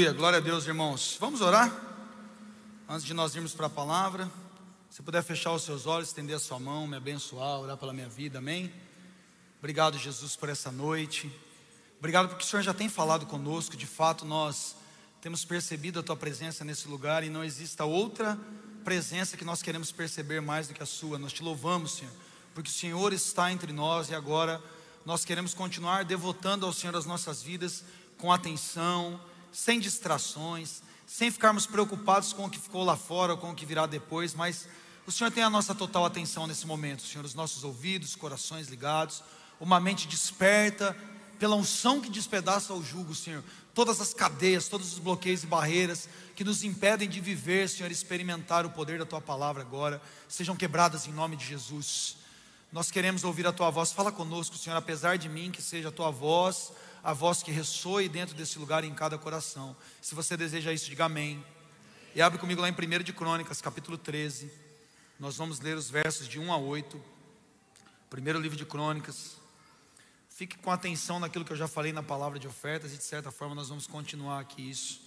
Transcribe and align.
Aleluia, 0.00 0.16
glória 0.16 0.38
a 0.38 0.40
Deus, 0.40 0.66
irmãos. 0.66 1.18
Vamos 1.20 1.42
orar? 1.42 1.70
Antes 2.88 3.04
de 3.04 3.12
nós 3.12 3.34
irmos 3.34 3.52
para 3.52 3.66
a 3.66 3.70
palavra, 3.70 4.30
se 4.88 5.02
puder 5.02 5.22
fechar 5.22 5.52
os 5.52 5.62
seus 5.62 5.84
olhos, 5.84 6.08
estender 6.08 6.34
a 6.34 6.38
sua 6.38 6.58
mão, 6.58 6.86
me 6.86 6.96
abençoar, 6.96 7.60
orar 7.60 7.76
pela 7.76 7.92
minha 7.92 8.08
vida, 8.08 8.38
amém? 8.38 8.72
Obrigado, 9.58 9.98
Jesus, 9.98 10.36
por 10.36 10.48
essa 10.48 10.72
noite. 10.72 11.30
Obrigado 11.98 12.30
porque 12.30 12.42
o 12.42 12.46
Senhor 12.46 12.62
já 12.62 12.72
tem 12.72 12.88
falado 12.88 13.26
conosco. 13.26 13.76
De 13.76 13.84
fato, 13.84 14.24
nós 14.24 14.74
temos 15.20 15.44
percebido 15.44 16.00
a 16.00 16.02
Tua 16.02 16.16
presença 16.16 16.64
nesse 16.64 16.88
lugar 16.88 17.22
e 17.22 17.28
não 17.28 17.44
exista 17.44 17.84
outra 17.84 18.38
presença 18.82 19.36
que 19.36 19.44
nós 19.44 19.60
queremos 19.60 19.92
perceber 19.92 20.40
mais 20.40 20.66
do 20.66 20.72
que 20.72 20.82
a 20.82 20.86
Sua. 20.86 21.18
Nós 21.18 21.34
te 21.34 21.42
louvamos, 21.42 21.96
Senhor, 21.96 22.14
porque 22.54 22.70
o 22.70 22.72
Senhor 22.72 23.12
está 23.12 23.52
entre 23.52 23.70
nós 23.70 24.08
e 24.08 24.14
agora 24.14 24.62
nós 25.04 25.26
queremos 25.26 25.52
continuar 25.52 26.06
devotando 26.06 26.64
ao 26.64 26.72
Senhor 26.72 26.96
as 26.96 27.04
nossas 27.04 27.42
vidas 27.42 27.84
com 28.16 28.32
atenção, 28.32 29.20
sem 29.52 29.80
distrações, 29.80 30.82
sem 31.06 31.30
ficarmos 31.30 31.66
preocupados 31.66 32.32
com 32.32 32.44
o 32.44 32.50
que 32.50 32.58
ficou 32.58 32.84
lá 32.84 32.96
fora 32.96 33.32
ou 33.32 33.38
com 33.38 33.50
o 33.50 33.54
que 33.54 33.66
virá 33.66 33.86
depois, 33.86 34.34
mas 34.34 34.68
o 35.06 35.12
Senhor 35.12 35.30
tem 35.30 35.42
a 35.42 35.50
nossa 35.50 35.74
total 35.74 36.04
atenção 36.04 36.46
nesse 36.46 36.66
momento, 36.66 37.02
Senhor, 37.02 37.24
os 37.24 37.34
nossos 37.34 37.64
ouvidos, 37.64 38.14
corações 38.14 38.68
ligados, 38.68 39.22
uma 39.58 39.80
mente 39.80 40.06
desperta, 40.06 40.96
pela 41.38 41.56
unção 41.56 42.00
que 42.00 42.10
despedaça 42.10 42.74
o 42.74 42.82
jugo, 42.84 43.14
Senhor, 43.14 43.42
todas 43.74 44.00
as 44.00 44.12
cadeias, 44.12 44.68
todos 44.68 44.92
os 44.92 44.98
bloqueios 44.98 45.42
e 45.42 45.46
barreiras 45.46 46.08
que 46.36 46.44
nos 46.44 46.62
impedem 46.62 47.08
de 47.08 47.20
viver, 47.20 47.68
Senhor, 47.68 47.90
experimentar 47.90 48.66
o 48.66 48.70
poder 48.70 48.98
da 48.98 49.06
Tua 49.06 49.20
palavra 49.20 49.62
agora, 49.62 50.00
sejam 50.28 50.54
quebradas 50.54 51.06
em 51.06 51.12
nome 51.12 51.36
de 51.36 51.46
Jesus. 51.46 52.16
Nós 52.70 52.90
queremos 52.90 53.24
ouvir 53.24 53.46
a 53.46 53.52
Tua 53.52 53.70
voz, 53.70 53.90
fala 53.90 54.12
conosco, 54.12 54.56
Senhor, 54.56 54.76
apesar 54.76 55.18
de 55.18 55.28
mim, 55.28 55.50
que 55.50 55.62
seja 55.62 55.88
a 55.88 55.92
Tua 55.92 56.10
voz, 56.10 56.72
a 57.02 57.12
voz 57.12 57.42
que 57.42 57.50
ressoe 57.50 58.08
dentro 58.08 58.34
desse 58.34 58.58
lugar 58.58 58.84
em 58.84 58.94
cada 58.94 59.16
coração. 59.16 59.76
Se 60.00 60.14
você 60.14 60.36
deseja 60.36 60.72
isso, 60.72 60.86
diga 60.86 61.06
amém. 61.06 61.44
E 62.14 62.20
abre 62.20 62.38
comigo 62.38 62.60
lá 62.60 62.68
em 62.68 62.72
1 62.72 63.02
de 63.02 63.12
Crônicas, 63.12 63.60
capítulo 63.60 63.96
13. 63.96 64.50
Nós 65.18 65.36
vamos 65.36 65.60
ler 65.60 65.76
os 65.76 65.88
versos 65.88 66.28
de 66.28 66.38
1 66.38 66.52
a 66.52 66.56
8. 66.56 67.02
Primeiro 68.10 68.40
livro 68.40 68.56
de 68.56 68.66
Crônicas. 68.66 69.36
Fique 70.28 70.58
com 70.58 70.70
atenção 70.70 71.20
naquilo 71.20 71.44
que 71.44 71.52
eu 71.52 71.56
já 71.56 71.68
falei 71.68 71.92
na 71.92 72.02
palavra 72.02 72.38
de 72.38 72.48
ofertas 72.48 72.92
e 72.92 72.96
de 72.96 73.04
certa 73.04 73.30
forma 73.30 73.54
nós 73.54 73.68
vamos 73.68 73.86
continuar 73.86 74.40
aqui 74.40 74.70
isso. 74.70 75.00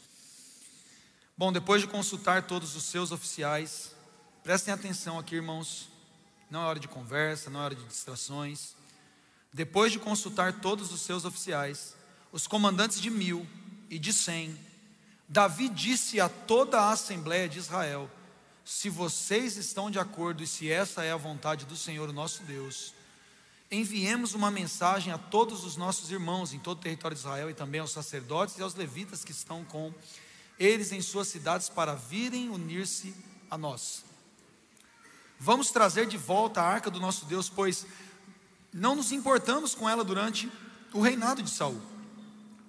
Bom, 1.35 1.51
depois 1.51 1.81
de 1.81 1.87
consultar 1.87 2.43
todos 2.43 2.75
os 2.75 2.83
seus 2.83 3.11
oficiais, 3.11 3.95
prestem 4.43 4.73
atenção 4.73 5.17
aqui, 5.17 5.35
irmãos. 5.35 5.89
Não 6.49 6.61
é 6.61 6.65
hora 6.65 6.79
de 6.79 6.87
conversa, 6.87 7.49
não 7.49 7.61
é 7.61 7.63
hora 7.63 7.75
de 7.75 7.83
distrações. 7.85 8.75
Depois 9.53 9.91
de 9.91 9.99
consultar 9.99 10.53
todos 10.53 10.91
os 10.91 11.01
seus 11.01 11.25
oficiais, 11.25 11.95
os 12.31 12.47
comandantes 12.47 12.99
de 12.99 13.11
mil 13.11 13.47
e 13.87 13.99
de 13.99 14.11
cem, 14.11 14.57
Davi 15.29 15.69
disse 15.69 16.19
a 16.19 16.27
toda 16.27 16.81
a 16.81 16.91
Assembleia 16.91 17.47
de 17.47 17.59
Israel: 17.59 18.09
Se 18.65 18.89
vocês 18.89 19.55
estão 19.55 19.91
de 19.91 19.99
acordo 19.99 20.41
e 20.41 20.47
se 20.47 20.71
essa 20.71 21.03
é 21.03 21.11
a 21.11 21.17
vontade 21.17 21.65
do 21.65 21.77
Senhor, 21.77 22.09
o 22.09 22.13
nosso 22.13 22.41
Deus, 22.43 22.95
enviemos 23.69 24.33
uma 24.33 24.49
mensagem 24.49 25.13
a 25.13 25.19
todos 25.19 25.63
os 25.63 25.77
nossos 25.77 26.09
irmãos 26.09 26.51
em 26.51 26.59
todo 26.59 26.79
o 26.79 26.81
território 26.81 27.15
de 27.15 27.21
Israel 27.21 27.49
e 27.49 27.53
também 27.53 27.79
aos 27.79 27.91
sacerdotes 27.91 28.57
e 28.57 28.63
aos 28.63 28.73
levitas 28.73 29.23
que 29.23 29.31
estão 29.31 29.63
com 29.63 29.93
eles 30.59 30.91
em 30.91 31.01
suas 31.01 31.27
cidades 31.27 31.69
para 31.69 31.93
virem 31.93 32.49
unir-se 32.49 33.15
a 33.49 33.57
nós. 33.57 34.03
Vamos 35.39 35.71
trazer 35.71 36.07
de 36.07 36.17
volta 36.17 36.61
a 36.61 36.67
arca 36.67 36.89
do 36.89 36.99
nosso 36.99 37.25
Deus, 37.25 37.49
pois 37.49 37.85
não 38.73 38.95
nos 38.95 39.11
importamos 39.11 39.75
com 39.75 39.87
ela 39.87 40.03
durante 40.03 40.51
o 40.93 41.01
reinado 41.01 41.43
de 41.43 41.49
Saul. 41.49 41.79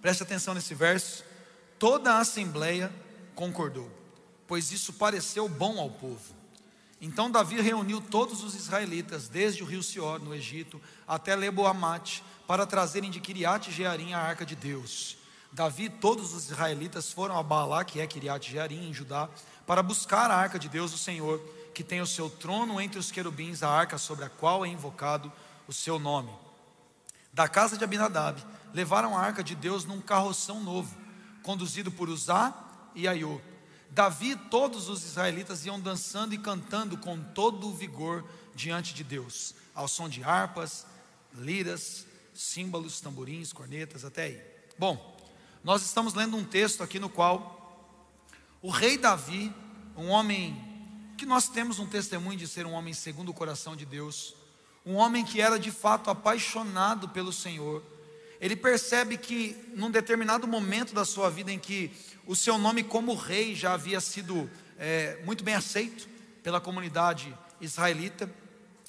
Preste 0.03 0.23
atenção 0.23 0.55
nesse 0.55 0.75
verso. 0.75 1.25
Toda 1.79 2.15
a 2.15 2.19
assembleia 2.19 2.93
concordou, 3.35 3.91
pois 4.47 4.71
isso 4.71 4.93
pareceu 4.93 5.49
bom 5.49 5.79
ao 5.79 5.91
povo. 5.91 6.35
Então 7.01 7.31
Davi 7.31 7.61
reuniu 7.61 8.01
todos 8.01 8.43
os 8.43 8.55
israelitas, 8.55 9.29
desde 9.29 9.63
o 9.63 9.67
rio 9.67 9.83
Sior, 9.83 10.21
no 10.21 10.35
Egito, 10.35 10.81
até 11.07 11.35
Leboamate, 11.35 12.23
para 12.47 12.67
trazerem 12.67 13.11
de 13.11 13.21
Kiriat 13.21 13.71
Jearim 13.71 14.13
a 14.13 14.19
arca 14.19 14.45
de 14.45 14.55
Deus. 14.55 15.17
Davi 15.53 15.85
e 15.85 15.91
todos 15.91 16.35
os 16.35 16.51
israelitas 16.51 17.13
foram 17.13 17.39
a 17.39 17.43
Baalá, 17.43 17.85
que 17.85 18.01
é 18.01 18.07
Kiriat 18.07 18.51
Jearim, 18.51 18.89
em 18.89 18.95
Judá, 18.95 19.29
para 19.67 19.83
buscar 19.83 20.31
a 20.31 20.37
arca 20.37 20.59
de 20.59 20.69
Deus, 20.69 20.93
o 20.93 20.99
Senhor, 20.99 21.41
que 21.75 21.85
tem 21.85 22.01
o 22.01 22.07
seu 22.07 22.31
trono 22.31 22.81
entre 22.81 22.99
os 22.99 23.11
querubins, 23.11 23.63
a 23.63 23.69
arca 23.69 23.99
sobre 23.99 24.25
a 24.25 24.29
qual 24.29 24.65
é 24.65 24.69
invocado 24.69 25.31
o 25.67 25.73
seu 25.73 25.99
nome. 25.99 26.31
Da 27.33 27.49
casa 27.49 27.77
de 27.77 27.85
Abinadab, 27.85 28.43
levaram 28.73 29.17
a 29.17 29.21
arca 29.21 29.43
de 29.43 29.55
Deus 29.55 29.85
num 29.85 30.01
carroção 30.01 30.63
novo, 30.63 30.97
conduzido 31.43 31.91
por 31.91 32.09
Uzá 32.09 32.55
e 32.95 33.09
Aiô 33.09 33.41
Davi 33.95 34.33
e 34.33 34.37
todos 34.37 34.89
os 34.89 35.05
israelitas 35.05 35.65
iam 35.65 35.79
dançando 35.79 36.35
e 36.35 36.39
cantando 36.39 36.99
com 36.99 37.17
todo 37.17 37.69
o 37.69 37.73
vigor 37.73 38.25
diante 38.53 38.93
de 38.93 39.05
Deus, 39.05 39.55
ao 39.73 39.87
som 39.87 40.09
de 40.09 40.25
harpas, 40.25 40.85
liras, 41.33 42.05
símbolos, 42.35 43.01
tamborins, 43.01 43.53
cornetas, 43.53 44.05
até 44.05 44.25
aí. 44.25 44.43
Bom, 44.77 45.17
nós 45.63 45.83
estamos 45.83 46.13
lendo 46.13 46.37
um 46.37 46.43
texto 46.43 46.83
aqui 46.83 46.99
no 46.99 47.09
qual 47.09 47.87
o 48.61 48.69
rei 48.69 48.99
Davi, 48.99 49.55
um 49.97 50.09
homem 50.09 50.61
que 51.17 51.25
nós 51.25 51.49
temos 51.49 51.79
um 51.79 51.87
testemunho 51.87 52.37
de 52.37 52.49
ser 52.49 52.67
um 52.67 52.73
homem 52.73 52.93
segundo 52.93 53.29
o 53.29 53.35
coração 53.35 53.77
de 53.77 53.87
Deus, 53.87 54.35
um 54.85 54.95
homem 54.97 55.25
que 55.25 55.41
era 55.41 55.59
de 55.59 55.71
fato 55.71 56.11
apaixonado 56.11 57.09
pelo 57.09 57.33
Senhor, 57.33 57.83
ele 58.41 58.57
percebe 58.57 59.17
que 59.17 59.57
num 59.75 59.91
determinado 59.91 60.47
momento 60.47 60.95
da 60.95 61.05
sua 61.05 61.31
vida 61.31 61.51
em 61.51 61.59
que 61.59 61.91
o 62.27 62.37
seu 62.37 62.59
nome 62.59 62.83
como 62.83 63.15
rei 63.15 63.55
já 63.55 63.73
havia 63.73 64.01
sido 64.01 64.51
é, 64.79 65.21
muito 65.25 65.43
bem 65.43 65.55
aceito 65.55 66.09
pela 66.43 66.61
comunidade 66.61 67.35
israelita 67.61 68.31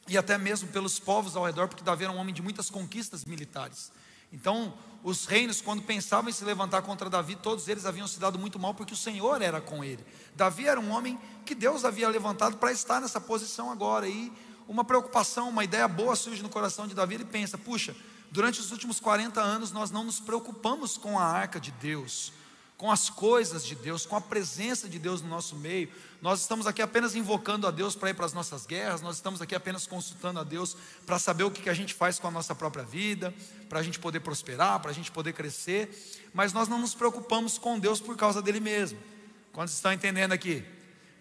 e 0.08 0.18
até 0.18 0.38
mesmo 0.38 0.68
pelos 0.70 1.00
povos 1.00 1.36
ao 1.36 1.46
redor, 1.46 1.68
porque 1.68 1.84
Davi 1.84 2.04
era 2.04 2.14
um 2.14 2.18
homem 2.18 2.34
de 2.34 2.42
muitas 2.42 2.70
conquistas 2.70 3.26
militares. 3.26 3.92
Então, 4.32 4.74
os 5.04 5.26
reinos, 5.26 5.62
quando 5.62 5.82
pensavam 5.84 6.30
em 6.30 6.34
se 6.34 6.44
levantar 6.44 6.82
contra 6.82 7.10
Davi, 7.10 7.36
todos 7.36 7.68
eles 7.68 7.86
haviam 7.86 8.08
se 8.08 8.20
dado 8.20 8.38
muito 8.38 8.60
mal, 8.60 8.74
porque 8.74 8.94
o 8.94 8.98
Senhor 8.98 9.42
era 9.42 9.62
com 9.62 9.84
ele. 9.84 10.04
Davi 10.36 10.68
era 10.68 10.80
um 10.80 10.92
homem 10.92 11.18
que 11.46 11.56
Deus 11.56 11.86
havia 11.86 12.10
levantado 12.10 12.58
para 12.58 12.72
estar 12.72 13.00
nessa 13.00 13.22
posição 13.22 13.72
agora. 13.72 14.08
E 14.08 14.32
uma 14.68 14.84
preocupação, 14.84 15.50
uma 15.50 15.64
ideia 15.64 15.88
boa 15.88 16.16
surge 16.16 16.42
no 16.42 16.50
coração 16.50 16.88
de 16.88 16.94
Davi. 16.94 17.16
Ele 17.16 17.26
pensa: 17.26 17.58
puxa, 17.58 17.96
durante 18.32 18.60
os 18.60 18.72
últimos 18.72 19.00
40 19.00 19.42
anos 19.42 19.72
nós 19.72 19.92
não 19.92 20.04
nos 20.04 20.20
preocupamos 20.20 20.98
com 20.98 21.18
a 21.20 21.24
arca 21.24 21.60
de 21.60 21.72
Deus 21.72 22.32
com 22.78 22.92
as 22.92 23.10
coisas 23.10 23.66
de 23.66 23.74
Deus, 23.74 24.06
com 24.06 24.16
a 24.16 24.22
presença 24.22 24.90
de 24.90 25.00
Deus 25.00 25.22
no 25.22 25.30
nosso 25.30 25.56
meio. 25.56 25.90
Nós 26.22 26.42
estamos 26.42 26.68
aqui 26.68 26.82
apenas 26.82 27.16
invocando 27.16 27.68
a 27.68 27.72
Deus 27.72 27.96
para 27.96 28.10
ir 28.10 28.14
para 28.14 28.26
as 28.26 28.34
nossas 28.34 28.66
guerras, 28.66 29.02
nós 29.02 29.16
estamos 29.16 29.42
aqui 29.42 29.56
apenas 29.56 29.88
consultando 29.88 30.40
a 30.40 30.44
Deus 30.44 30.76
para 31.06 31.18
saber 31.18 31.44
o 31.44 31.52
que 31.52 31.70
a 31.70 31.74
gente 31.74 31.94
faz 31.94 32.20
com 32.20 32.28
a 32.28 32.32
nossa 32.32 32.54
própria 32.54 32.84
vida, 32.84 33.34
para 33.70 33.80
a 33.80 33.84
gente 33.84 33.98
poder 34.00 34.20
prosperar, 34.20 34.80
para 34.82 34.92
a 34.92 34.94
gente 34.94 35.12
poder 35.12 35.34
crescer, 35.34 35.90
mas 36.34 36.52
nós 36.52 36.68
não 36.68 36.80
nos 36.80 36.94
preocupamos 36.94 37.58
com 37.58 37.80
Deus 37.80 38.02
por 38.02 38.18
causa 38.18 38.42
dele 38.42 38.60
mesmo. 38.60 39.00
Quantos 39.54 39.74
estão 39.74 39.94
entendendo 39.94 40.34
aqui? 40.34 40.66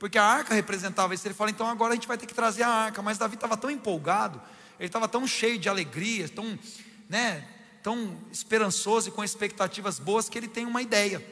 Porque 0.05 0.19
a 0.19 0.25
arca 0.25 0.53
representava 0.53 1.15
isso. 1.15 1.27
Ele 1.27 1.33
fala, 1.33 1.51
então 1.51 1.67
agora 1.67 1.93
a 1.93 1.95
gente 1.95 2.07
vai 2.07 2.19
ter 2.19 2.27
que 2.27 2.35
trazer 2.35 2.63
a 2.63 2.69
arca. 2.69 3.01
Mas 3.01 3.17
Davi 3.17 3.37
estava 3.37 3.57
tão 3.57 3.71
empolgado, 3.71 4.39
ele 4.79 4.89
estava 4.89 5.09
tão 5.09 5.27
cheio 5.27 5.59
de 5.59 5.69
alegria, 5.69 6.29
tão, 6.29 6.59
né, 7.09 7.49
tão 7.83 8.15
esperançoso 8.31 9.09
e 9.09 9.13
com 9.13 9.25
expectativas 9.25 9.99
boas 9.99 10.29
que 10.29 10.37
ele 10.37 10.49
tem 10.49 10.67
uma 10.67 10.83
ideia 10.83 11.23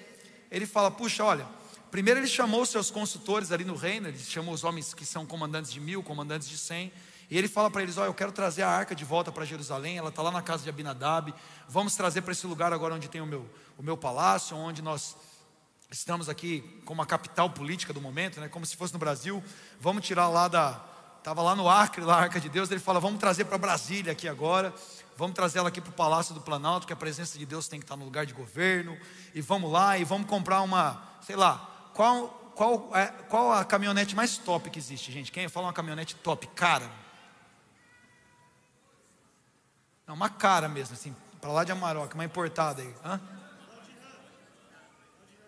ele 0.53 0.67
fala: 0.67 0.91
puxa, 0.91 1.25
olha, 1.25 1.49
primeiro 1.91 2.21
ele 2.21 2.27
chamou 2.29 2.65
seus 2.67 2.91
consultores 2.91 3.51
ali 3.51 3.65
no 3.65 3.75
reino, 3.75 4.09
ele 4.09 4.19
chamou 4.19 4.53
os 4.53 4.63
homens 4.63 4.93
que 4.93 5.07
são 5.07 5.25
comandantes 5.25 5.73
de 5.73 5.81
mil, 5.81 6.03
comandantes 6.03 6.47
de 6.47 6.59
cem, 6.59 6.93
e 7.31 7.39
ele 7.39 7.49
fala 7.49 7.71
para 7.71 7.83
eles: 7.83 7.97
olha, 7.97 8.09
eu 8.09 8.15
quero 8.15 8.31
trazer 8.31 8.63
a 8.63 8.69
arca 8.69 8.95
de 8.95 9.05
volta 9.05 9.33
para 9.33 9.47
Jerusalém, 9.47 9.97
ela 9.97 10.11
está 10.11 10.21
lá 10.21 10.31
na 10.31 10.43
casa 10.43 10.63
de 10.63 10.69
Abinadab, 10.69 11.35
vamos 11.67 11.97
trazer 11.97 12.21
para 12.21 12.33
esse 12.33 12.47
lugar 12.47 12.73
agora 12.73 12.95
onde 12.95 13.09
tem 13.09 13.23
o 13.23 13.27
meu, 13.27 13.49
o 13.79 13.83
meu 13.83 13.97
palácio, 13.97 14.55
onde 14.57 14.83
nós 14.83 15.17
estamos 15.93 16.29
aqui 16.29 16.83
como 16.85 17.01
a 17.03 17.07
capital 17.07 17.51
política 17.51 17.93
do 17.93 18.01
momento, 18.01 18.41
né, 18.41 18.49
como 18.49 18.67
se 18.67 18.77
fosse 18.77 18.93
no 18.93 18.99
Brasil, 18.99 19.43
vamos 19.79 20.05
tirar 20.07 20.29
lá 20.29 20.49
da. 20.49 20.89
Estava 21.19 21.41
lá 21.41 21.55
no 21.55 21.69
Acre, 21.69 22.03
lá 22.03 22.17
a 22.17 22.23
arca 22.23 22.41
de 22.41 22.49
Deus, 22.49 22.69
ele 22.71 22.81
fala: 22.81 22.99
vamos 22.99 23.21
trazer 23.21 23.45
para 23.45 23.57
Brasília 23.57 24.11
aqui 24.11 24.27
agora 24.27 24.75
vamos 25.17 25.35
trazer 25.35 25.59
ela 25.59 25.69
aqui 25.69 25.81
para 25.81 25.91
o 25.91 25.95
Palácio 25.95 26.35
do 26.35 26.41
Planalto, 26.41 26.87
que 26.87 26.93
a 26.93 26.97
presença 26.97 27.39
de 27.39 27.47
Deus 27.47 27.69
tem 27.69 27.79
que 27.79 27.85
estar 27.85 27.97
no 27.97 28.05
lugar 28.05 28.27
de 28.27 28.33
governo, 28.33 28.99
e 29.35 29.41
vamos 29.41 29.71
lá 29.71 29.99
e 29.99 30.05
vamos 30.05 30.29
comprar 30.29 30.63
uma, 30.63 31.03
sei 31.23 31.37
lá, 31.37 31.91
qual, 31.95 32.29
qual, 32.55 32.91
é, 32.95 33.07
qual 33.29 33.53
a 33.53 33.65
caminhonete 33.65 34.17
mais 34.17 34.39
top 34.39 34.71
que 34.71 34.79
existe, 34.79 35.13
gente? 35.13 35.31
Quem 35.31 35.49
fala 35.49 35.67
uma 35.67 35.73
caminhonete 35.73 36.17
top? 36.17 36.47
Cara. 36.49 36.91
Não, 40.07 40.15
uma 40.15 40.29
cara 40.29 40.69
mesmo, 40.69 40.95
assim, 40.95 41.15
para 41.41 41.53
lá 41.53 41.65
de 41.65 41.73
Amarok, 41.73 42.15
uma 42.15 42.25
importada 42.25 42.83
aí. 42.83 42.95
Hã? 43.05 43.21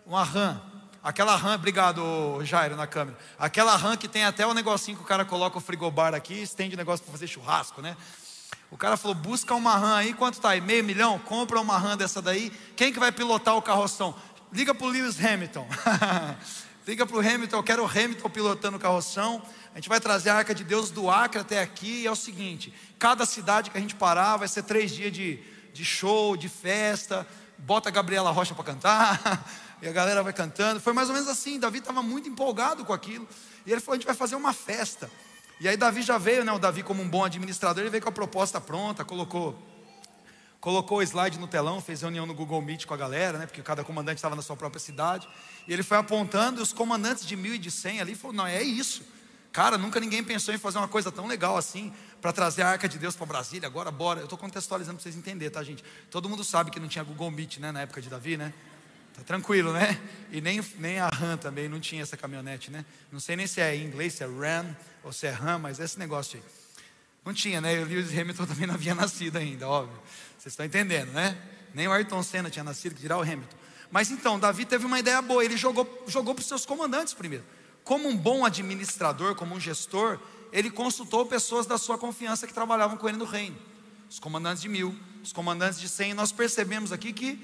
Uma 0.05 0.23
RAM. 0.23 0.61
Aquela 1.01 1.35
RAM, 1.35 1.55
obrigado 1.55 2.39
Jairo 2.43 2.75
na 2.75 2.85
câmera. 2.85 3.17
Aquela 3.39 3.75
RAM 3.75 3.97
que 3.97 4.07
tem 4.07 4.23
até 4.23 4.45
o 4.45 4.53
negocinho 4.53 4.97
que 4.97 5.03
o 5.03 5.07
cara 5.07 5.25
coloca 5.25 5.57
o 5.57 5.61
frigobar 5.61 6.13
aqui, 6.13 6.41
estende 6.41 6.75
o 6.75 6.77
negócio 6.77 7.03
para 7.03 7.11
fazer 7.11 7.27
churrasco, 7.27 7.81
né? 7.81 7.97
O 8.69 8.77
cara 8.77 8.97
falou: 8.97 9.15
busca 9.15 9.55
uma 9.55 9.75
RAM 9.75 9.95
aí, 9.95 10.13
quanto 10.13 10.35
está 10.35 10.49
aí? 10.49 10.61
Meio 10.61 10.83
milhão? 10.83 11.17
Compra 11.17 11.59
uma 11.59 11.77
RAM 11.77 11.97
dessa 11.97 12.21
daí. 12.21 12.51
Quem 12.75 12.93
que 12.93 12.99
vai 12.99 13.11
pilotar 13.11 13.55
o 13.55 13.61
carroção? 13.61 14.15
liga 14.51 14.73
para 14.73 14.87
o 14.87 14.89
Lewis 14.89 15.23
Hamilton. 15.23 15.67
liga 16.87 17.05
para 17.05 17.17
o 17.17 17.19
Hamilton, 17.19 17.57
eu 17.57 17.63
quero 17.63 17.83
o 17.83 17.87
Hamilton 17.87 18.29
pilotando 18.29 18.77
o 18.77 18.79
carroção. 18.79 19.41
A 19.73 19.77
gente 19.77 19.89
vai 19.89 19.99
trazer 19.99 20.29
a 20.29 20.35
arca 20.35 20.55
de 20.55 20.63
Deus 20.63 20.91
do 20.91 21.09
Acre 21.09 21.41
até 21.41 21.61
aqui. 21.61 22.03
E 22.03 22.07
é 22.07 22.11
o 22.11 22.15
seguinte: 22.15 22.73
cada 22.97 23.25
cidade 23.25 23.69
que 23.69 23.77
a 23.77 23.81
gente 23.81 23.95
parar 23.95 24.37
vai 24.37 24.47
ser 24.47 24.63
três 24.63 24.91
dias 24.91 25.11
de, 25.11 25.39
de 25.73 25.83
show, 25.83 26.37
de 26.37 26.47
festa. 26.47 27.27
Bota 27.57 27.89
a 27.89 27.91
Gabriela 27.91 28.31
Rocha 28.31 28.53
para 28.53 28.63
cantar. 28.63 29.45
e 29.81 29.87
a 29.87 29.91
galera 29.91 30.23
vai 30.23 30.33
cantando. 30.33 30.79
Foi 30.79 30.93
mais 30.93 31.09
ou 31.09 31.13
menos 31.13 31.29
assim. 31.29 31.59
Davi 31.59 31.79
estava 31.79 32.01
muito 32.01 32.29
empolgado 32.29 32.85
com 32.85 32.93
aquilo. 32.93 33.27
E 33.65 33.71
ele 33.71 33.81
falou: 33.81 33.93
a 33.93 33.97
gente 33.97 34.05
vai 34.05 34.15
fazer 34.15 34.35
uma 34.35 34.53
festa. 34.53 35.09
E 35.59 35.67
aí 35.67 35.77
Davi 35.77 36.01
já 36.01 36.17
veio, 36.17 36.43
né? 36.43 36.51
O 36.51 36.59
Davi, 36.59 36.83
como 36.83 37.01
um 37.01 37.09
bom 37.09 37.23
administrador, 37.23 37.81
ele 37.81 37.89
veio 37.89 38.03
com 38.03 38.09
a 38.09 38.11
proposta 38.11 38.59
pronta, 38.59 39.05
colocou 39.05 39.57
colocou 40.59 40.97
o 40.97 41.01
slide 41.03 41.37
no 41.37 41.47
telão, 41.47 41.79
fez 41.79 42.01
reunião 42.01 42.25
no 42.25 42.33
Google 42.33 42.59
Meet 42.59 42.85
com 42.85 42.93
a 42.95 42.97
galera, 42.97 43.37
né? 43.37 43.45
Porque 43.45 43.61
cada 43.61 43.83
comandante 43.83 44.17
estava 44.17 44.35
na 44.35 44.41
sua 44.41 44.55
própria 44.55 44.79
cidade. 44.79 45.29
E 45.67 45.71
ele 45.71 45.83
foi 45.83 45.95
apontando, 45.95 46.59
e 46.59 46.63
os 46.63 46.73
comandantes 46.73 47.23
de 47.23 47.35
mil 47.35 47.53
e 47.53 47.57
de 47.57 47.69
cem 47.69 48.01
ali 48.01 48.15
falaram: 48.15 48.37
não, 48.37 48.47
é 48.47 48.63
isso. 48.63 49.03
Cara, 49.51 49.77
nunca 49.77 50.01
ninguém 50.01 50.21
pensou 50.21 50.53
em 50.53 50.57
fazer 50.57 50.79
uma 50.79 50.87
coisa 50.87 51.09
tão 51.09 51.27
legal 51.27 51.55
assim, 51.55 51.93
para 52.19 52.33
trazer 52.33 52.63
a 52.63 52.69
arca 52.71 52.89
de 52.89 52.97
Deus 52.97 53.15
para 53.15 53.25
Brasília, 53.25 53.67
agora 53.67 53.89
bora. 53.89 54.19
Eu 54.19 54.25
estou 54.25 54.37
contextualizando 54.37 54.97
para 54.97 55.03
vocês 55.03 55.15
entenderem, 55.15 55.49
tá, 55.49 55.63
gente? 55.63 55.81
Todo 56.11 56.27
mundo 56.27 56.43
sabe 56.43 56.71
que 56.71 56.79
não 56.79 56.89
tinha 56.89 57.05
Google 57.05 57.31
Meet, 57.31 57.59
né, 57.59 57.71
na 57.71 57.81
época 57.81 58.01
de 58.01 58.09
Davi, 58.09 58.35
né? 58.35 58.53
Tá 59.15 59.23
tranquilo, 59.23 59.71
né? 59.71 59.99
E 60.31 60.41
nem, 60.41 60.61
nem 60.77 60.99
a 60.99 61.07
RAM 61.07 61.37
também 61.37 61.69
não 61.69 61.79
tinha 61.79 62.01
essa 62.01 62.17
caminhonete, 62.17 62.69
né? 62.69 62.85
Não 63.11 63.19
sei 63.19 63.37
nem 63.37 63.47
se 63.47 63.61
é 63.61 63.73
em 63.75 63.85
inglês, 63.85 64.13
se 64.13 64.23
é 64.23 64.27
RAM 64.27 64.75
ou 65.03 65.13
se 65.13 65.25
é 65.25 65.31
RAM, 65.31 65.59
mas 65.59 65.79
esse 65.79 65.97
negócio 65.97 66.37
aí. 66.37 66.43
Não 67.23 67.33
tinha, 67.33 67.61
né? 67.61 67.79
O 67.81 67.85
Lewis 67.85 68.11
Hamilton 68.11 68.45
também 68.47 68.67
não 68.67 68.75
havia 68.75 68.93
nascido 68.93 69.37
ainda, 69.37 69.67
óbvio. 69.67 69.97
Vocês 70.37 70.51
estão 70.51 70.65
entendendo, 70.65 71.11
né? 71.13 71.37
Nem 71.73 71.87
o 71.87 71.91
Ayrton 71.91 72.21
Senna 72.21 72.49
tinha 72.49 72.63
nascido, 72.63 72.95
que 72.95 73.01
dirá 73.01 73.17
o 73.17 73.21
Hamilton. 73.21 73.57
Mas 73.89 74.11
então, 74.11 74.37
Davi 74.37 74.65
teve 74.65 74.85
uma 74.85 74.99
ideia 74.99 75.21
boa, 75.21 75.43
ele 75.43 75.55
jogou, 75.55 76.03
jogou 76.07 76.35
para 76.35 76.41
os 76.41 76.47
seus 76.47 76.65
comandantes 76.65 77.13
primeiro. 77.13 77.45
Como 77.83 78.09
um 78.09 78.17
bom 78.17 78.43
administrador, 78.43 79.35
como 79.35 79.55
um 79.55 79.59
gestor, 79.59 80.19
ele 80.51 80.69
consultou 80.69 81.25
pessoas 81.25 81.65
da 81.65 81.77
sua 81.77 81.97
confiança 81.97 82.45
que 82.45 82.53
trabalhavam 82.53 82.97
com 82.97 83.07
ele 83.07 83.17
no 83.17 83.25
reino. 83.25 83.57
Os 84.09 84.19
comandantes 84.19 84.61
de 84.61 84.69
mil, 84.69 84.95
os 85.23 85.31
comandantes 85.31 85.79
de 85.79 85.87
cem, 85.87 86.13
nós 86.13 86.31
percebemos 86.31 86.91
aqui 86.91 87.13
que 87.13 87.39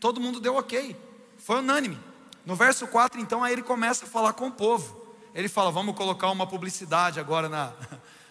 todo 0.00 0.20
mundo 0.20 0.40
deu 0.40 0.56
ok, 0.56 0.96
foi 1.40 1.58
unânime. 1.58 1.98
No 2.46 2.54
verso 2.54 2.86
4, 2.86 3.20
então, 3.20 3.42
aí 3.44 3.52
ele 3.52 3.62
começa 3.62 4.04
a 4.04 4.08
falar 4.08 4.32
com 4.32 4.48
o 4.48 4.52
povo. 4.52 5.14
Ele 5.34 5.48
fala: 5.48 5.70
vamos 5.70 5.94
colocar 5.96 6.30
uma 6.30 6.46
publicidade 6.46 7.20
agora 7.20 7.48
na, 7.48 7.72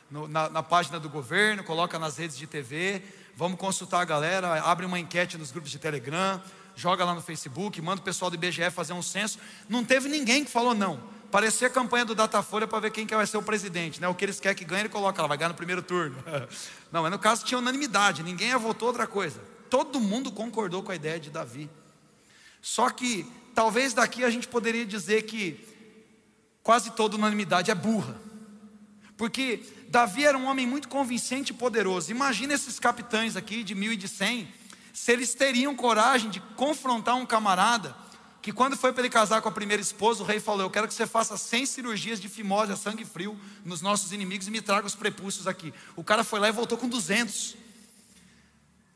na, 0.27 0.49
na 0.49 0.63
página 0.63 0.99
do 0.99 1.09
governo, 1.09 1.63
coloca 1.63 1.99
nas 1.99 2.17
redes 2.17 2.37
de 2.37 2.47
TV, 2.47 3.03
Vamos 3.39 3.57
consultar 3.57 4.01
a 4.01 4.03
galera, 4.03 4.61
abre 4.63 4.85
uma 4.85 4.99
enquete 4.99 5.37
nos 5.37 5.49
grupos 5.49 5.71
de 5.71 5.79
Telegram, 5.79 6.41
joga 6.75 7.05
lá 7.05 7.15
no 7.15 7.21
Facebook, 7.21 7.81
manda 7.81 8.01
o 8.01 8.03
pessoal 8.03 8.29
do 8.29 8.35
IBGE 8.35 8.69
fazer 8.69 8.91
um 8.91 9.01
censo. 9.01 9.39
Não 9.69 9.81
teve 9.81 10.09
ninguém 10.09 10.43
que 10.43 10.51
falou 10.51 10.75
não. 10.75 10.99
Parecia 11.31 11.67
a 11.67 11.69
campanha 11.69 12.03
do 12.03 12.13
Datafolha 12.13 12.67
para 12.67 12.81
ver 12.81 12.91
quem 12.91 13.07
que 13.07 13.15
vai 13.15 13.25
ser 13.25 13.37
o 13.37 13.41
presidente, 13.41 14.01
né? 14.01 14.09
O 14.09 14.13
que 14.13 14.25
eles 14.25 14.41
querem 14.41 14.57
que 14.57 14.65
ganhe, 14.65 14.81
ele 14.81 14.89
coloca 14.89 15.21
lá, 15.21 15.27
vai 15.29 15.37
ganhar 15.37 15.47
no 15.47 15.55
primeiro 15.55 15.81
turno. 15.81 16.17
Não, 16.91 17.01
mas 17.01 17.11
no 17.11 17.17
caso 17.17 17.45
tinha 17.45 17.57
unanimidade, 17.57 18.23
ninguém 18.23 18.53
votou 18.57 18.89
outra 18.89 19.07
coisa. 19.07 19.39
Todo 19.69 20.01
mundo 20.01 20.33
concordou 20.33 20.83
com 20.83 20.91
a 20.91 20.95
ideia 20.95 21.17
de 21.17 21.29
Davi. 21.29 21.69
Só 22.61 22.89
que 22.89 23.25
talvez 23.53 23.93
daqui 23.93 24.23
a 24.23 24.29
gente 24.29 24.47
poderia 24.47 24.85
dizer 24.85 25.23
que 25.23 25.65
quase 26.61 26.91
toda 26.91 27.15
unanimidade 27.15 27.71
é 27.71 27.75
burra. 27.75 28.19
Porque 29.17 29.63
Davi 29.89 30.25
era 30.25 30.37
um 30.37 30.45
homem 30.45 30.65
muito 30.65 30.87
convincente 30.87 31.49
e 31.49 31.53
poderoso. 31.53 32.11
Imagina 32.11 32.53
esses 32.53 32.79
capitães 32.79 33.35
aqui 33.35 33.63
de 33.63 33.75
mil 33.75 33.91
e 33.91 33.97
de 33.97 34.07
cem, 34.07 34.47
se 34.93 35.11
eles 35.11 35.33
teriam 35.33 35.75
coragem 35.75 36.29
de 36.29 36.39
confrontar 36.55 37.15
um 37.15 37.25
camarada 37.25 37.95
que 38.41 38.53
quando 38.53 38.77
foi 38.77 38.93
para 38.93 39.01
ele 39.01 39.09
casar 39.09 39.41
com 39.41 39.49
a 39.49 39.51
primeira 39.51 39.81
esposa, 39.81 40.23
o 40.23 40.25
rei 40.25 40.39
falou: 40.39 40.61
Eu 40.61 40.69
quero 40.69 40.87
que 40.87 40.93
você 40.93 41.05
faça 41.05 41.37
100 41.37 41.65
cirurgias 41.65 42.19
de 42.19 42.29
fimose 42.29 42.71
a 42.71 42.77
sangue 42.77 43.03
frio 43.03 43.37
nos 43.65 43.81
nossos 43.81 44.11
inimigos 44.11 44.47
e 44.47 44.51
me 44.51 44.61
traga 44.61 44.87
os 44.87 44.95
prepúcios 44.95 45.47
aqui. 45.47 45.73
O 45.95 46.03
cara 46.03 46.23
foi 46.23 46.39
lá 46.39 46.47
e 46.47 46.51
voltou 46.51 46.77
com 46.77 46.87
200. 46.87 47.55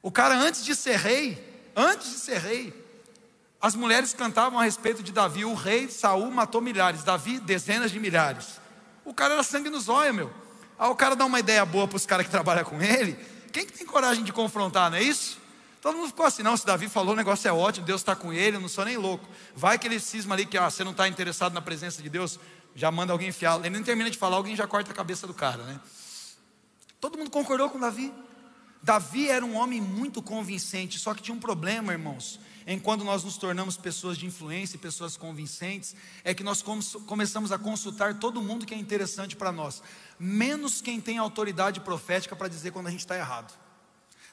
O 0.02 0.12
cara, 0.12 0.36
antes 0.36 0.64
de 0.64 0.76
ser 0.76 0.98
rei, 0.98 1.72
antes 1.76 2.12
de 2.12 2.18
ser 2.20 2.38
rei, 2.40 2.83
as 3.64 3.76
mulheres 3.76 4.14
cantavam 4.14 4.60
a 4.60 4.64
respeito 4.66 5.02
de 5.02 5.14
Davi. 5.14 5.46
O 5.46 5.54
rei 5.54 5.88
Saul 5.88 6.30
matou 6.30 6.60
milhares, 6.60 7.02
Davi, 7.02 7.40
dezenas 7.40 7.92
de 7.92 7.98
milhares. 7.98 8.60
O 9.06 9.14
cara 9.14 9.36
era 9.36 9.44
sangue 9.44 9.70
nos 9.70 9.88
olhos, 9.88 10.14
meu. 10.14 10.34
Aí 10.78 10.90
o 10.90 10.96
cara 10.96 11.16
dá 11.16 11.24
uma 11.24 11.40
ideia 11.40 11.66
boa 11.66 11.88
para 11.88 11.96
os 11.96 12.06
caras 12.06 12.26
que 12.26 12.32
trabalham 12.32 12.66
com 12.66 12.82
ele. 12.82 13.18
Quem 13.54 13.66
que 13.66 13.72
tem 13.72 13.88
coragem 13.88 14.22
de 14.22 14.34
confrontar, 14.34 14.92
não 14.92 14.98
é 14.98 15.02
isso? 15.02 15.40
Todo 15.82 15.96
mundo 15.96 16.08
ficou 16.08 16.26
assim, 16.26 16.44
não, 16.44 16.58
se 16.58 16.66
Davi 16.66 16.90
falou, 16.90 17.14
o 17.14 17.16
negócio 17.16 17.48
é 17.48 17.54
ótimo, 17.54 17.86
Deus 17.86 18.02
está 18.02 18.18
com 18.18 18.34
ele, 18.34 18.58
eu 18.58 18.60
não 18.60 18.68
sou 18.68 18.84
nem 18.84 18.98
louco. 18.98 19.26
Vai 19.56 19.80
que 19.80 19.88
ele 19.88 19.98
cisma 19.98 20.36
ali 20.36 20.46
que 20.46 20.58
ah, 20.58 20.70
você 20.70 20.84
não 20.84 20.92
está 20.92 21.08
interessado 21.08 21.54
na 21.54 21.62
presença 21.62 22.04
de 22.04 22.10
Deus, 22.10 22.38
já 22.76 22.92
manda 22.92 23.14
alguém 23.14 23.30
enfiar. 23.30 23.58
Ele 23.60 23.70
nem 23.70 23.84
termina 23.84 24.10
de 24.10 24.18
falar, 24.18 24.36
alguém 24.36 24.58
já 24.58 24.68
corta 24.68 24.92
a 24.92 24.94
cabeça 24.94 25.26
do 25.26 25.34
cara, 25.34 25.64
né? 25.64 25.80
Todo 27.00 27.18
mundo 27.18 27.30
concordou 27.30 27.70
com 27.70 27.80
Davi. 27.80 28.14
Davi 28.82 29.30
era 29.30 29.46
um 29.46 29.56
homem 29.56 29.80
muito 29.80 30.22
convincente, 30.22 31.00
só 31.00 31.14
que 31.14 31.22
tinha 31.22 31.34
um 31.34 31.40
problema, 31.40 31.94
irmãos 31.94 32.42
em 32.66 32.80
quando 32.80 33.04
nós 33.04 33.24
nos 33.24 33.38
tornamos 33.38 33.78
pessoas 33.78 34.18
de 34.18 34.26
influência, 34.26 34.80
pessoas 34.80 35.18
convincentes, 35.18 35.96
é 36.24 36.34
que 36.34 36.44
nós 36.44 36.64
começamos 37.06 37.52
a 37.52 37.58
consultar 37.58 38.20
todo 38.20 38.42
mundo 38.42 38.66
que 38.66 38.74
é 38.74 38.78
interessante 38.78 39.36
para 39.36 39.52
nós, 39.52 39.82
menos 40.20 40.82
quem 40.82 41.02
tem 41.02 41.18
autoridade 41.18 41.80
profética 41.80 42.36
para 42.36 42.48
dizer 42.48 42.72
quando 42.72 42.88
a 42.88 42.92
gente 42.92 43.02
está 43.02 43.18
errado. 43.18 43.54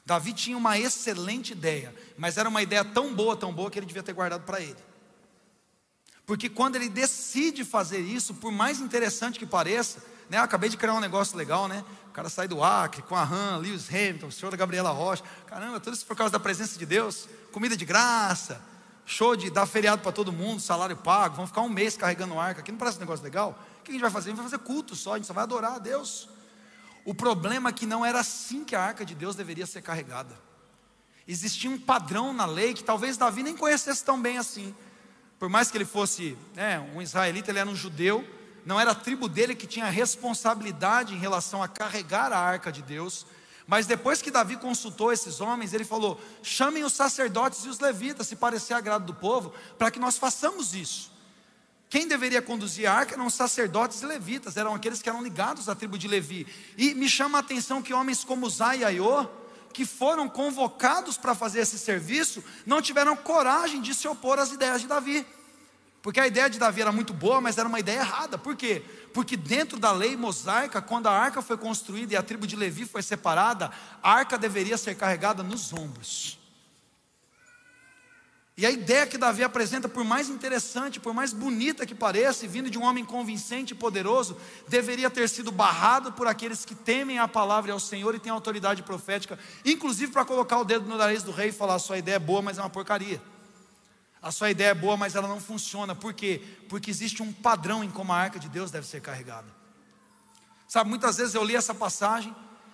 Davi 0.05 0.33
tinha 0.33 0.57
uma 0.57 0.79
excelente 0.79 1.51
ideia, 1.51 1.93
mas 2.17 2.37
era 2.37 2.49
uma 2.49 2.61
ideia 2.61 2.83
tão 2.83 3.13
boa, 3.13 3.35
tão 3.35 3.53
boa 3.53 3.69
que 3.69 3.77
ele 3.77 3.85
devia 3.85 4.01
ter 4.01 4.13
guardado 4.13 4.43
para 4.43 4.59
ele. 4.59 4.77
Porque 6.25 6.49
quando 6.49 6.75
ele 6.75 6.89
decide 6.89 7.65
fazer 7.65 7.99
isso, 7.99 8.33
por 8.35 8.51
mais 8.51 8.79
interessante 8.79 9.37
que 9.37 9.45
pareça, 9.45 10.03
né, 10.29 10.37
acabei 10.37 10.69
de 10.69 10.77
criar 10.77 10.93
um 10.93 10.99
negócio 10.99 11.37
legal, 11.37 11.67
né? 11.67 11.83
O 12.07 12.11
cara 12.11 12.29
sai 12.29 12.47
do 12.47 12.63
Acre 12.63 13.01
com 13.01 13.15
a 13.15 13.23
Han, 13.23 13.57
Lewis 13.57 13.89
Hamilton, 13.89 14.27
o 14.27 14.31
senhor 14.31 14.49
da 14.49 14.57
Gabriela 14.57 14.91
Rocha. 14.91 15.23
Caramba, 15.45 15.79
tudo 15.79 15.93
isso 15.93 16.05
por 16.05 16.15
causa 16.15 16.31
da 16.31 16.39
presença 16.39 16.79
de 16.79 16.85
Deus 16.85 17.27
comida 17.51 17.75
de 17.75 17.85
graça, 17.85 18.61
show 19.05 19.35
de 19.35 19.49
dar 19.49 19.65
feriado 19.65 20.01
para 20.01 20.11
todo 20.11 20.31
mundo, 20.31 20.61
salário 20.61 20.95
pago, 20.95 21.35
vamos 21.35 21.49
ficar 21.49 21.61
um 21.61 21.69
mês 21.69 21.97
carregando 21.97 22.39
arca, 22.39 22.61
aqui 22.61 22.71
não 22.71 22.79
parece 22.79 22.97
um 22.97 23.01
negócio 23.01 23.23
legal? 23.23 23.59
O 23.79 23.83
que 23.83 23.91
a 23.91 23.93
gente 23.93 24.01
vai 24.01 24.11
fazer? 24.11 24.29
A 24.29 24.31
gente 24.31 24.41
vai 24.41 24.49
fazer 24.49 24.63
culto 24.63 24.95
só, 24.95 25.13
a 25.13 25.17
gente 25.17 25.27
só 25.27 25.33
vai 25.33 25.43
adorar 25.43 25.73
a 25.73 25.79
Deus. 25.79 26.29
O 27.03 27.13
problema 27.13 27.69
é 27.69 27.73
que 27.73 27.85
não 27.85 28.05
era 28.05 28.19
assim 28.19 28.63
que 28.63 28.75
a 28.75 28.81
arca 28.81 29.03
de 29.03 29.15
Deus 29.15 29.35
deveria 29.35 29.65
ser 29.65 29.81
carregada. 29.81 30.35
Existia 31.27 31.69
um 31.69 31.79
padrão 31.79 32.33
na 32.33 32.45
lei 32.45 32.73
que 32.73 32.83
talvez 32.83 33.17
Davi 33.17 33.43
nem 33.43 33.55
conhecesse 33.55 34.03
tão 34.03 34.21
bem 34.21 34.37
assim. 34.37 34.75
Por 35.39 35.49
mais 35.49 35.71
que 35.71 35.77
ele 35.77 35.85
fosse 35.85 36.37
né, 36.53 36.79
um 36.93 37.01
israelita, 37.01 37.49
ele 37.49 37.59
era 37.59 37.69
um 37.69 37.75
judeu, 37.75 38.27
não 38.65 38.79
era 38.79 38.91
a 38.91 38.95
tribo 38.95 39.27
dele 39.27 39.55
que 39.55 39.65
tinha 39.65 39.89
responsabilidade 39.89 41.15
em 41.15 41.17
relação 41.17 41.63
a 41.63 41.67
carregar 41.67 42.31
a 42.31 42.37
arca 42.37 42.71
de 42.71 42.81
Deus. 42.81 43.25
Mas 43.71 43.85
depois 43.85 44.21
que 44.21 44.29
Davi 44.29 44.57
consultou 44.57 45.13
esses 45.13 45.39
homens, 45.39 45.73
ele 45.73 45.85
falou: 45.85 46.19
chamem 46.43 46.83
os 46.83 46.91
sacerdotes 46.91 47.63
e 47.63 47.69
os 47.69 47.79
levitas, 47.79 48.27
se 48.27 48.35
parecer 48.35 48.73
agrado 48.73 49.05
do 49.05 49.13
povo, 49.13 49.53
para 49.77 49.89
que 49.89 49.97
nós 49.97 50.17
façamos 50.17 50.75
isso. 50.75 51.09
Quem 51.89 52.05
deveria 52.05 52.41
conduzir 52.41 52.85
a 52.85 52.93
arca 52.93 53.13
eram 53.13 53.25
os 53.25 53.33
sacerdotes 53.33 54.01
e 54.01 54.05
levitas, 54.05 54.57
eram 54.57 54.75
aqueles 54.75 55.01
que 55.01 55.07
eram 55.07 55.23
ligados 55.23 55.69
à 55.69 55.75
tribo 55.75 55.97
de 55.97 56.05
Levi. 56.05 56.45
E 56.77 56.93
me 56.93 57.07
chama 57.07 57.37
a 57.37 57.39
atenção 57.39 57.81
que 57.81 57.93
homens 57.93 58.25
como 58.25 58.49
Zai 58.49 58.79
e 58.79 58.83
Aiô, 58.83 59.25
que 59.71 59.85
foram 59.85 60.27
convocados 60.27 61.17
para 61.17 61.33
fazer 61.33 61.61
esse 61.61 61.79
serviço, 61.79 62.43
não 62.65 62.81
tiveram 62.81 63.15
coragem 63.15 63.81
de 63.81 63.95
se 63.95 64.05
opor 64.05 64.37
às 64.37 64.51
ideias 64.51 64.81
de 64.81 64.87
Davi. 64.87 65.25
Porque 66.01 66.19
a 66.19 66.25
ideia 66.25 66.49
de 66.49 66.57
Davi 66.57 66.81
era 66.81 66.91
muito 66.91 67.13
boa, 67.13 67.39
mas 67.39 67.57
era 67.57 67.67
uma 67.67 67.79
ideia 67.79 67.99
errada. 67.99 68.37
Por 68.37 68.55
quê? 68.55 68.83
Porque 69.13 69.37
dentro 69.37 69.79
da 69.79 69.91
lei 69.91 70.17
mosaica, 70.17 70.81
quando 70.81 71.07
a 71.07 71.11
arca 71.11 71.41
foi 71.41 71.57
construída 71.57 72.13
e 72.13 72.17
a 72.17 72.23
tribo 72.23 72.47
de 72.47 72.55
Levi 72.55 72.85
foi 72.85 73.03
separada, 73.03 73.71
a 74.01 74.11
arca 74.11 74.37
deveria 74.37 74.77
ser 74.77 74.95
carregada 74.95 75.43
nos 75.43 75.71
ombros. 75.71 76.39
E 78.57 78.65
a 78.65 78.69
ideia 78.69 79.07
que 79.07 79.17
Davi 79.17 79.43
apresenta, 79.43 79.87
por 79.87 80.03
mais 80.03 80.27
interessante, 80.29 80.99
por 80.99 81.13
mais 81.13 81.33
bonita 81.33 81.85
que 81.85 81.95
pareça, 81.95 82.47
vindo 82.47 82.69
de 82.69 82.77
um 82.77 82.83
homem 82.83 83.05
convincente 83.05 83.71
e 83.71 83.75
poderoso, 83.75 84.37
deveria 84.67 85.09
ter 85.09 85.29
sido 85.29 85.51
barrado 85.51 86.11
por 86.11 86.27
aqueles 86.27 86.65
que 86.65 86.75
temem 86.75 87.17
a 87.17 87.27
palavra 87.27 87.71
e 87.71 87.73
ao 87.73 87.79
Senhor 87.79 88.13
e 88.13 88.19
têm 88.19 88.31
autoridade 88.31 88.83
profética, 88.83 89.39
inclusive 89.63 90.11
para 90.11 90.25
colocar 90.25 90.59
o 90.59 90.63
dedo 90.63 90.87
no 90.87 90.97
nariz 90.97 91.23
do 91.23 91.31
rei 91.31 91.49
e 91.49 91.51
falar: 91.51 91.79
sua 91.79 91.97
ideia 91.97 92.15
é 92.15 92.19
boa, 92.19 92.41
mas 92.41 92.57
é 92.57 92.61
uma 92.61 92.69
porcaria. 92.69 93.21
A 94.21 94.31
sua 94.31 94.51
ideia 94.51 94.69
é 94.69 94.73
boa, 94.73 94.95
mas 94.95 95.15
ela 95.15 95.27
não 95.27 95.39
funciona. 95.39 95.95
Por 95.95 96.13
quê? 96.13 96.41
Porque 96.69 96.91
existe 96.91 97.23
um 97.23 97.33
padrão 97.33 97.83
em 97.83 97.89
como 97.89 98.13
a 98.13 98.17
arca 98.17 98.39
de 98.39 98.47
Deus 98.47 98.69
deve 98.69 98.85
ser 98.85 99.01
carregada. 99.01 99.47
Sabe, 100.67 100.89
muitas 100.89 101.17
vezes 101.17 101.33
eu 101.33 101.43
li 101.43 101.55
essa 101.55 101.73
passagem, 101.73 102.33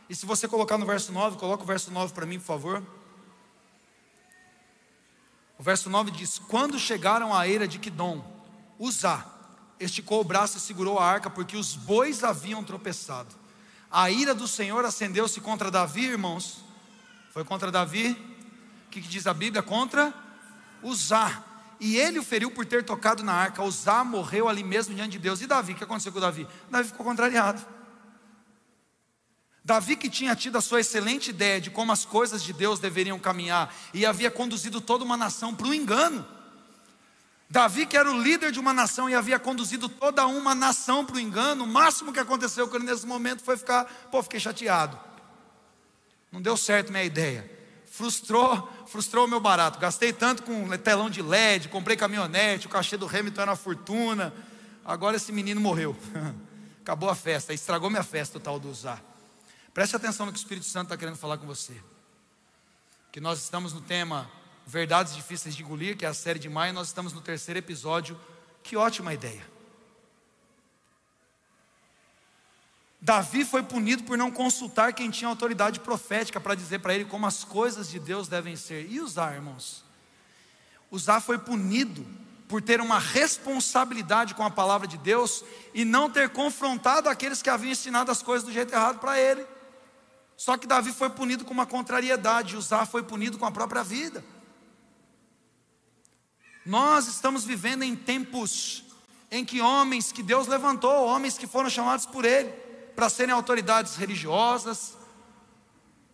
e 0.09 0.15
se 0.15 0.25
você 0.25 0.47
colocar 0.47 0.77
no 0.77 0.85
verso 0.85 1.11
9, 1.11 1.37
coloca 1.37 1.63
o 1.63 1.65
verso 1.65 1.89
9 1.89 2.13
para 2.13 2.25
mim, 2.25 2.37
por 2.37 2.45
favor. 2.45 2.83
O 5.57 5.63
verso 5.63 5.89
9 5.89 6.11
diz: 6.11 6.37
Quando 6.37 6.77
chegaram 6.77 7.33
à 7.33 7.47
eira 7.47 7.67
de 7.67 7.79
Quidom, 7.79 8.23
Uzá 8.77 9.25
esticou 9.79 10.21
o 10.21 10.23
braço 10.23 10.57
e 10.57 10.61
segurou 10.61 10.99
a 10.99 11.05
arca, 11.05 11.29
porque 11.29 11.55
os 11.55 11.75
bois 11.75 12.23
haviam 12.23 12.63
tropeçado. 12.63 13.33
A 13.89 14.09
ira 14.09 14.35
do 14.35 14.47
Senhor 14.47 14.83
acendeu-se 14.83 15.39
contra 15.39 15.71
Davi, 15.71 16.05
irmãos. 16.05 16.63
Foi 17.31 17.43
contra 17.43 17.71
Davi? 17.71 18.11
O 18.87 18.89
que, 18.89 19.01
que 19.01 19.07
diz 19.07 19.27
a 19.27 19.33
Bíblia? 19.33 19.61
Contra 19.61 20.13
usar. 20.83 21.45
e 21.79 21.95
ele 21.95 22.17
o 22.17 22.23
feriu 22.23 22.49
por 22.49 22.65
ter 22.65 22.83
tocado 22.83 23.23
na 23.23 23.33
arca. 23.33 23.61
Uzá 23.61 24.03
morreu 24.03 24.49
ali 24.49 24.63
mesmo 24.63 24.95
diante 24.95 25.11
de 25.11 25.19
Deus. 25.19 25.41
E 25.41 25.47
Davi, 25.47 25.73
o 25.73 25.75
que 25.75 25.83
aconteceu 25.83 26.11
com 26.11 26.19
Davi? 26.19 26.47
Davi 26.71 26.89
ficou 26.89 27.05
contrariado. 27.05 27.63
Davi, 29.63 29.97
que 29.97 30.09
tinha 30.09 30.33
tido 30.33 30.57
a 30.57 30.61
sua 30.61 30.79
excelente 30.79 31.29
ideia 31.29 31.59
de 31.59 31.69
como 31.69 31.91
as 31.91 32.05
coisas 32.05 32.41
de 32.41 32.53
Deus 32.53 32.79
deveriam 32.79 33.19
caminhar 33.19 33.75
e 33.93 34.05
havia 34.05 34.31
conduzido 34.31 34.79
toda 34.79 35.03
uma 35.03 35.17
nação 35.17 35.53
para 35.53 35.67
o 35.67 35.73
engano. 35.73 36.25
Davi, 37.49 37.85
que 37.85 37.97
era 37.97 38.09
o 38.09 38.21
líder 38.21 38.51
de 38.51 38.59
uma 38.59 38.73
nação 38.73 39.09
e 39.09 39.15
havia 39.15 39.37
conduzido 39.37 39.87
toda 39.87 40.25
uma 40.25 40.55
nação 40.55 41.05
para 41.05 41.17
o 41.17 41.19
engano, 41.19 41.63
o 41.63 41.67
máximo 41.67 42.13
que 42.13 42.19
aconteceu 42.19 42.67
com 42.67 42.75
ele 42.75 42.85
nesse 42.85 43.05
momento 43.05 43.43
foi 43.43 43.57
ficar, 43.57 43.85
pô, 44.09 44.23
fiquei 44.23 44.39
chateado. 44.39 44.97
Não 46.31 46.41
deu 46.41 46.57
certo 46.57 46.91
minha 46.91 47.03
ideia. 47.03 47.49
Frustrou, 47.91 48.69
frustrou 48.87 49.25
o 49.25 49.27
meu 49.27 49.39
barato. 49.39 49.79
Gastei 49.79 50.11
tanto 50.11 50.43
com 50.43 50.69
telão 50.77 51.09
de 51.09 51.21
LED, 51.21 51.69
comprei 51.69 51.95
caminhonete, 51.95 52.67
o 52.67 52.69
cachê 52.69 52.97
do 52.97 53.05
Hamilton 53.05 53.41
era 53.41 53.51
uma 53.51 53.57
fortuna. 53.57 54.33
Agora 54.83 55.17
esse 55.17 55.31
menino 55.31 55.61
morreu. 55.61 55.95
Acabou 56.81 57.09
a 57.09 57.15
festa, 57.15 57.53
estragou 57.53 57.89
minha 57.89 58.03
festa 58.03 58.37
o 58.37 58.41
tal 58.41 58.59
do 58.59 58.69
usar. 58.69 59.03
Preste 59.73 59.95
atenção 59.95 60.25
no 60.25 60.31
que 60.31 60.37
o 60.37 60.41
Espírito 60.41 60.65
Santo 60.65 60.85
está 60.85 60.97
querendo 60.97 61.17
falar 61.17 61.37
com 61.37 61.45
você. 61.45 61.73
Que 63.11 63.19
nós 63.19 63.43
estamos 63.43 63.73
no 63.73 63.81
tema 63.81 64.29
Verdades 64.65 65.13
Difíceis 65.13 65.55
de 65.55 65.63
Engolir, 65.63 65.97
que 65.97 66.05
é 66.05 66.07
a 66.07 66.13
série 66.13 66.39
de 66.39 66.49
maio, 66.49 66.73
nós 66.73 66.87
estamos 66.87 67.13
no 67.13 67.21
terceiro 67.21 67.59
episódio. 67.59 68.19
Que 68.63 68.75
ótima 68.75 69.13
ideia. 69.13 69.56
Davi 72.99 73.45
foi 73.45 73.61
punido 73.61 74.03
por 74.03 74.17
não 74.17 74.31
consultar 74.31 74.91
quem 74.91 75.09
tinha 75.11 75.29
autoridade 75.29 75.79
profética 75.79 76.39
para 76.41 76.55
dizer 76.55 76.79
para 76.79 76.95
ele 76.95 77.05
como 77.05 77.27
as 77.27 77.43
coisas 77.43 77.89
de 77.89 77.99
Deus 77.99 78.27
devem 78.27 78.55
ser. 78.55 78.89
E 78.89 78.99
usar, 78.99 79.35
irmãos? 79.35 79.83
Usar 80.89 81.21
foi 81.21 81.37
punido 81.37 82.05
por 82.47 82.61
ter 82.61 82.81
uma 82.81 82.97
responsabilidade 82.97 84.33
com 84.33 84.43
a 84.43 84.49
palavra 84.49 84.87
de 84.87 84.97
Deus 84.97 85.43
e 85.73 85.85
não 85.85 86.09
ter 86.09 86.29
confrontado 86.29 87.07
aqueles 87.07 87.41
que 87.41 87.49
haviam 87.49 87.71
ensinado 87.71 88.09
as 88.09 88.23
coisas 88.23 88.47
do 88.47 88.53
jeito 88.53 88.73
errado 88.73 88.99
para 88.99 89.19
ele. 89.19 89.45
Só 90.35 90.57
que 90.57 90.65
Davi 90.65 90.91
foi 90.91 91.09
punido 91.09 91.45
com 91.45 91.53
uma 91.53 91.65
contrariedade, 91.65 92.55
Usar 92.55 92.85
foi 92.85 93.03
punido 93.03 93.37
com 93.37 93.45
a 93.45 93.51
própria 93.51 93.83
vida. 93.83 94.23
Nós 96.65 97.07
estamos 97.07 97.43
vivendo 97.43 97.83
em 97.83 97.95
tempos 97.95 98.83
em 99.29 99.45
que 99.45 99.61
homens 99.61 100.11
que 100.11 100.23
Deus 100.23 100.47
levantou, 100.47 101.05
homens 101.05 101.37
que 101.37 101.47
foram 101.47 101.69
chamados 101.69 102.05
por 102.05 102.25
Ele 102.25 102.66
para 102.97 103.09
serem 103.09 103.31
autoridades 103.31 103.95
religiosas, 103.95 104.97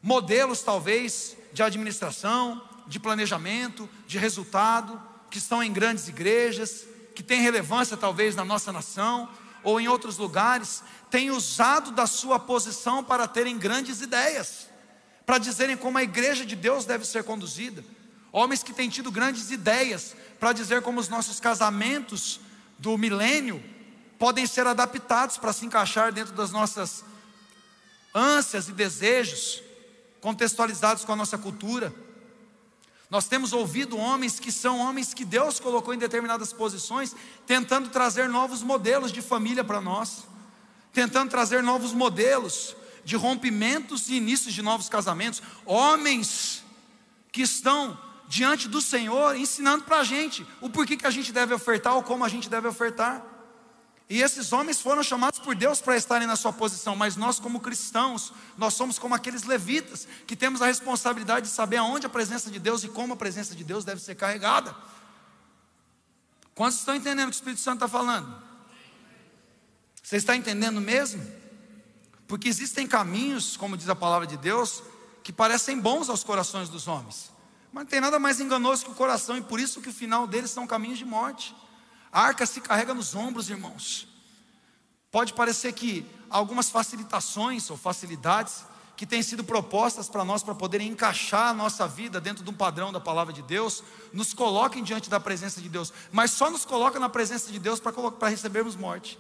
modelos 0.02 0.62
talvez 0.64 1.38
de 1.54 1.64
administração, 1.64 2.62
de 2.86 3.00
planejamento, 3.00 3.90
de 4.06 4.18
resultado, 4.18 5.02
que 5.32 5.38
estão 5.38 5.64
em 5.64 5.72
grandes 5.72 6.10
igrejas, 6.10 6.86
que 7.16 7.24
têm 7.24 7.40
relevância 7.40 7.96
talvez 7.96 8.36
na 8.36 8.44
nossa 8.44 8.74
nação 8.74 9.30
ou 9.64 9.80
em 9.80 9.88
outros 9.88 10.18
lugares, 10.18 10.84
têm 11.10 11.32
usado 11.32 11.90
da 11.90 12.06
sua 12.06 12.38
posição 12.38 13.02
para 13.02 13.30
terem 13.30 13.58
grandes 13.58 14.02
ideias, 14.02 14.68
para 15.26 15.38
dizerem 15.38 15.78
como 15.78 15.98
a 15.98 16.04
igreja 16.04 16.46
de 16.46 16.58
Deus 16.58 16.84
deve 16.84 17.06
ser 17.06 17.24
conduzida. 17.24 17.82
Homens 18.30 18.62
que 18.62 18.74
têm 18.74 18.90
tido 18.90 19.10
grandes 19.10 19.52
ideias, 19.52 20.14
para 20.38 20.52
dizer 20.52 20.82
como 20.82 21.00
os 21.00 21.08
nossos 21.08 21.40
casamentos 21.40 22.42
do 22.78 22.98
milênio 22.98 23.64
podem 24.18 24.46
ser 24.46 24.68
adaptados 24.68 25.38
para 25.38 25.54
se 25.54 25.66
encaixar 25.66 26.12
dentro 26.12 26.34
das 26.34 26.52
nossas 26.52 27.04
ânsias 28.14 28.68
e 28.68 28.72
desejos, 28.72 29.62
contextualizados 30.22 31.04
com 31.04 31.14
a 31.14 31.16
nossa 31.16 31.38
cultura. 31.38 31.94
Nós 33.10 33.28
temos 33.28 33.54
ouvido 33.54 33.98
homens 33.98 34.40
que 34.40 34.52
são 34.52 34.80
homens 34.80 35.14
que 35.14 35.24
Deus 35.26 35.60
colocou 35.60 35.94
em 35.94 35.98
determinadas 35.98 36.52
posições, 36.52 37.16
tentando 37.46 37.90
trazer 37.90 38.28
novos 38.28 38.64
modelos 38.64 39.12
de 39.12 39.22
família 39.22 39.64
para 39.64 39.82
nós, 39.82 40.24
tentando 40.92 41.30
trazer 41.30 41.62
novos 41.62 41.94
modelos 41.94 42.76
de 43.04 43.16
rompimentos 43.16 44.10
e 44.10 44.16
inícios 44.16 44.54
de 44.54 44.62
novos 44.62 44.90
casamentos. 44.90 45.42
Homens 45.66 46.64
que 47.32 47.42
estão 47.42 48.00
diante 48.28 48.68
do 48.68 48.82
Senhor, 48.82 49.36
ensinando 49.36 49.84
para 49.84 49.98
a 49.98 50.04
gente 50.04 50.46
o 50.62 50.70
porquê 50.70 50.98
que 50.98 51.06
a 51.06 51.12
gente 51.12 51.32
deve 51.32 51.54
ofertar 51.54 51.96
ou 51.96 52.04
como 52.04 52.24
a 52.24 52.30
gente 52.30 52.50
deve 52.50 52.68
ofertar. 52.68 53.24
E 54.14 54.22
esses 54.22 54.54
homens 54.54 54.80
foram 54.80 55.02
chamados 55.02 55.40
por 55.40 55.56
Deus 55.56 55.82
para 55.82 55.98
estarem 55.98 56.28
na 56.28 56.36
sua 56.36 56.54
posição, 56.54 56.96
mas 56.96 57.16
nós, 57.16 57.40
como 57.40 57.60
cristãos, 57.60 58.32
nós 58.56 58.76
somos 58.76 59.00
como 59.00 59.16
aqueles 59.16 59.42
levitas, 59.42 60.08
que 60.28 60.36
temos 60.36 60.62
a 60.62 60.68
responsabilidade 60.68 61.48
de 61.48 61.52
saber 61.52 61.78
aonde 61.78 62.06
a 62.06 62.10
presença 62.10 62.52
de 62.52 62.60
Deus 62.60 62.84
e 62.84 62.90
como 62.90 63.14
a 63.14 63.18
presença 63.18 63.56
de 63.56 63.64
Deus 63.64 63.84
deve 63.84 64.00
ser 64.00 64.14
carregada. 64.14 64.76
Quantos 66.54 66.78
estão 66.78 66.94
entendendo 66.94 67.30
o 67.30 67.32
que 67.32 67.38
o 67.38 67.40
Espírito 67.40 67.62
Santo 67.62 67.78
está 67.78 67.88
falando? 67.88 68.40
Você 70.04 70.18
está 70.18 70.36
entendendo 70.36 70.80
mesmo? 70.80 71.26
Porque 72.28 72.48
existem 72.48 72.86
caminhos, 72.86 73.58
como 73.58 73.76
diz 73.76 73.90
a 73.90 73.96
palavra 73.96 74.28
de 74.28 74.38
Deus, 74.38 74.84
que 75.24 75.34
parecem 75.34 75.80
bons 75.80 76.08
aos 76.08 76.24
corações 76.24 76.70
dos 76.70 76.88
homens. 76.88 77.32
Mas 77.72 77.86
não 77.86 77.90
tem 77.90 78.00
nada 78.00 78.20
mais 78.20 78.40
enganoso 78.40 78.86
que 78.86 78.92
o 78.92 78.94
coração, 78.94 79.36
e 79.38 79.42
por 79.42 79.60
isso 79.60 79.82
que 79.82 79.90
o 79.90 79.94
final 79.94 80.28
deles 80.28 80.52
são 80.52 80.68
caminhos 80.68 81.00
de 81.00 81.06
morte. 81.06 81.56
A 82.14 82.22
arca 82.22 82.46
se 82.46 82.62
carrega 82.62 82.94
nos 82.94 83.16
ombros, 83.16 83.50
irmãos. 83.50 84.08
Pode 85.12 85.34
parecer 85.34 85.74
que 85.74 86.06
algumas 86.30 86.70
facilitações 86.70 87.70
ou 87.72 87.76
facilidades 87.76 88.64
que 88.96 89.08
têm 89.08 89.24
sido 89.24 89.44
propostas 89.44 90.08
para 90.08 90.24
nós 90.24 90.44
para 90.44 90.54
poderem 90.54 90.90
encaixar 90.90 91.50
a 91.50 91.54
nossa 91.54 91.88
vida 91.88 92.22
dentro 92.22 92.44
de 92.44 92.50
um 92.52 92.54
padrão 92.54 92.92
da 92.92 93.00
palavra 93.00 93.34
de 93.34 93.42
Deus, 93.42 93.84
nos 94.14 94.34
coloquem 94.34 94.84
diante 94.84 95.10
da 95.10 95.20
presença 95.20 95.60
de 95.60 95.68
Deus, 95.68 95.92
mas 96.12 96.30
só 96.30 96.52
nos 96.52 96.64
coloca 96.64 97.00
na 97.00 97.10
presença 97.10 97.52
de 97.52 97.58
Deus 97.58 97.80
para 97.80 98.28
recebermos 98.30 98.76
morte. 98.76 99.18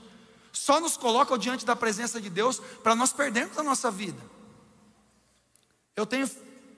Só 0.51 0.79
nos 0.79 0.95
coloca 0.95 1.35
diante 1.37 1.65
da 1.65 1.75
presença 1.75 2.21
de 2.21 2.29
Deus 2.29 2.61
para 2.83 2.93
nós 2.93 3.11
perdermos 3.11 3.57
a 3.57 3.63
nossa 3.63 3.89
vida. 3.89 4.21
Eu 5.95 6.05
tenho 6.05 6.29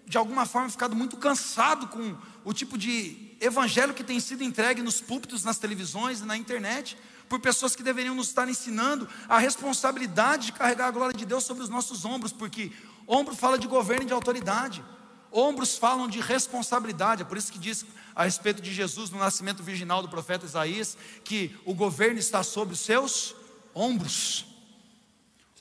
de 0.06 0.18
alguma 0.18 0.46
forma, 0.46 0.70
ficado 0.70 0.96
muito 0.96 1.18
cansado 1.18 1.88
com 1.88 2.16
o 2.44 2.54
tipo 2.54 2.78
de 2.78 3.25
evangelho 3.46 3.94
que 3.94 4.04
tem 4.04 4.20
sido 4.20 4.44
entregue 4.44 4.82
nos 4.82 5.02
púlpitos, 5.02 5.44
nas 5.44 5.58
televisões 5.58 6.20
e 6.20 6.26
na 6.26 6.36
internet, 6.36 6.98
por 7.28 7.40
pessoas 7.40 7.76
que 7.76 7.84
deveriam 7.84 8.16
nos 8.16 8.28
estar 8.28 8.48
ensinando 8.48 9.08
a 9.28 9.38
responsabilidade 9.38 10.48
de 10.48 10.54
carregar 10.54 10.88
a 10.88 10.92
glória 10.92 11.18
de 11.18 11.26
Deus 11.26 11.44
sobre 11.44 11.64
os 11.64 11.70
nossos 11.70 12.06
ombros, 12.06 12.32
porque 12.32 12.72
ombro 13.08 13.36
fala 13.36 13.58
de 13.58 13.68
governo 13.68 14.04
e 14.04 14.08
de 14.08 14.14
autoridade, 14.14 14.84
ombros 15.32 15.78
falam 15.78 16.08
de 16.08 16.20
responsabilidade, 16.20 17.24
é 17.24 17.26
por 17.26 17.38
isso 17.38 17.52
que 17.52 17.60
diz 17.60 17.86
a 18.16 18.24
respeito 18.24 18.62
de 18.62 18.74
Jesus 18.74 19.10
no 19.10 19.20
nascimento 19.20 19.62
virginal 19.62 20.02
do 20.02 20.08
profeta 20.08 20.46
Isaías, 20.46 20.98
que 21.24 21.56
o 21.66 21.74
governo 21.74 22.20
está 22.20 22.44
sobre 22.44 22.74
os 22.74 22.80
seus 22.80 23.36
ombros. 23.74 24.46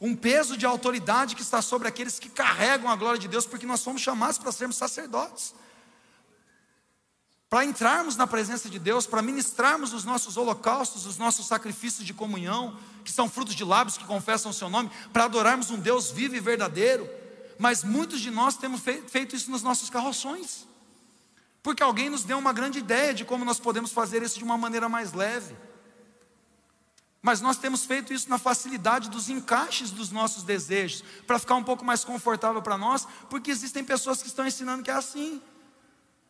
Um 0.01 0.15
peso 0.15 0.57
de 0.57 0.67
autoridade 0.67 1.35
que 1.35 1.43
está 1.43 1.63
sobre 1.63 1.89
aqueles 1.89 2.19
que 2.19 2.29
carregam 2.29 2.91
a 2.91 2.97
glória 2.97 3.19
de 3.19 3.27
Deus, 3.27 3.47
porque 3.47 3.67
nós 3.67 3.83
fomos 3.83 4.03
chamados 4.03 4.39
para 4.39 4.53
sermos 4.53 4.77
sacerdotes. 4.77 5.55
Para 7.55 7.65
entrarmos 7.65 8.17
na 8.17 8.27
presença 8.27 8.69
de 8.69 8.81
Deus, 8.81 9.07
para 9.07 9.23
ministrarmos 9.23 9.93
os 9.93 10.05
nossos 10.05 10.37
holocaustos, 10.37 11.07
os 11.07 11.17
nossos 11.19 11.47
sacrifícios 11.47 12.05
de 12.05 12.13
comunhão, 12.13 12.77
que 13.05 13.13
são 13.13 13.31
frutos 13.31 13.55
de 13.55 13.63
lábios 13.63 13.97
que 13.97 14.03
confessam 14.03 14.51
o 14.51 14.53
seu 14.53 14.69
nome, 14.69 14.91
para 15.13 15.27
adorarmos 15.27 15.71
um 15.71 15.79
Deus 15.79 16.11
vivo 16.11 16.35
e 16.35 16.41
verdadeiro. 16.41 17.09
Mas 17.57 17.85
muitos 17.85 18.21
de 18.21 18.29
nós 18.29 18.57
temos 18.57 18.81
feito 19.07 19.37
isso 19.37 19.53
nos 19.53 19.63
nossos 19.63 19.89
carroções, 19.89 20.67
porque 21.63 21.81
alguém 21.81 22.11
nos 22.11 22.25
deu 22.25 22.39
uma 22.39 22.53
grande 22.53 22.81
ideia 22.81 23.15
de 23.15 23.25
como 23.25 23.45
nós 23.45 23.61
podemos 23.61 23.93
fazer 23.93 24.21
isso 24.21 24.37
de 24.37 24.43
uma 24.43 24.59
maneira 24.59 24.89
mais 24.89 25.13
leve. 25.13 25.55
Mas 27.23 27.41
nós 27.41 27.57
temos 27.57 27.85
feito 27.85 28.13
isso 28.13 28.29
na 28.29 28.37
facilidade 28.37 29.09
dos 29.09 29.31
encaixes 29.31 29.93
dos 29.93 30.11
nossos 30.11 30.43
desejos, 30.43 31.05
para 31.25 31.39
ficar 31.39 31.55
um 31.55 31.63
pouco 31.63 31.85
mais 31.85 32.05
confortável 32.05 32.61
para 32.61 32.77
nós, 32.77 33.07
porque 33.31 33.53
existem 33.53 33.85
pessoas 33.85 34.21
que 34.21 34.27
estão 34.27 34.45
ensinando 34.45 34.83
que 34.83 34.91
é 34.91 34.95
assim. 34.95 35.41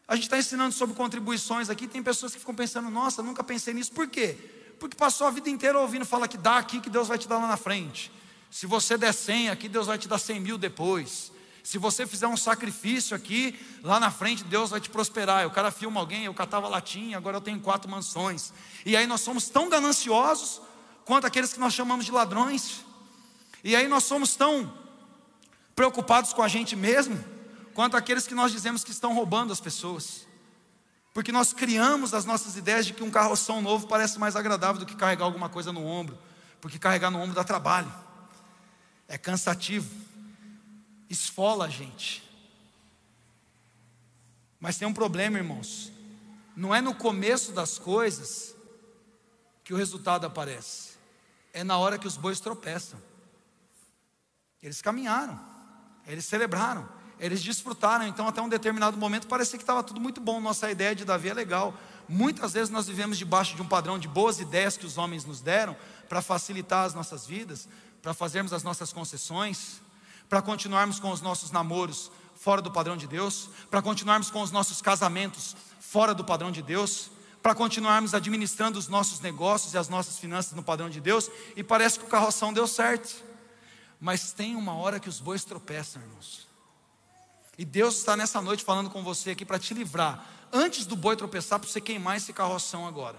A 0.06 0.14
gente 0.14 0.24
está 0.24 0.38
ensinando 0.38 0.74
sobre 0.74 0.94
contribuições 0.94 1.70
aqui, 1.70 1.86
tem 1.86 2.02
pessoas 2.02 2.32
que 2.32 2.38
ficam 2.38 2.54
pensando, 2.54 2.90
nossa, 2.90 3.22
nunca 3.22 3.42
pensei 3.42 3.72
nisso, 3.72 3.92
por 3.92 4.06
quê? 4.06 4.36
Porque 4.78 4.96
passou 4.96 5.26
a 5.26 5.30
vida 5.30 5.48
inteira 5.48 5.78
ouvindo 5.78 6.04
falar 6.04 6.28
que 6.28 6.36
dá 6.36 6.58
aqui, 6.58 6.80
que 6.80 6.90
Deus 6.90 7.08
vai 7.08 7.16
te 7.16 7.26
dar 7.26 7.38
lá 7.38 7.46
na 7.46 7.56
frente. 7.56 8.12
Se 8.50 8.66
você 8.66 8.98
der 8.98 9.12
100 9.12 9.48
aqui, 9.48 9.68
Deus 9.68 9.86
vai 9.86 9.98
te 9.98 10.06
dar 10.06 10.18
100 10.18 10.40
mil 10.40 10.58
depois. 10.58 11.32
Se 11.62 11.78
você 11.78 12.06
fizer 12.06 12.26
um 12.26 12.36
sacrifício 12.36 13.16
aqui, 13.16 13.58
lá 13.82 13.98
na 13.98 14.10
frente 14.10 14.44
Deus 14.44 14.70
vai 14.70 14.80
te 14.80 14.90
prosperar. 14.90 15.46
O 15.46 15.50
cara 15.50 15.70
filma 15.70 15.98
alguém, 15.98 16.26
eu 16.26 16.34
catava 16.34 16.68
latinha, 16.68 17.16
agora 17.16 17.38
eu 17.38 17.40
tenho 17.40 17.58
quatro 17.58 17.90
mansões. 17.90 18.52
E 18.84 18.94
aí 18.94 19.06
nós 19.06 19.22
somos 19.22 19.48
tão 19.48 19.70
gananciosos 19.70 20.60
quanto 21.06 21.26
aqueles 21.26 21.54
que 21.54 21.58
nós 21.58 21.72
chamamos 21.72 22.04
de 22.04 22.12
ladrões. 22.12 22.84
E 23.64 23.74
aí 23.74 23.88
nós 23.88 24.04
somos 24.04 24.36
tão 24.36 24.70
preocupados 25.74 26.34
com 26.34 26.42
a 26.42 26.48
gente 26.48 26.76
mesmo, 26.76 27.18
quanto 27.74 27.96
aqueles 27.96 28.26
que 28.26 28.34
nós 28.34 28.52
dizemos 28.52 28.84
que 28.84 28.92
estão 28.92 29.12
roubando 29.14 29.52
as 29.52 29.60
pessoas. 29.60 30.26
Porque 31.12 31.30
nós 31.30 31.52
criamos 31.52 32.14
as 32.14 32.24
nossas 32.24 32.56
ideias 32.56 32.86
de 32.86 32.92
que 32.92 33.02
um 33.02 33.10
carroção 33.10 33.60
novo 33.60 33.86
parece 33.86 34.18
mais 34.18 34.34
agradável 34.34 34.80
do 34.80 34.86
que 34.86 34.96
carregar 34.96 35.24
alguma 35.24 35.48
coisa 35.48 35.72
no 35.72 35.84
ombro, 35.84 36.18
porque 36.60 36.78
carregar 36.78 37.10
no 37.10 37.20
ombro 37.20 37.34
dá 37.34 37.44
trabalho, 37.44 37.92
é 39.06 39.18
cansativo, 39.18 39.94
esfola 41.08 41.66
a 41.66 41.68
gente. 41.68 42.22
Mas 44.58 44.78
tem 44.78 44.88
um 44.88 44.94
problema, 44.94 45.36
irmãos. 45.38 45.92
não 46.56 46.74
é 46.74 46.80
no 46.80 46.94
começo 46.94 47.52
das 47.52 47.78
coisas 47.78 48.54
que 49.62 49.74
o 49.74 49.76
resultado 49.76 50.26
aparece, 50.26 50.94
é 51.52 51.62
na 51.62 51.76
hora 51.78 51.98
que 51.98 52.06
os 52.06 52.16
bois 52.16 52.40
tropeçam. 52.40 53.00
Eles 54.62 54.80
caminharam, 54.80 55.38
eles 56.06 56.24
celebraram, 56.24 56.88
eles 57.18 57.42
desfrutaram, 57.42 58.06
então 58.06 58.26
até 58.26 58.40
um 58.42 58.48
determinado 58.48 58.96
momento 58.96 59.26
parecia 59.26 59.58
que 59.58 59.62
estava 59.62 59.82
tudo 59.82 60.00
muito 60.00 60.20
bom, 60.20 60.40
nossa 60.40 60.70
ideia 60.70 60.94
de 60.94 61.04
Davi 61.04 61.28
é 61.28 61.34
legal. 61.34 61.74
Muitas 62.08 62.52
vezes 62.52 62.70
nós 62.70 62.86
vivemos 62.86 63.16
debaixo 63.16 63.56
de 63.56 63.62
um 63.62 63.66
padrão 63.66 63.98
de 63.98 64.08
boas 64.08 64.40
ideias 64.40 64.76
que 64.76 64.84
os 64.84 64.98
homens 64.98 65.24
nos 65.24 65.40
deram 65.40 65.76
para 66.08 66.20
facilitar 66.20 66.84
as 66.84 66.94
nossas 66.94 67.26
vidas, 67.26 67.68
para 68.02 68.12
fazermos 68.12 68.52
as 68.52 68.62
nossas 68.62 68.92
concessões, 68.92 69.80
para 70.28 70.42
continuarmos 70.42 70.98
com 70.98 71.10
os 71.10 71.20
nossos 71.20 71.50
namoros 71.50 72.10
fora 72.34 72.60
do 72.60 72.70
padrão 72.70 72.96
de 72.96 73.06
Deus, 73.06 73.48
para 73.70 73.80
continuarmos 73.80 74.30
com 74.30 74.42
os 74.42 74.50
nossos 74.50 74.82
casamentos 74.82 75.56
fora 75.80 76.12
do 76.12 76.24
padrão 76.24 76.50
de 76.50 76.60
Deus, 76.60 77.10
para 77.42 77.54
continuarmos 77.54 78.14
administrando 78.14 78.78
os 78.78 78.88
nossos 78.88 79.20
negócios 79.20 79.74
e 79.74 79.78
as 79.78 79.88
nossas 79.88 80.18
finanças 80.18 80.52
no 80.52 80.62
padrão 80.62 80.90
de 80.90 81.00
Deus, 81.00 81.30
e 81.54 81.62
parece 81.62 81.98
que 81.98 82.04
o 82.04 82.08
carroção 82.08 82.52
deu 82.52 82.66
certo. 82.66 83.22
Mas 84.00 84.32
tem 84.32 84.56
uma 84.56 84.74
hora 84.74 84.98
que 84.98 85.08
os 85.08 85.20
bois 85.20 85.44
tropeçam, 85.44 86.02
irmãos. 86.02 86.53
E 87.56 87.64
Deus 87.64 87.98
está 87.98 88.16
nessa 88.16 88.40
noite 88.42 88.64
falando 88.64 88.90
com 88.90 89.02
você 89.02 89.30
aqui 89.30 89.44
para 89.44 89.58
te 89.58 89.74
livrar, 89.74 90.26
antes 90.52 90.86
do 90.86 90.96
boi 90.96 91.16
tropeçar, 91.16 91.58
para 91.58 91.68
você 91.68 91.80
queimar 91.80 92.16
esse 92.16 92.32
carroção 92.32 92.86
agora. 92.86 93.18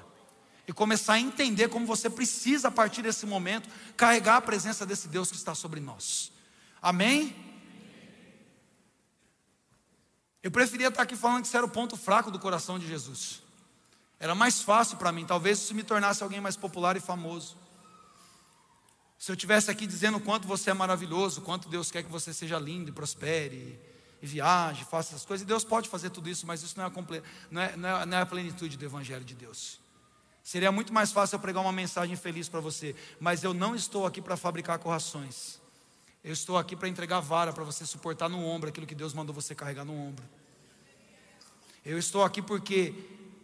E 0.67 0.73
começar 0.73 1.13
a 1.13 1.19
entender 1.19 1.69
como 1.69 1.85
você 1.85 2.09
precisa, 2.09 2.69
a 2.69 2.71
partir 2.71 3.01
desse 3.01 3.25
momento, 3.25 3.69
carregar 3.95 4.37
a 4.37 4.41
presença 4.41 4.85
desse 4.85 5.07
Deus 5.07 5.29
que 5.29 5.37
está 5.37 5.53
sobre 5.53 5.79
nós. 5.79 6.31
Amém? 6.81 7.35
Eu 10.41 10.51
preferia 10.51 10.87
estar 10.87 11.03
aqui 11.03 11.15
falando 11.15 11.41
que 11.41 11.47
isso 11.47 11.57
era 11.57 11.65
o 11.65 11.69
ponto 11.69 11.95
fraco 11.95 12.29
do 12.29 12.39
coração 12.39 12.77
de 12.77 12.87
Jesus. 12.87 13.41
Era 14.19 14.33
mais 14.33 14.61
fácil 14.61 14.97
para 14.97 15.11
mim, 15.11 15.25
talvez 15.25 15.59
isso 15.59 15.75
me 15.75 15.83
tornasse 15.83 16.23
alguém 16.23 16.41
mais 16.41 16.55
popular 16.55 16.95
e 16.97 16.99
famoso. 16.99 17.57
Se 19.17 19.31
eu 19.31 19.35
tivesse 19.35 19.71
aqui 19.71 19.87
dizendo 19.87 20.17
o 20.17 20.21
quanto 20.21 20.47
você 20.47 20.69
é 20.69 20.73
maravilhoso, 20.73 21.41
quanto 21.41 21.69
Deus 21.69 21.89
quer 21.89 22.03
que 22.03 22.11
você 22.11 22.33
seja 22.33 22.59
lindo 22.59 22.89
e 22.89 22.93
prospere, 22.93 23.79
viaje, 24.25 24.83
faça 24.85 25.09
essas 25.11 25.25
coisas, 25.25 25.43
e 25.43 25.47
Deus 25.47 25.63
pode 25.63 25.89
fazer 25.89 26.09
tudo 26.09 26.29
isso, 26.29 26.45
mas 26.45 26.63
isso 26.63 26.77
não 26.77 26.85
é, 26.85 26.89
comple... 26.89 27.21
não 27.49 27.61
é, 27.61 27.75
não 27.75 27.89
é, 27.89 28.05
não 28.05 28.17
é 28.17 28.21
a 28.21 28.25
plenitude 28.25 28.77
do 28.77 28.85
Evangelho 28.85 29.23
de 29.23 29.35
Deus. 29.35 29.79
Seria 30.43 30.71
muito 30.71 30.93
mais 30.93 31.11
fácil 31.11 31.35
eu 31.35 31.39
pregar 31.39 31.63
uma 31.63 31.71
mensagem 31.71 32.15
feliz 32.15 32.47
para 32.47 32.59
você, 32.59 32.95
mas 33.19 33.43
eu 33.43 33.53
não 33.53 33.75
estou 33.75 34.05
aqui 34.05 34.21
para 34.21 34.37
fabricar 34.37 34.77
corrações. 34.77 35.59
Eu 36.23 36.33
estou 36.33 36.57
aqui 36.57 36.75
para 36.75 36.87
entregar 36.87 37.19
vara 37.19 37.53
para 37.53 37.63
você 37.63 37.85
suportar 37.85 38.29
no 38.29 38.43
ombro 38.43 38.69
aquilo 38.69 38.85
que 38.85 38.95
Deus 38.95 39.13
mandou 39.13 39.33
você 39.33 39.55
carregar 39.55 39.85
no 39.85 39.93
ombro. 39.93 40.23
Eu 41.83 41.97
estou 41.97 42.23
aqui 42.23 42.41
porque 42.41 42.93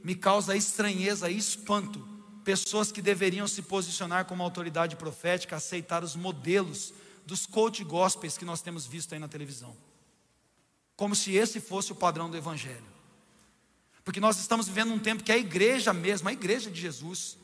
me 0.04 0.16
causa 0.16 0.56
estranheza 0.56 1.30
e 1.30 1.38
espanto 1.38 2.08
pessoas 2.44 2.92
que 2.92 3.02
deveriam 3.02 3.48
se 3.48 3.62
posicionar 3.62 4.26
como 4.26 4.42
autoridade 4.42 4.96
profética, 4.96 5.56
aceitar 5.56 6.04
os 6.04 6.16
modelos 6.16 6.94
dos 7.26 7.46
coach 7.46 7.84
gospels 7.84 8.38
que 8.38 8.46
nós 8.46 8.62
temos 8.62 8.86
visto 8.86 9.14
aí 9.14 9.20
na 9.20 9.28
televisão. 9.28 9.76
Como 11.02 11.16
se 11.16 11.34
esse 11.34 11.60
fosse 11.60 11.92
o 11.92 11.96
padrão 11.96 12.30
do 12.30 12.38
evangelho. 12.38 12.86
Porque 14.06 14.20
nós 14.20 14.38
estamos 14.38 14.68
vivendo 14.68 14.94
um 14.94 15.00
tempo 15.00 15.24
que 15.24 15.32
a 15.32 15.38
igreja 15.38 15.92
mesmo, 15.92 16.30
a 16.30 16.32
igreja 16.32 16.70
de 16.70 16.80
Jesus, 16.80 17.40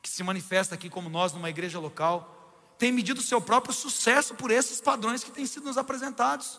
que 0.00 0.08
se 0.08 0.22
manifesta 0.22 0.74
aqui 0.74 0.88
como 0.88 1.10
nós 1.10 1.34
numa 1.34 1.50
igreja 1.50 1.78
local, 1.78 2.74
tem 2.78 2.90
medido 2.90 3.20
o 3.20 3.22
seu 3.22 3.42
próprio 3.42 3.74
sucesso 3.74 4.34
por 4.34 4.50
esses 4.50 4.80
padrões 4.80 5.22
que 5.22 5.30
têm 5.30 5.44
sido 5.44 5.66
nos 5.66 5.76
apresentados. 5.76 6.58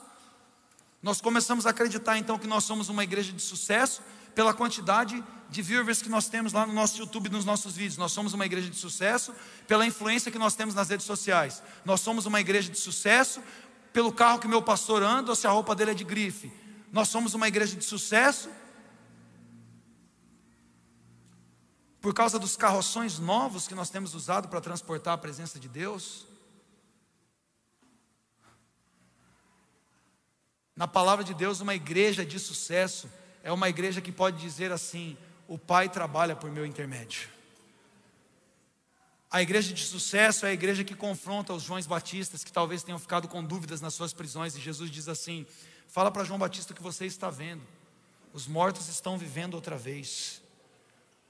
Nós 1.01 1.19
começamos 1.19 1.65
a 1.65 1.71
acreditar 1.71 2.15
então 2.15 2.37
que 2.37 2.45
nós 2.45 2.63
somos 2.63 2.89
uma 2.89 3.03
igreja 3.03 3.33
de 3.33 3.41
sucesso 3.41 4.03
pela 4.35 4.53
quantidade 4.53 5.23
de 5.49 5.61
viewers 5.63 5.99
que 6.01 6.09
nós 6.09 6.29
temos 6.29 6.53
lá 6.53 6.63
no 6.67 6.73
nosso 6.73 6.99
YouTube, 6.99 7.27
nos 7.29 7.43
nossos 7.43 7.75
vídeos. 7.75 7.97
Nós 7.97 8.11
somos 8.11 8.33
uma 8.33 8.45
igreja 8.45 8.69
de 8.69 8.75
sucesso 8.75 9.33
pela 9.67 9.83
influência 9.83 10.31
que 10.31 10.37
nós 10.37 10.53
temos 10.53 10.75
nas 10.75 10.89
redes 10.89 11.07
sociais. 11.07 11.63
Nós 11.83 12.01
somos 12.01 12.27
uma 12.27 12.39
igreja 12.39 12.69
de 12.69 12.77
sucesso 12.77 13.41
pelo 13.97 14.13
carro 14.13 14.37
que 14.37 14.47
meu 14.47 14.61
pastor 14.61 15.01
anda 15.01 15.31
ou 15.31 15.35
se 15.35 15.47
a 15.47 15.49
roupa 15.49 15.73
dele 15.73 15.89
é 15.89 15.93
de 15.95 16.03
grife. 16.03 16.53
Nós 16.91 17.07
somos 17.07 17.33
uma 17.33 17.47
igreja 17.47 17.75
de 17.75 17.83
sucesso 17.83 18.47
por 21.99 22.13
causa 22.13 22.37
dos 22.37 22.55
carroções 22.55 23.17
novos 23.17 23.67
que 23.67 23.73
nós 23.73 23.89
temos 23.89 24.13
usado 24.13 24.49
para 24.49 24.61
transportar 24.61 25.15
a 25.15 25.17
presença 25.17 25.59
de 25.59 25.67
Deus? 25.67 26.27
Na 30.75 30.87
palavra 30.87 31.25
de 31.25 31.33
Deus, 31.33 31.59
uma 31.59 31.73
igreja 31.73 32.23
de 32.23 32.37
sucesso 32.37 33.09
é 33.41 33.51
uma 33.51 33.67
igreja 33.67 33.99
que 33.99 34.11
pode 34.11 34.37
dizer 34.37 34.71
assim: 34.71 35.17
o 35.47 35.57
Pai 35.57 35.89
trabalha 35.89 36.35
por 36.35 36.51
meu 36.51 36.67
intermédio. 36.67 37.36
A 39.29 39.41
igreja 39.41 39.73
de 39.73 39.83
sucesso 39.83 40.45
é 40.45 40.49
a 40.49 40.53
igreja 40.53 40.85
que 40.85 40.95
confronta 40.95 41.53
os 41.53 41.63
Joões 41.63 41.85
Batistas 41.85 42.45
que 42.45 42.51
talvez 42.51 42.81
tenham 42.81 42.97
ficado 42.97 43.27
com 43.27 43.43
dúvidas 43.43 43.81
nas 43.81 43.93
suas 43.93 44.13
prisões, 44.13 44.55
e 44.55 44.61
Jesus 44.61 44.89
diz 44.89 45.09
assim: 45.09 45.45
Fala 45.87 46.09
para 46.09 46.23
João 46.23 46.39
Batista 46.39 46.71
o 46.71 46.75
que 46.75 46.81
você 46.81 47.05
está 47.05 47.29
vendo, 47.29 47.61
os 48.33 48.47
mortos 48.47 48.87
estão 48.87 49.17
vivendo 49.17 49.55
outra 49.55 49.77
vez. 49.77 50.41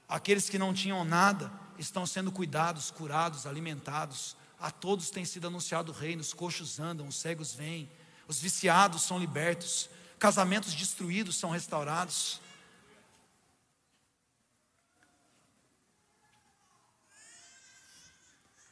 Aqueles 0.08 0.48
que 0.48 0.58
não 0.58 0.72
tinham 0.72 1.04
nada 1.04 1.52
estão 1.76 2.06
sendo 2.06 2.30
cuidados, 2.30 2.90
curados, 2.90 3.46
alimentados. 3.46 4.36
A 4.60 4.70
todos 4.70 5.10
tem 5.10 5.24
sido 5.24 5.48
anunciado 5.48 5.92
o 5.92 5.94
reino, 5.94 6.20
os 6.20 6.32
coxos 6.32 6.80
andam, 6.80 7.06
os 7.06 7.16
cegos 7.16 7.52
vêm, 7.52 7.90
os 8.26 8.40
viciados 8.40 9.02
são 9.02 9.18
libertos, 9.18 9.90
casamentos 10.18 10.72
destruídos 10.72 11.36
são 11.36 11.50
restaurados. 11.50 12.40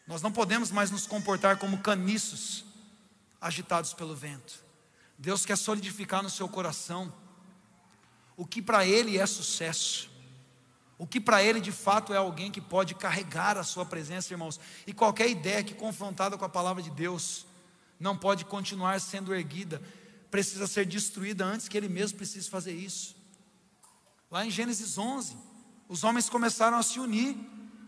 Nós 0.06 0.22
não 0.22 0.30
podemos 0.30 0.70
mais 0.70 0.90
nos 0.90 1.06
comportar 1.06 1.58
como 1.58 1.78
caniços 1.78 2.64
agitados 3.40 3.92
pelo 3.92 4.14
vento. 4.14 4.64
Deus 5.18 5.44
quer 5.44 5.56
solidificar 5.56 6.22
no 6.22 6.30
seu 6.30 6.48
coração 6.48 7.12
o 8.36 8.46
que 8.46 8.60
para 8.60 8.86
Ele 8.86 9.18
é 9.18 9.26
sucesso. 9.26 10.10
O 10.98 11.06
que 11.06 11.20
para 11.20 11.42
ele 11.42 11.60
de 11.60 11.72
fato 11.72 12.14
é 12.14 12.16
alguém 12.16 12.50
que 12.50 12.60
pode 12.60 12.94
carregar 12.94 13.58
a 13.58 13.62
sua 13.62 13.84
presença, 13.84 14.32
irmãos. 14.32 14.58
E 14.86 14.94
qualquer 14.94 15.28
ideia 15.28 15.62
que 15.62 15.74
confrontada 15.74 16.38
com 16.38 16.44
a 16.44 16.48
palavra 16.48 16.82
de 16.82 16.90
Deus 16.90 17.46
não 18.00 18.16
pode 18.16 18.44
continuar 18.44 18.98
sendo 19.00 19.34
erguida, 19.34 19.82
precisa 20.30 20.66
ser 20.66 20.86
destruída 20.86 21.44
antes 21.44 21.68
que 21.68 21.76
ele 21.76 21.88
mesmo 21.88 22.16
precise 22.16 22.48
fazer 22.48 22.72
isso. 22.72 23.14
Lá 24.30 24.44
em 24.44 24.50
Gênesis 24.50 24.96
11, 24.96 25.36
os 25.88 26.02
homens 26.02 26.28
começaram 26.28 26.78
a 26.78 26.82
se 26.82 26.98
unir 26.98 27.36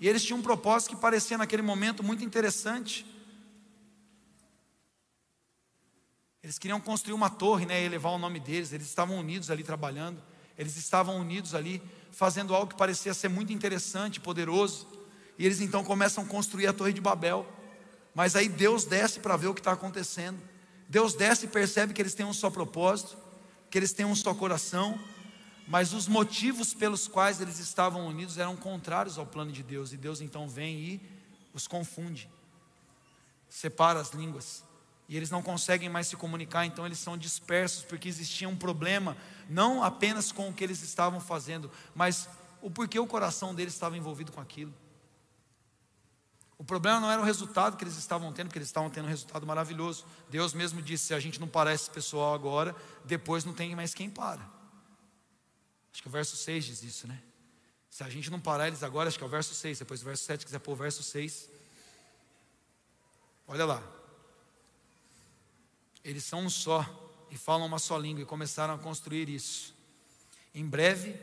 e 0.01 0.09
eles 0.09 0.25
tinham 0.25 0.39
um 0.39 0.43
propósito 0.43 0.91
que 0.91 0.97
parecia 1.01 1.37
naquele 1.37 1.63
momento 1.63 2.03
muito 2.03 2.25
interessante. 2.25 3.05
Eles 6.43 6.59
queriam 6.59 6.81
construir 6.81 7.15
uma 7.15 7.29
torre, 7.29 7.67
né, 7.67 7.83
e 7.83 7.85
elevar 7.85 8.13
o 8.13 8.19
nome 8.19 8.39
deles. 8.39 8.73
Eles 8.73 8.87
estavam 8.87 9.19
unidos 9.19 9.51
ali 9.51 9.65
trabalhando. 9.65 10.23
Eles 10.57 10.77
estavam 10.77 11.19
unidos 11.19 11.55
ali 11.55 11.83
fazendo 12.13 12.55
algo 12.55 12.69
que 12.69 12.79
parecia 12.79 13.13
ser 13.13 13.29
muito 13.29 13.53
interessante, 13.53 14.21
poderoso. 14.21 14.87
E 15.37 15.45
eles 15.45 15.61
então 15.61 15.85
começam 15.85 16.25
a 16.25 16.27
construir 16.27 16.67
a 16.69 16.73
Torre 16.73 16.93
de 16.93 17.01
Babel. 17.01 17.47
Mas 18.15 18.37
aí 18.37 18.49
Deus 18.49 18.85
desce 18.85 19.21
para 19.21 19.37
ver 19.37 19.49
o 19.49 19.55
que 19.55 19.61
está 19.61 19.73
acontecendo. 19.73 20.41
Deus 20.89 21.13
desce 21.13 21.47
e 21.47 21.49
percebe 21.49 21.93
que 21.93 22.01
eles 22.01 22.15
têm 22.15 22.25
um 22.25 22.33
só 22.33 22.49
propósito, 22.49 23.19
que 23.69 23.77
eles 23.77 23.93
têm 23.93 24.07
um 24.07 24.15
só 24.15 24.33
coração, 24.33 24.99
mas 25.69 25.93
os 25.93 26.09
motivos 26.09 26.73
pelos 26.73 27.07
quais 27.07 27.43
eles 27.43 27.59
estavam 27.59 28.07
unidos 28.07 28.39
eram 28.39 28.57
contrários 28.57 29.19
ao 29.19 29.27
plano 29.27 29.53
de 29.53 29.63
Deus. 29.63 29.93
E 29.93 29.99
Deus 29.99 30.23
então 30.23 30.49
vem 30.49 30.77
e 30.79 31.01
os 31.53 31.69
confunde, 31.69 32.29
separa 33.51 34.01
as 34.01 34.11
línguas 34.11 34.65
e 35.09 35.17
eles 35.17 35.31
não 35.31 35.43
conseguem 35.43 35.89
mais 35.89 36.07
se 36.07 36.17
comunicar, 36.17 36.67
então 36.67 36.85
eles 36.85 36.99
são 36.99 37.17
dispersos, 37.17 37.83
porque 37.83 38.09
existia 38.09 38.49
um 38.49 38.57
problema, 38.57 39.17
não 39.49 39.83
apenas 39.83 40.31
com 40.31 40.49
o 40.49 40.53
que 40.53 40.63
eles 40.63 40.83
estavam 40.83 41.19
fazendo, 41.19 41.71
mas 41.95 42.29
o 42.61 42.71
porquê 42.71 42.99
o 42.99 43.07
coração 43.07 43.55
deles 43.55 43.73
estava 43.73 43.97
envolvido 43.97 44.33
com 44.33 44.41
aquilo. 44.41 44.73
O 46.59 46.65
problema 46.65 47.01
não 47.01 47.11
era 47.11 47.23
o 47.23 47.25
resultado 47.25 47.77
que 47.77 47.85
eles 47.85 47.97
estavam 47.97 48.33
tendo, 48.33 48.49
porque 48.49 48.59
eles 48.59 48.69
estavam 48.69 48.91
tendo 48.91 49.07
um 49.07 49.09
resultado 49.09 49.47
maravilhoso. 49.47 50.05
Deus 50.29 50.53
mesmo 50.53 50.83
disse: 50.83 51.07
se 51.07 51.15
a 51.15 51.21
gente 51.21 51.41
não 51.41 51.47
parar 51.47 51.73
esse 51.73 51.89
pessoal 51.89 52.35
agora, 52.35 52.75
depois 53.05 53.45
não 53.45 53.55
tem 53.55 53.77
mais 53.77 53.95
quem 53.95 54.11
para. 54.11 54.58
Acho 55.93 56.03
que 56.03 56.09
o 56.09 56.11
verso 56.11 56.37
6 56.37 56.65
diz 56.65 56.83
isso, 56.83 57.09
né? 57.09 57.21
Se 57.91 58.05
a 58.05 58.09
gente 58.09 58.31
não 58.31 58.41
parar 58.41 58.69
eles 58.69 58.83
agora, 58.83 59.09
acho 59.09 59.19
que 59.19 59.25
é 59.25 59.27
o 59.27 59.31
verso 59.31 59.55
6, 59.55 59.81
depois 59.81 60.03
o 60.03 60.05
verso 60.05 60.25
7, 60.25 60.45
quiser 60.45 60.59
pôr 60.59 60.73
o 60.73 60.77
verso 60.77 61.03
6. 61.03 61.49
Olha 63.47 63.65
lá, 63.65 63.83
eles 66.05 66.25
são 66.25 66.45
um 66.45 66.51
só 66.51 66.87
e 67.31 67.37
falam 67.37 67.67
uma 67.67 67.79
só 67.79 67.99
língua 67.99 68.23
e 68.23 68.27
começaram 68.27 68.75
a 68.75 68.79
construir 68.79 69.29
isso. 69.29 69.75
Em 70.55 70.67
breve, 70.67 71.15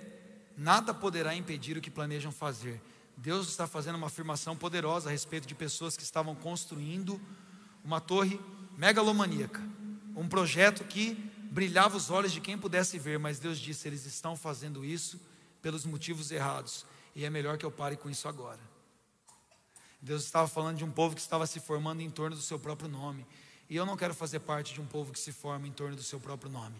nada 0.58 0.94
poderá 0.94 1.36
impedir 1.36 1.78
o 1.78 1.82
que 1.82 1.92
planejam 1.92 2.32
fazer. 2.32 2.82
Deus 3.18 3.48
está 3.48 3.68
fazendo 3.68 3.96
uma 3.96 4.08
afirmação 4.08 4.56
poderosa 4.58 5.10
a 5.10 5.12
respeito 5.12 5.48
de 5.48 5.56
pessoas 5.56 5.96
que 5.96 6.04
estavam 6.04 6.36
construindo 6.36 7.22
uma 7.84 8.02
torre 8.02 8.40
megalomaníaca, 8.78 9.62
um 10.16 10.28
projeto 10.28 10.84
que 10.84 11.32
brilhava 11.56 11.96
os 11.96 12.10
olhos 12.10 12.34
de 12.34 12.42
quem 12.42 12.58
pudesse 12.58 13.00
ver, 13.00 13.18
mas 13.18 13.40
Deus 13.40 13.58
disse: 13.58 13.88
eles 13.88 14.06
estão 14.06 14.36
fazendo 14.36 14.84
isso 14.84 15.18
pelos 15.62 15.86
motivos 15.86 16.30
errados. 16.30 16.86
E 17.16 17.24
é 17.24 17.30
melhor 17.30 17.58
que 17.58 17.66
eu 17.66 17.72
pare 17.72 17.96
com 17.96 18.10
isso 18.10 18.28
agora. 18.28 18.60
Deus 20.02 20.26
estava 20.26 20.50
falando 20.50 20.78
de 20.78 20.84
um 20.84 20.92
povo 20.92 21.16
que 21.16 21.22
estava 21.22 21.48
se 21.48 21.62
formando 21.62 22.02
em 22.02 22.10
torno 22.10 22.36
do 22.36 22.42
seu 22.42 22.60
próprio 22.60 22.90
nome. 22.90 23.26
E 23.70 23.76
eu 23.78 23.86
não 23.86 23.96
quero 23.96 24.14
fazer 24.14 24.42
parte 24.42 24.74
de 24.74 24.82
um 24.82 24.86
povo 24.86 25.14
que 25.14 25.20
se 25.20 25.32
forma 25.32 25.66
em 25.66 25.72
torno 25.72 25.96
do 25.96 26.04
seu 26.04 26.20
próprio 26.20 26.52
nome. 26.52 26.76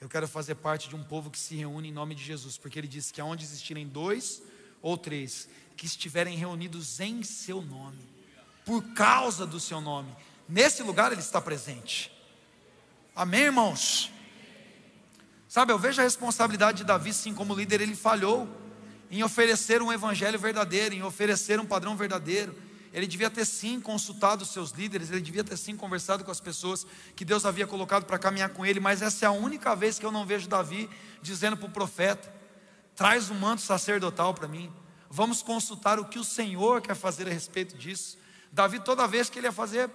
Eu 0.00 0.08
quero 0.08 0.28
fazer 0.28 0.54
parte 0.54 0.88
de 0.88 0.94
um 0.94 1.02
povo 1.02 1.28
que 1.28 1.38
se 1.38 1.56
reúne 1.56 1.88
em 1.88 1.92
nome 1.92 2.14
de 2.14 2.22
Jesus, 2.22 2.56
porque 2.56 2.78
ele 2.78 2.86
disse 2.86 3.12
que 3.12 3.20
aonde 3.20 3.44
existirem 3.44 3.88
dois 3.88 4.40
ou 4.80 4.96
três 4.96 5.48
que 5.76 5.84
estiverem 5.84 6.36
reunidos 6.36 7.00
em 7.00 7.24
seu 7.24 7.60
nome, 7.60 8.08
por 8.64 8.82
causa 8.94 9.44
do 9.44 9.58
seu 9.58 9.80
nome, 9.80 10.14
nesse 10.48 10.82
lugar 10.84 11.10
ele 11.10 11.20
está 11.20 11.40
presente. 11.40 12.21
Amém, 13.14 13.42
irmãos? 13.42 14.10
Sabe, 15.46 15.70
eu 15.70 15.78
vejo 15.78 16.00
a 16.00 16.04
responsabilidade 16.04 16.78
de 16.78 16.84
Davi, 16.84 17.12
sim, 17.12 17.34
como 17.34 17.54
líder, 17.54 17.82
ele 17.82 17.94
falhou 17.94 18.48
em 19.10 19.22
oferecer 19.22 19.82
um 19.82 19.92
evangelho 19.92 20.38
verdadeiro, 20.38 20.94
em 20.94 21.02
oferecer 21.02 21.60
um 21.60 21.66
padrão 21.66 21.94
verdadeiro. 21.94 22.56
Ele 22.90 23.06
devia 23.06 23.28
ter 23.28 23.44
sim 23.44 23.78
consultado 23.78 24.44
os 24.44 24.50
seus 24.50 24.70
líderes, 24.70 25.10
ele 25.10 25.20
devia 25.20 25.44
ter 25.44 25.58
sim 25.58 25.76
conversado 25.76 26.24
com 26.24 26.30
as 26.30 26.40
pessoas 26.40 26.86
que 27.14 27.22
Deus 27.22 27.44
havia 27.44 27.66
colocado 27.66 28.06
para 28.06 28.18
caminhar 28.18 28.48
com 28.48 28.64
ele, 28.64 28.80
mas 28.80 29.02
essa 29.02 29.26
é 29.26 29.28
a 29.28 29.32
única 29.32 29.76
vez 29.76 29.98
que 29.98 30.06
eu 30.06 30.10
não 30.10 30.24
vejo 30.24 30.48
Davi 30.48 30.88
dizendo 31.20 31.58
para 31.58 31.66
o 31.66 31.70
profeta: 31.70 32.32
traz 32.96 33.28
um 33.28 33.34
manto 33.34 33.60
sacerdotal 33.60 34.32
para 34.32 34.48
mim, 34.48 34.72
vamos 35.10 35.42
consultar 35.42 35.98
o 35.98 36.06
que 36.06 36.18
o 36.18 36.24
Senhor 36.24 36.80
quer 36.80 36.94
fazer 36.94 37.28
a 37.28 37.30
respeito 37.30 37.76
disso. 37.76 38.16
Davi, 38.50 38.80
toda 38.80 39.06
vez 39.06 39.28
que 39.28 39.38
ele 39.38 39.48
ia 39.48 39.52
fazer 39.52 39.90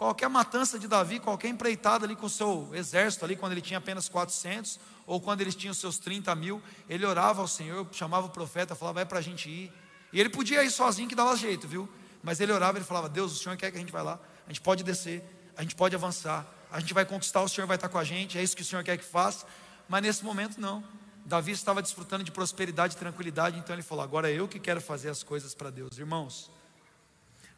qualquer 0.00 0.30
matança 0.30 0.78
de 0.78 0.88
Davi, 0.88 1.20
qualquer 1.20 1.48
empreitada 1.48 2.06
ali 2.06 2.16
com 2.16 2.24
o 2.24 2.30
seu 2.30 2.70
exército, 2.72 3.22
ali 3.22 3.36
quando 3.36 3.52
ele 3.52 3.60
tinha 3.60 3.76
apenas 3.76 4.08
400, 4.08 4.80
ou 5.06 5.20
quando 5.20 5.42
eles 5.42 5.54
tinham 5.54 5.74
seus 5.74 5.98
30 5.98 6.34
mil, 6.36 6.62
ele 6.88 7.04
orava 7.04 7.42
ao 7.42 7.46
Senhor, 7.46 7.86
chamava 7.92 8.26
o 8.26 8.30
profeta, 8.30 8.74
falava, 8.74 9.02
é 9.02 9.04
para 9.04 9.18
a 9.18 9.20
gente 9.20 9.50
ir. 9.50 9.70
E 10.10 10.18
ele 10.18 10.30
podia 10.30 10.64
ir 10.64 10.70
sozinho 10.70 11.06
que 11.06 11.14
dava 11.14 11.36
jeito, 11.36 11.68
viu? 11.68 11.86
Mas 12.22 12.40
ele 12.40 12.50
orava, 12.50 12.78
ele 12.78 12.84
falava: 12.86 13.10
Deus, 13.10 13.30
o 13.32 13.36
Senhor 13.36 13.58
quer 13.58 13.70
que 13.70 13.76
a 13.76 13.80
gente 13.80 13.92
vá 13.92 14.00
lá, 14.00 14.18
a 14.46 14.48
gente 14.48 14.62
pode 14.62 14.82
descer, 14.82 15.22
a 15.54 15.60
gente 15.60 15.74
pode 15.74 15.94
avançar, 15.94 16.46
a 16.72 16.80
gente 16.80 16.94
vai 16.94 17.04
conquistar, 17.04 17.42
o 17.42 17.48
Senhor 17.48 17.66
vai 17.66 17.76
estar 17.76 17.90
com 17.90 17.98
a 17.98 18.04
gente, 18.04 18.38
é 18.38 18.42
isso 18.42 18.56
que 18.56 18.62
o 18.62 18.64
Senhor 18.64 18.82
quer 18.82 18.96
que 18.96 19.04
faça. 19.04 19.44
Mas 19.86 20.00
nesse 20.00 20.24
momento, 20.24 20.58
não. 20.58 20.82
Davi 21.26 21.52
estava 21.52 21.82
desfrutando 21.82 22.24
de 22.24 22.32
prosperidade 22.32 22.94
e 22.94 22.96
tranquilidade, 22.96 23.58
então 23.58 23.76
ele 23.76 23.82
falou: 23.82 24.02
Agora 24.02 24.30
é 24.30 24.34
eu 24.34 24.48
que 24.48 24.58
quero 24.58 24.80
fazer 24.80 25.10
as 25.10 25.22
coisas 25.22 25.54
para 25.54 25.68
Deus. 25.68 25.98
Irmãos, 25.98 26.50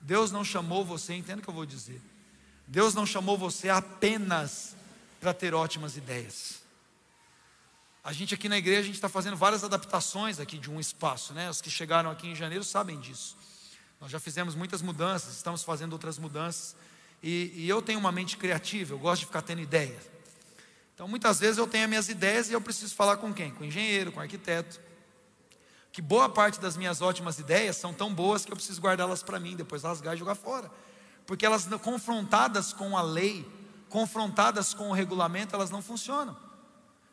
Deus 0.01 0.33
não 0.33 0.45
chamou 0.45 0.85
você, 0.85 1.15
entenda 1.15 1.39
o 1.39 1.43
que 1.45 1.49
eu 1.49 1.55
vou 1.55 1.65
dizer. 1.65 2.03
Deus 2.73 2.95
não 2.95 3.05
chamou 3.05 3.37
você 3.37 3.69
apenas 3.69 4.75
para 5.21 5.35
ter 5.35 5.53
ótimas 5.53 5.99
ideias. 5.99 6.63
A 8.03 8.15
gente 8.15 8.33
aqui 8.33 8.49
na 8.49 8.57
igreja, 8.57 8.81
a 8.81 8.85
gente 8.85 8.95
está 8.95 9.11
fazendo 9.11 9.37
várias 9.37 9.63
adaptações 9.63 10.41
aqui 10.41 10.57
de 10.57 10.71
um 10.71 10.81
espaço, 10.81 11.35
né? 11.35 11.51
Os 11.51 11.61
que 11.61 11.69
chegaram 11.69 12.11
aqui 12.11 12.29
em 12.29 12.35
janeiro 12.35 12.65
sabem 12.65 12.99
disso. 12.99 13.37
Nós 14.01 14.11
já 14.11 14.19
fizemos 14.19 14.55
muitas 14.55 14.81
mudanças, 14.81 15.37
estamos 15.37 15.63
fazendo 15.63 15.93
outras 15.93 16.17
mudanças. 16.17 16.75
E, 17.23 17.53
e, 17.55 17.69
eu 17.69 17.83
tenho 17.83 17.99
uma 17.99 18.11
mente 18.11 18.39
criativa, 18.39 18.95
eu 18.95 18.99
gosto 18.99 19.21
de 19.21 19.27
ficar 19.27 19.43
tendo 19.43 19.61
ideia. 19.61 20.01
Então, 20.95 21.07
muitas 21.07 21.41
vezes 21.41 21.59
eu 21.59 21.67
tenho 21.67 21.85
as 21.85 21.91
minhas 21.91 22.09
ideias 22.09 22.49
e 22.49 22.55
eu 22.55 22.61
preciso 22.61 22.95
falar 22.95 23.19
com 23.19 23.35
quem? 23.35 23.51
Com 23.51 23.65
o 23.65 23.67
engenheiro, 23.67 24.13
com 24.13 24.19
o 24.19 24.23
arquiteto. 24.23 24.81
Que 25.93 26.01
boa 26.01 26.27
parte 26.27 26.59
das 26.59 26.75
minhas 26.75 27.03
ótimas 27.03 27.39
ideias 27.39 27.77
são 27.77 27.93
tão 27.93 28.15
boas 28.15 28.47
que 28.47 28.51
eu 28.51 28.57
preciso 28.57 28.81
guardá-las 28.81 29.23
para 29.23 29.39
mim, 29.39 29.55
depois 29.55 29.83
rasgar 29.83 30.15
e 30.15 30.19
jogar 30.19 30.37
fora. 30.37 30.71
Porque 31.27 31.47
elas, 31.47 31.67
confrontadas 31.83 32.73
com 32.73 32.97
a 32.97 33.03
lei, 33.03 33.47
confrontadas 33.89 34.75
com 34.75 34.91
o 34.91 34.93
regulamento, 34.93 35.55
elas 35.55 35.71
não 35.71 35.83
funcionam. 35.83 36.37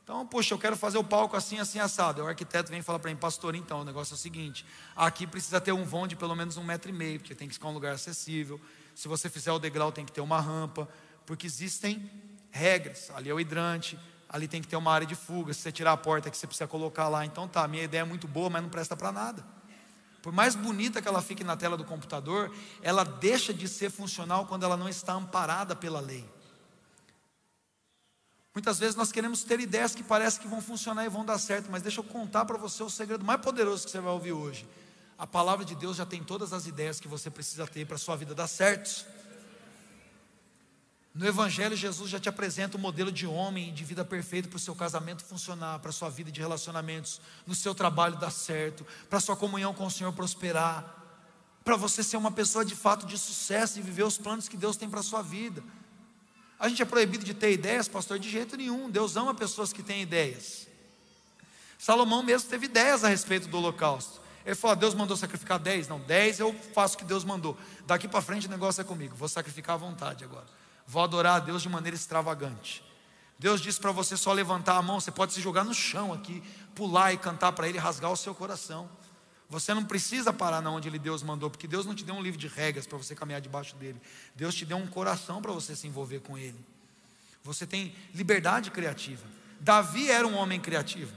Então, 0.04 0.26
poxa, 0.26 0.56
eu 0.56 0.58
quero 0.58 0.76
fazer 0.76 0.98
o 0.98 1.04
palco 1.04 1.38
assim, 1.38 1.60
assim, 1.60 1.78
assado. 1.78 2.24
O 2.24 2.28
arquiteto 2.28 2.72
vem 2.72 2.82
falar 2.82 2.98
para 2.98 3.12
mim, 3.12 3.16
pastor, 3.16 3.54
então, 3.54 3.82
o 3.82 3.84
negócio 3.84 4.14
é 4.14 4.16
o 4.16 4.18
seguinte: 4.18 4.66
aqui 4.96 5.28
precisa 5.28 5.62
ter 5.62 5.72
um 5.72 5.84
vão 5.84 6.08
de 6.08 6.16
pelo 6.16 6.36
menos 6.36 6.58
um 6.58 6.64
metro 6.64 6.90
e 6.90 6.94
meio, 6.94 7.20
porque 7.20 7.36
tem 7.36 7.48
que 7.48 7.54
ficar 7.54 7.68
um 7.68 7.74
lugar 7.74 7.94
acessível. 7.94 8.60
Se 8.96 9.08
você 9.08 9.30
fizer 9.30 9.52
o 9.52 9.60
degrau, 9.60 9.92
tem 9.92 10.04
que 10.04 10.12
ter 10.12 10.22
uma 10.22 10.42
rampa, 10.42 10.90
porque 11.28 11.46
existem 11.46 12.10
regras. 12.50 13.12
Ali 13.14 13.30
é 13.30 13.34
o 13.36 13.40
hidrante, 13.40 14.00
ali 14.28 14.48
tem 14.48 14.62
que 14.62 14.68
ter 14.68 14.78
uma 14.78 14.92
área 14.92 15.06
de 15.06 15.14
fuga. 15.14 15.54
Se 15.54 15.60
você 15.62 15.72
tirar 15.72 15.92
a 15.92 15.98
porta 15.98 16.32
que 16.32 16.38
você 16.38 16.48
precisa 16.48 16.68
colocar 16.68 17.08
lá, 17.08 17.24
então 17.24 17.48
tá, 17.48 17.68
minha 17.68 17.84
ideia 17.84 18.02
é 18.02 18.06
muito 18.06 18.28
boa, 18.28 18.50
mas 18.50 18.64
não 18.64 18.70
presta 18.70 18.98
para 18.98 19.12
nada. 19.12 19.46
Por 20.22 20.34
mais 20.34 20.56
bonita 20.56 21.02
que 21.02 21.08
ela 21.08 21.22
fique 21.22 21.44
na 21.44 21.56
tela 21.56 21.78
do 21.78 21.86
computador, 21.86 22.54
ela 22.82 23.04
deixa 23.04 23.54
de 23.54 23.68
ser 23.68 23.90
funcional 23.90 24.46
quando 24.46 24.64
ela 24.64 24.76
não 24.76 24.90
está 24.90 25.14
amparada 25.14 25.76
pela 25.76 26.00
lei. 26.00 26.28
Muitas 28.54 28.80
vezes 28.80 28.96
nós 28.96 29.12
queremos 29.12 29.44
ter 29.44 29.60
ideias 29.60 29.96
que 29.96 30.04
parecem 30.04 30.42
que 30.42 30.48
vão 30.48 30.62
funcionar 30.62 31.06
e 31.06 31.10
vão 31.10 31.24
dar 31.24 31.38
certo, 31.38 31.70
mas 31.72 31.82
deixa 31.82 32.00
eu 32.00 32.04
contar 32.04 32.46
para 32.46 32.58
você 32.58 32.84
o 32.84 32.90
segredo 32.90 33.24
mais 33.24 33.40
poderoso 33.40 33.86
que 33.86 33.92
você 33.92 34.02
vai 34.02 34.12
ouvir 34.12 34.34
hoje. 34.34 34.68
A 35.18 35.28
palavra 35.28 35.64
de 35.64 35.76
Deus 35.76 35.98
já 35.98 36.06
tem 36.06 36.24
todas 36.24 36.52
as 36.52 36.66
ideias 36.66 37.00
que 37.00 37.08
você 37.08 37.30
precisa 37.30 37.68
ter 37.68 37.86
para 37.86 37.96
a 37.96 38.00
sua 38.00 38.16
vida 38.16 38.36
dar 38.36 38.48
certo. 38.48 39.06
No 41.14 41.26
Evangelho, 41.26 41.76
Jesus 41.76 42.10
já 42.10 42.20
te 42.20 42.30
apresenta 42.30 42.78
o 42.78 42.80
um 42.80 42.82
modelo 42.82 43.12
de 43.12 43.26
homem 43.26 43.74
de 43.74 43.84
vida 43.84 44.06
perfeito 44.06 44.48
para 44.48 44.58
o 44.58 44.60
seu 44.60 44.76
casamento 44.76 45.24
funcionar, 45.24 45.80
para 45.80 45.90
a 45.90 45.94
sua 45.94 46.10
vida 46.10 46.32
de 46.32 46.40
relacionamentos, 46.40 47.20
no 47.48 47.56
seu 47.56 47.74
trabalho 47.74 48.18
dar 48.18 48.32
certo, 48.32 48.86
para 49.10 49.18
a 49.18 49.22
sua 49.22 49.36
comunhão 49.36 49.74
com 49.74 49.86
o 49.86 49.92
Senhor 49.92 50.14
prosperar, 50.14 50.96
para 51.64 51.76
você 51.76 52.04
ser 52.04 52.18
uma 52.18 52.32
pessoa 52.32 52.64
de 52.64 52.76
fato 52.76 53.06
de 53.06 53.18
sucesso 53.18 53.80
e 53.80 53.82
viver 53.82 54.04
os 54.04 54.18
planos 54.18 54.48
que 54.48 54.56
Deus 54.56 54.78
tem 54.78 54.90
para 54.90 55.00
a 55.00 55.04
sua 55.04 55.22
vida. 55.22 55.64
A 56.60 56.68
gente 56.68 56.82
é 56.82 56.86
proibido 56.86 57.24
de 57.24 57.34
ter 57.34 57.54
ideias, 57.54 57.88
pastor? 57.88 58.20
De 58.20 58.30
jeito 58.30 58.58
nenhum. 58.58 58.90
Deus 58.90 59.16
ama 59.16 59.34
pessoas 59.34 59.72
que 59.72 59.82
têm 59.82 60.02
ideias. 60.02 60.68
Salomão 61.78 62.22
mesmo 62.22 62.50
teve 62.50 62.66
ideias 62.66 63.04
a 63.06 63.08
respeito 63.08 63.48
do 63.48 63.58
holocausto. 63.58 64.20
Ele 64.46 64.56
falou: 64.56 64.76
Deus 64.76 64.94
mandou 64.94 65.16
sacrificar 65.16 65.58
dez? 65.58 65.88
Não, 65.88 66.00
dez 66.02 66.40
eu 66.40 66.54
faço 66.74 66.96
o 66.96 66.98
que 66.98 67.06
Deus 67.06 67.24
mandou. 67.24 67.58
Daqui 67.86 68.08
para 68.08 68.22
frente 68.22 68.48
o 68.48 68.50
negócio 68.50 68.82
é 68.82 68.84
comigo. 68.84 69.16
Vou 69.16 69.30
sacrificar 69.30 69.76
à 69.76 69.78
vontade 69.78 70.26
agora. 70.26 70.46
Vou 70.90 71.04
adorar 71.04 71.36
a 71.36 71.40
Deus 71.40 71.62
de 71.62 71.70
maneira 71.70 71.96
extravagante. 71.96 72.84
Deus 73.38 73.62
disse 73.62 73.80
para 73.80 73.92
você 73.92 74.18
só 74.18 74.34
levantar 74.34 74.76
a 74.76 74.82
mão, 74.82 75.00
você 75.00 75.12
pode 75.12 75.34
se 75.34 75.40
jogar 75.40 75.64
no 75.64 75.72
chão 75.72 76.12
aqui, 76.12 76.42
pular 76.74 77.14
e 77.14 77.18
cantar 77.18 77.52
para 77.52 77.70
Ele, 77.70 77.78
rasgar 77.78 78.12
o 78.12 78.18
seu 78.18 78.34
coração. 78.34 78.90
Você 79.52 79.72
não 79.72 79.86
precisa 79.86 80.34
parar 80.34 80.64
na 80.64 80.72
onde 80.72 80.88
ele 80.88 80.98
Deus 80.98 81.22
mandou, 81.22 81.48
porque 81.48 81.68
Deus 81.68 81.86
não 81.86 81.94
te 81.94 82.04
deu 82.04 82.16
um 82.16 82.22
livro 82.24 82.40
de 82.40 82.48
regras 82.48 82.88
para 82.88 82.98
você 82.98 83.14
caminhar 83.14 83.40
debaixo 83.40 83.76
dele. 83.76 84.02
Deus 84.36 84.56
te 84.56 84.66
deu 84.66 84.78
um 84.78 84.88
coração 84.88 85.44
para 85.44 85.52
você 85.52 85.76
se 85.76 85.86
envolver 85.88 86.22
com 86.22 86.36
ele. 86.36 86.60
Você 87.44 87.68
tem 87.68 87.96
liberdade 88.14 88.72
criativa. 88.72 89.26
Davi 89.60 90.10
era 90.10 90.28
um 90.28 90.36
homem 90.36 90.60
criativo. 90.60 91.14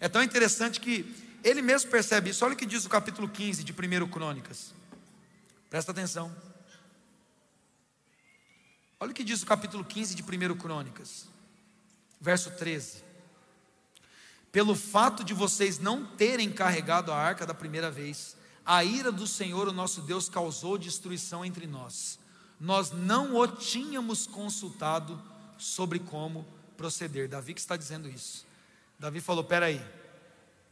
É 0.00 0.08
tão 0.08 0.24
interessante 0.24 0.80
que 0.80 1.14
ele 1.44 1.62
mesmo 1.62 1.88
percebe 1.88 2.30
isso. 2.30 2.44
Olha 2.44 2.54
o 2.54 2.56
que 2.56 2.66
diz 2.66 2.84
o 2.84 2.88
capítulo 2.88 3.28
15 3.28 3.62
de 3.62 3.72
1 3.72 4.08
Crônicas. 4.08 4.74
Presta 5.70 5.92
atenção. 5.92 6.47
Olha 9.00 9.10
o 9.10 9.14
que 9.14 9.24
diz 9.24 9.42
o 9.42 9.46
capítulo 9.46 9.84
15 9.84 10.14
de 10.14 10.22
1 10.22 10.56
Crônicas, 10.56 11.26
verso 12.20 12.50
13 12.50 13.08
pelo 14.50 14.74
fato 14.74 15.22
de 15.22 15.34
vocês 15.34 15.78
não 15.78 16.04
terem 16.04 16.50
carregado 16.50 17.12
a 17.12 17.16
arca 17.16 17.46
da 17.46 17.54
primeira 17.54 17.90
vez, 17.90 18.36
a 18.64 18.82
ira 18.82 19.12
do 19.12 19.26
Senhor, 19.26 19.68
o 19.68 19.72
nosso 19.72 20.00
Deus, 20.02 20.28
causou 20.28 20.78
destruição 20.78 21.44
entre 21.44 21.66
nós. 21.66 22.18
Nós 22.60 22.90
não 22.90 23.36
o 23.36 23.46
tínhamos 23.46 24.26
consultado 24.26 25.20
sobre 25.56 25.98
como 25.98 26.46
proceder. 26.76 27.28
Davi 27.28 27.54
que 27.54 27.60
está 27.60 27.76
dizendo 27.76 28.08
isso. 28.08 28.46
Davi 28.98 29.20
falou: 29.20 29.44
peraí, 29.44 29.80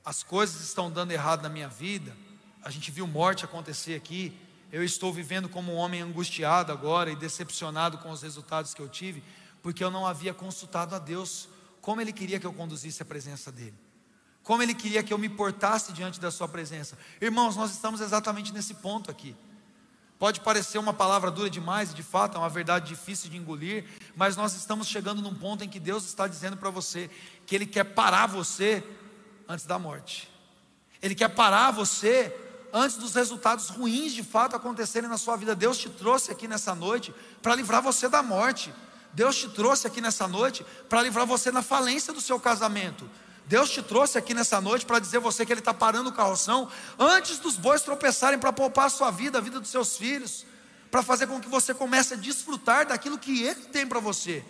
as 0.04 0.22
coisas 0.22 0.62
estão 0.62 0.90
dando 0.90 1.12
errado 1.12 1.42
na 1.42 1.48
minha 1.48 1.68
vida. 1.68 2.16
A 2.62 2.70
gente 2.70 2.90
viu 2.90 3.06
morte 3.06 3.44
acontecer 3.44 3.94
aqui. 3.94 4.36
Eu 4.72 4.82
estou 4.82 5.12
vivendo 5.12 5.48
como 5.48 5.72
um 5.72 5.76
homem 5.76 6.00
angustiado 6.00 6.72
agora 6.72 7.10
e 7.10 7.16
decepcionado 7.16 7.98
com 7.98 8.10
os 8.10 8.22
resultados 8.22 8.74
que 8.74 8.82
eu 8.82 8.88
tive, 8.88 9.22
porque 9.62 9.82
eu 9.82 9.90
não 9.90 10.06
havia 10.06 10.34
consultado 10.34 10.94
a 10.94 10.98
Deus 10.98 11.48
como 11.80 12.00
Ele 12.00 12.12
queria 12.12 12.40
que 12.40 12.46
eu 12.46 12.52
conduzisse 12.52 13.00
a 13.00 13.04
presença 13.04 13.52
dEle, 13.52 13.74
como 14.42 14.62
Ele 14.62 14.74
queria 14.74 15.04
que 15.04 15.12
eu 15.12 15.18
me 15.18 15.28
portasse 15.28 15.92
diante 15.92 16.18
da 16.18 16.32
Sua 16.32 16.48
presença. 16.48 16.98
Irmãos, 17.20 17.54
nós 17.54 17.70
estamos 17.70 18.00
exatamente 18.00 18.52
nesse 18.52 18.74
ponto 18.74 19.08
aqui. 19.10 19.36
Pode 20.18 20.40
parecer 20.40 20.78
uma 20.78 20.94
palavra 20.94 21.30
dura 21.30 21.48
demais, 21.48 21.92
e 21.92 21.94
de 21.94 22.02
fato 22.02 22.36
é 22.36 22.40
uma 22.40 22.48
verdade 22.48 22.88
difícil 22.88 23.30
de 23.30 23.36
engolir, 23.36 23.84
mas 24.16 24.34
nós 24.34 24.54
estamos 24.54 24.88
chegando 24.88 25.22
num 25.22 25.34
ponto 25.34 25.62
em 25.62 25.68
que 25.68 25.78
Deus 25.78 26.04
está 26.06 26.26
dizendo 26.26 26.56
para 26.56 26.70
você 26.70 27.08
que 27.46 27.54
Ele 27.54 27.66
quer 27.66 27.84
parar 27.84 28.26
você 28.26 28.82
antes 29.48 29.64
da 29.64 29.78
morte, 29.78 30.28
Ele 31.00 31.14
quer 31.14 31.28
parar 31.28 31.70
você 31.70 32.34
antes 32.72 32.96
dos 32.96 33.14
resultados 33.14 33.68
ruins 33.68 34.12
de 34.12 34.22
fato 34.22 34.56
acontecerem 34.56 35.08
na 35.08 35.18
sua 35.18 35.36
vida. 35.36 35.54
Deus 35.54 35.78
te 35.78 35.88
trouxe 35.88 36.30
aqui 36.30 36.46
nessa 36.48 36.74
noite 36.74 37.14
para 37.42 37.54
livrar 37.54 37.82
você 37.82 38.08
da 38.08 38.22
morte. 38.22 38.72
Deus 39.12 39.36
te 39.36 39.48
trouxe 39.48 39.86
aqui 39.86 40.00
nessa 40.00 40.28
noite 40.28 40.64
para 40.88 41.02
livrar 41.02 41.26
você 41.26 41.50
na 41.50 41.62
falência 41.62 42.12
do 42.12 42.20
seu 42.20 42.38
casamento. 42.38 43.08
Deus 43.46 43.70
te 43.70 43.80
trouxe 43.80 44.18
aqui 44.18 44.34
nessa 44.34 44.60
noite 44.60 44.84
para 44.84 44.98
dizer 44.98 45.20
você 45.20 45.46
que 45.46 45.52
Ele 45.52 45.60
está 45.60 45.72
parando 45.72 46.10
o 46.10 46.12
carroção 46.12 46.68
antes 46.98 47.38
dos 47.38 47.56
bois 47.56 47.82
tropeçarem 47.82 48.38
para 48.38 48.52
poupar 48.52 48.86
a 48.86 48.90
sua 48.90 49.10
vida, 49.10 49.38
a 49.38 49.40
vida 49.40 49.60
dos 49.60 49.70
seus 49.70 49.96
filhos, 49.96 50.44
para 50.90 51.02
fazer 51.02 51.28
com 51.28 51.40
que 51.40 51.48
você 51.48 51.72
comece 51.72 52.14
a 52.14 52.16
desfrutar 52.16 52.86
daquilo 52.86 53.16
que 53.16 53.44
Ele 53.44 53.60
tem 53.66 53.86
para 53.86 54.00
você. 54.00 54.44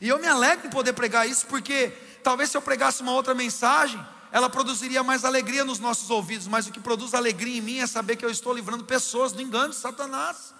E 0.00 0.08
eu 0.08 0.18
me 0.18 0.26
alegro 0.26 0.66
em 0.66 0.70
poder 0.70 0.94
pregar 0.94 1.28
isso, 1.28 1.46
porque 1.46 1.88
talvez 2.24 2.50
se 2.50 2.56
eu 2.56 2.62
pregasse 2.62 3.02
uma 3.02 3.12
outra 3.12 3.34
mensagem, 3.34 4.04
ela 4.32 4.48
produziria 4.48 5.02
mais 5.02 5.24
alegria 5.24 5.64
nos 5.64 5.78
nossos 5.78 6.10
ouvidos, 6.10 6.46
mas 6.46 6.66
o 6.66 6.72
que 6.72 6.80
produz 6.80 7.14
alegria 7.14 7.58
em 7.58 7.60
mim 7.60 7.78
é 7.78 7.86
saber 7.86 8.16
que 8.16 8.24
eu 8.24 8.30
estou 8.30 8.52
livrando 8.52 8.84
pessoas 8.84 9.32
do 9.32 9.42
engano 9.42 9.70
de 9.70 9.76
Satanás. 9.76 10.54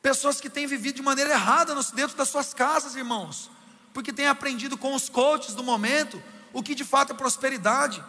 Pessoas 0.00 0.40
que 0.40 0.48
têm 0.48 0.66
vivido 0.66 0.96
de 0.96 1.02
maneira 1.02 1.30
errada 1.30 1.74
dentro 1.92 2.16
das 2.16 2.28
suas 2.28 2.54
casas, 2.54 2.96
irmãos, 2.96 3.50
porque 3.92 4.12
têm 4.12 4.26
aprendido 4.26 4.78
com 4.78 4.94
os 4.94 5.08
coaches 5.08 5.54
do 5.54 5.62
momento 5.62 6.22
o 6.52 6.62
que 6.62 6.74
de 6.74 6.84
fato 6.84 7.12
é 7.12 7.14
prosperidade. 7.14 8.02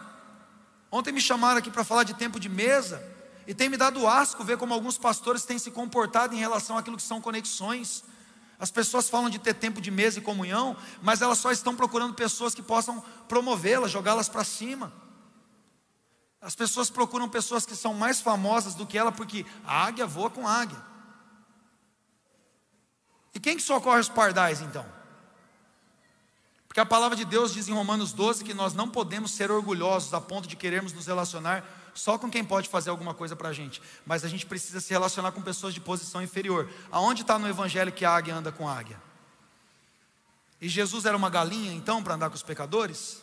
Ontem 0.90 1.12
me 1.12 1.20
chamaram 1.20 1.58
aqui 1.58 1.70
para 1.70 1.84
falar 1.84 2.04
de 2.04 2.14
tempo 2.14 2.40
de 2.40 2.48
mesa, 2.48 3.02
e 3.46 3.54
tem 3.54 3.68
me 3.68 3.76
dado 3.76 4.06
asco 4.06 4.44
ver 4.44 4.56
como 4.56 4.72
alguns 4.72 4.96
pastores 4.96 5.44
têm 5.44 5.58
se 5.58 5.70
comportado 5.70 6.34
em 6.34 6.38
relação 6.38 6.78
àquilo 6.78 6.96
que 6.96 7.02
são 7.02 7.20
conexões. 7.20 8.04
As 8.62 8.70
pessoas 8.70 9.10
falam 9.10 9.28
de 9.28 9.40
ter 9.40 9.54
tempo 9.54 9.80
de 9.80 9.90
mesa 9.90 10.20
e 10.20 10.22
comunhão, 10.22 10.76
mas 11.02 11.20
elas 11.20 11.38
só 11.38 11.50
estão 11.50 11.74
procurando 11.74 12.14
pessoas 12.14 12.54
que 12.54 12.62
possam 12.62 13.00
promovê-las, 13.26 13.90
jogá-las 13.90 14.28
para 14.28 14.44
cima. 14.44 14.92
As 16.40 16.54
pessoas 16.54 16.88
procuram 16.88 17.28
pessoas 17.28 17.66
que 17.66 17.74
são 17.74 17.92
mais 17.92 18.20
famosas 18.20 18.76
do 18.76 18.86
que 18.86 18.96
ela, 18.96 19.10
porque 19.10 19.44
a 19.64 19.84
águia 19.84 20.06
voa 20.06 20.30
com 20.30 20.46
águia. 20.46 20.80
E 23.34 23.40
quem 23.40 23.56
que 23.56 23.62
socorre 23.64 23.98
os 23.98 24.08
pardais 24.08 24.60
então? 24.60 24.86
Porque 26.68 26.78
a 26.78 26.86
palavra 26.86 27.16
de 27.16 27.24
Deus 27.24 27.52
diz 27.52 27.66
em 27.66 27.74
Romanos 27.74 28.12
12 28.12 28.44
que 28.44 28.54
nós 28.54 28.74
não 28.74 28.88
podemos 28.88 29.32
ser 29.32 29.50
orgulhosos 29.50 30.14
a 30.14 30.20
ponto 30.20 30.46
de 30.46 30.54
querermos 30.54 30.92
nos 30.92 31.08
relacionar 31.08 31.64
só 31.94 32.16
com 32.16 32.30
quem 32.30 32.44
pode 32.44 32.68
fazer 32.68 32.90
alguma 32.90 33.14
coisa 33.14 33.36
para 33.36 33.50
a 33.50 33.52
gente, 33.52 33.82
mas 34.06 34.24
a 34.24 34.28
gente 34.28 34.46
precisa 34.46 34.80
se 34.80 34.92
relacionar 34.92 35.32
com 35.32 35.42
pessoas 35.42 35.74
de 35.74 35.80
posição 35.80 36.22
inferior. 36.22 36.68
Aonde 36.90 37.22
está 37.22 37.38
no 37.38 37.48
Evangelho 37.48 37.92
que 37.92 38.04
a 38.04 38.10
águia 38.10 38.34
anda 38.34 38.50
com 38.50 38.68
a 38.68 38.76
águia? 38.76 39.00
E 40.60 40.68
Jesus 40.68 41.04
era 41.04 41.16
uma 41.16 41.28
galinha 41.28 41.72
então 41.72 42.02
para 42.02 42.14
andar 42.14 42.30
com 42.30 42.36
os 42.36 42.42
pecadores? 42.42 43.20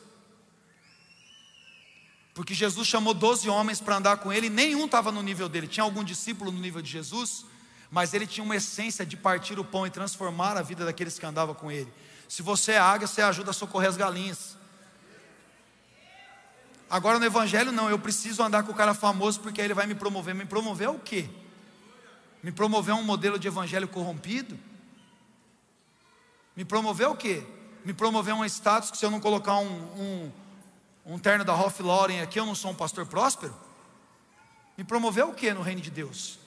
Porque 2.33 2.53
Jesus 2.53 2.87
chamou 2.87 3.13
12 3.13 3.49
homens 3.49 3.81
para 3.81 3.97
andar 3.97 4.17
com 4.17 4.31
ele, 4.31 4.47
e 4.47 4.49
nenhum 4.49 4.85
estava 4.85 5.11
no 5.11 5.21
nível 5.21 5.49
dele. 5.49 5.67
Tinha 5.67 5.83
algum 5.83 6.03
discípulo 6.03 6.51
no 6.51 6.59
nível 6.59 6.81
de 6.81 6.89
Jesus, 6.89 7.45
mas 7.89 8.13
ele 8.13 8.27
tinha 8.27 8.43
uma 8.43 8.55
essência 8.55 9.05
de 9.05 9.17
partir 9.17 9.57
o 9.59 9.63
pão 9.63 9.87
e 9.87 9.89
transformar 9.89 10.57
a 10.57 10.61
vida 10.61 10.85
daqueles 10.85 11.17
que 11.17 11.25
andavam 11.25 11.55
com 11.55 11.71
ele. 11.71 11.91
Se 12.27 12.43
você 12.43 12.73
é 12.73 12.77
águia, 12.77 13.07
você 13.07 13.21
ajuda 13.21 13.51
a 13.51 13.53
socorrer 13.53 13.89
as 13.89 13.97
galinhas. 13.97 14.58
Agora 16.89 17.19
no 17.19 17.25
Evangelho 17.25 17.71
não, 17.71 17.89
eu 17.89 17.99
preciso 17.99 18.41
andar 18.41 18.63
com 18.63 18.71
o 18.71 18.75
cara 18.75 18.93
famoso 18.93 19.39
porque 19.39 19.61
ele 19.61 19.73
vai 19.73 19.85
me 19.85 19.93
promover. 19.93 20.33
Me 20.33 20.45
promover 20.45 20.87
é 20.87 20.89
o 20.89 20.97
quê? 20.97 21.29
Me 22.41 22.51
promover 22.51 22.95
um 22.95 23.03
modelo 23.03 23.37
de 23.37 23.47
evangelho 23.47 23.87
corrompido? 23.87 24.57
Me 26.55 26.65
promover 26.65 27.05
é 27.05 27.09
o 27.09 27.15
quê? 27.15 27.43
Me 27.85 27.93
promover 27.93 28.33
um 28.33 28.45
status 28.45 28.89
que 28.89 28.97
se 28.97 29.05
eu 29.05 29.11
não 29.11 29.19
colocar 29.19 29.57
um, 29.57 29.67
um, 29.67 30.31
um 31.05 31.19
terno 31.19 31.43
da 31.43 31.53
Ralph 31.53 31.79
Lauren 31.81 32.21
aqui, 32.21 32.39
eu 32.39 32.45
não 32.45 32.55
sou 32.55 32.71
um 32.71 32.75
pastor 32.75 33.05
próspero? 33.05 33.53
Me 34.77 34.83
promover 34.83 35.23
é 35.23 35.27
o 35.27 35.33
quê 35.33 35.53
no 35.53 35.61
reino 35.61 35.81
de 35.81 35.91
Deus? 35.91 36.39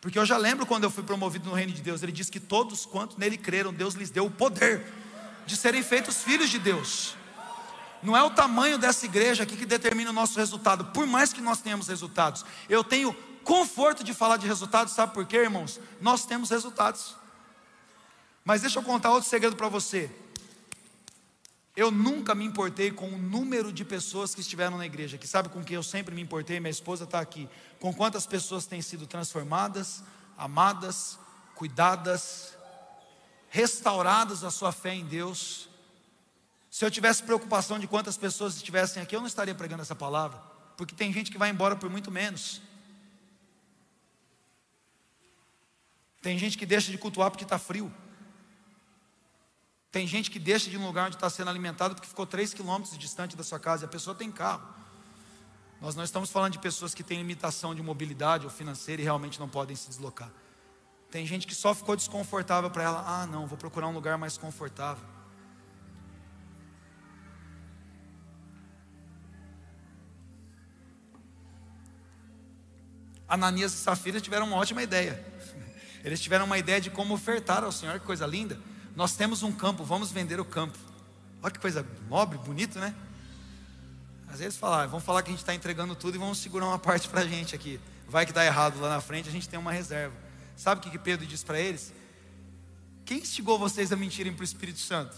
Porque 0.00 0.18
eu 0.18 0.26
já 0.26 0.36
lembro 0.36 0.66
quando 0.66 0.84
eu 0.84 0.90
fui 0.90 1.02
promovido 1.02 1.48
no 1.48 1.54
reino 1.54 1.72
de 1.72 1.82
Deus, 1.82 2.02
ele 2.02 2.12
disse 2.12 2.30
que 2.30 2.40
todos 2.40 2.84
quantos 2.84 3.16
nele 3.16 3.38
creram, 3.38 3.72
Deus 3.72 3.94
lhes 3.94 4.10
deu 4.10 4.26
o 4.26 4.30
poder 4.30 4.84
de 5.46 5.56
serem 5.56 5.82
feitos 5.82 6.22
filhos 6.22 6.50
de 6.50 6.58
Deus. 6.58 7.16
Não 8.04 8.14
é 8.14 8.22
o 8.22 8.28
tamanho 8.28 8.76
dessa 8.76 9.06
igreja 9.06 9.44
aqui 9.44 9.56
que 9.56 9.64
determina 9.64 10.10
o 10.10 10.12
nosso 10.12 10.38
resultado, 10.38 10.84
por 10.92 11.06
mais 11.06 11.32
que 11.32 11.40
nós 11.40 11.62
tenhamos 11.62 11.88
resultados. 11.88 12.44
Eu 12.68 12.84
tenho 12.84 13.14
conforto 13.42 14.04
de 14.04 14.12
falar 14.12 14.36
de 14.36 14.46
resultados, 14.46 14.92
sabe 14.92 15.14
por 15.14 15.24
quê, 15.24 15.38
irmãos? 15.38 15.80
Nós 16.02 16.26
temos 16.26 16.50
resultados. 16.50 17.16
Mas 18.44 18.60
deixa 18.60 18.78
eu 18.78 18.82
contar 18.82 19.10
outro 19.10 19.30
segredo 19.30 19.56
para 19.56 19.70
você. 19.70 20.10
Eu 21.74 21.90
nunca 21.90 22.34
me 22.34 22.44
importei 22.44 22.90
com 22.90 23.08
o 23.08 23.16
número 23.16 23.72
de 23.72 23.86
pessoas 23.86 24.34
que 24.34 24.42
estiveram 24.42 24.76
na 24.76 24.84
igreja, 24.84 25.16
que 25.16 25.26
sabe 25.26 25.48
com 25.48 25.64
quem 25.64 25.76
eu 25.76 25.82
sempre 25.82 26.14
me 26.14 26.20
importei, 26.20 26.60
minha 26.60 26.70
esposa 26.70 27.04
está 27.04 27.20
aqui. 27.20 27.48
Com 27.80 27.92
quantas 27.92 28.26
pessoas 28.26 28.66
têm 28.66 28.82
sido 28.82 29.06
transformadas, 29.06 30.04
amadas, 30.36 31.18
cuidadas, 31.54 32.54
restauradas 33.48 34.44
a 34.44 34.50
sua 34.50 34.72
fé 34.72 34.94
em 34.94 35.06
Deus 35.06 35.72
se 36.74 36.84
eu 36.84 36.90
tivesse 36.90 37.22
preocupação 37.22 37.78
de 37.78 37.86
quantas 37.86 38.16
pessoas 38.16 38.56
estivessem 38.56 39.00
aqui, 39.00 39.14
eu 39.14 39.20
não 39.20 39.28
estaria 39.28 39.54
pregando 39.54 39.82
essa 39.82 39.94
palavra, 39.94 40.42
porque 40.76 40.92
tem 40.92 41.12
gente 41.12 41.30
que 41.30 41.38
vai 41.38 41.48
embora 41.48 41.76
por 41.76 41.88
muito 41.88 42.10
menos. 42.10 42.60
Tem 46.20 46.36
gente 46.36 46.58
que 46.58 46.66
deixa 46.66 46.90
de 46.90 46.98
cultuar 46.98 47.30
porque 47.30 47.44
está 47.44 47.60
frio. 47.60 47.94
Tem 49.92 50.04
gente 50.04 50.32
que 50.32 50.40
deixa 50.40 50.68
de 50.68 50.76
um 50.76 50.84
lugar 50.84 51.06
onde 51.06 51.14
está 51.14 51.30
sendo 51.30 51.48
alimentado 51.48 51.94
porque 51.94 52.08
ficou 52.08 52.26
3 52.26 52.52
quilômetros 52.52 52.98
distante 52.98 53.36
da 53.36 53.44
sua 53.44 53.60
casa 53.60 53.84
e 53.84 53.86
a 53.86 53.88
pessoa 53.88 54.16
tem 54.16 54.32
carro. 54.32 54.66
Nós 55.80 55.94
não 55.94 56.02
estamos 56.02 56.28
falando 56.28 56.54
de 56.54 56.58
pessoas 56.58 56.92
que 56.92 57.04
têm 57.04 57.18
limitação 57.18 57.72
de 57.72 57.84
mobilidade 57.84 58.46
ou 58.46 58.50
financeira 58.50 59.00
e 59.00 59.04
realmente 59.04 59.38
não 59.38 59.48
podem 59.48 59.76
se 59.76 59.88
deslocar. 59.88 60.32
Tem 61.08 61.24
gente 61.24 61.46
que 61.46 61.54
só 61.54 61.72
ficou 61.72 61.94
desconfortável 61.94 62.68
para 62.68 62.82
ela. 62.82 63.04
Ah, 63.06 63.26
não, 63.28 63.46
vou 63.46 63.56
procurar 63.56 63.86
um 63.86 63.94
lugar 63.94 64.18
mais 64.18 64.36
confortável. 64.36 65.13
Ananias 73.34 73.72
e 73.74 73.76
Safira 73.76 74.20
tiveram 74.20 74.46
uma 74.46 74.56
ótima 74.56 74.82
ideia. 74.82 75.24
Eles 76.04 76.20
tiveram 76.20 76.44
uma 76.44 76.58
ideia 76.58 76.80
de 76.80 76.90
como 76.90 77.14
ofertar 77.14 77.62
ao 77.64 77.72
Senhor, 77.72 78.00
que 78.00 78.06
coisa 78.06 78.26
linda. 78.26 78.58
Nós 78.96 79.16
temos 79.16 79.42
um 79.42 79.52
campo, 79.52 79.84
vamos 79.84 80.10
vender 80.10 80.40
o 80.40 80.44
campo. 80.44 80.78
Olha 81.42 81.52
que 81.52 81.58
coisa 81.58 81.86
nobre, 82.08 82.38
bonito, 82.38 82.78
né? 82.78 82.94
Às 84.28 84.40
vezes 84.40 84.56
falar, 84.58 84.86
vamos 84.86 85.04
falar 85.04 85.22
que 85.22 85.28
a 85.28 85.32
gente 85.32 85.40
está 85.40 85.54
entregando 85.54 85.94
tudo 85.94 86.16
e 86.16 86.18
vamos 86.18 86.38
segurar 86.38 86.66
uma 86.66 86.78
parte 86.78 87.08
para 87.08 87.20
a 87.20 87.26
gente 87.26 87.54
aqui. 87.54 87.78
Vai 88.08 88.26
que 88.26 88.32
dá 88.32 88.44
errado 88.44 88.80
lá 88.80 88.88
na 88.88 89.00
frente, 89.00 89.28
a 89.28 89.32
gente 89.32 89.48
tem 89.48 89.58
uma 89.58 89.72
reserva. 89.72 90.14
Sabe 90.56 90.80
o 90.80 90.82
que, 90.82 90.90
que 90.90 90.98
Pedro 90.98 91.26
diz 91.26 91.42
para 91.42 91.60
eles? 91.60 91.92
Quem 93.04 93.18
instigou 93.18 93.58
vocês 93.58 93.92
a 93.92 93.96
mentirem 93.96 94.32
para 94.32 94.40
o 94.40 94.44
Espírito 94.44 94.78
Santo? 94.78 95.16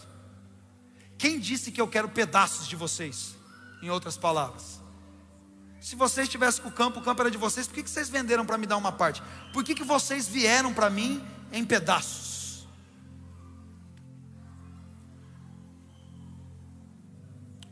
Quem 1.16 1.38
disse 1.38 1.70
que 1.70 1.80
eu 1.80 1.88
quero 1.88 2.08
pedaços 2.08 2.66
de 2.66 2.76
vocês? 2.76 3.34
Em 3.82 3.90
outras 3.90 4.16
palavras. 4.16 4.75
Se 5.86 5.94
vocês 5.94 6.26
estivessem 6.26 6.64
com 6.64 6.68
o 6.68 6.72
campo, 6.72 6.98
o 6.98 7.02
campo 7.02 7.22
era 7.22 7.30
de 7.30 7.38
vocês, 7.38 7.68
por 7.68 7.74
que, 7.74 7.84
que 7.84 7.88
vocês 7.88 8.08
venderam 8.08 8.44
para 8.44 8.58
me 8.58 8.66
dar 8.66 8.76
uma 8.76 8.90
parte? 8.90 9.22
Por 9.52 9.62
que, 9.62 9.72
que 9.72 9.84
vocês 9.84 10.26
vieram 10.26 10.74
para 10.74 10.90
mim 10.90 11.24
em 11.52 11.64
pedaços? 11.64 12.66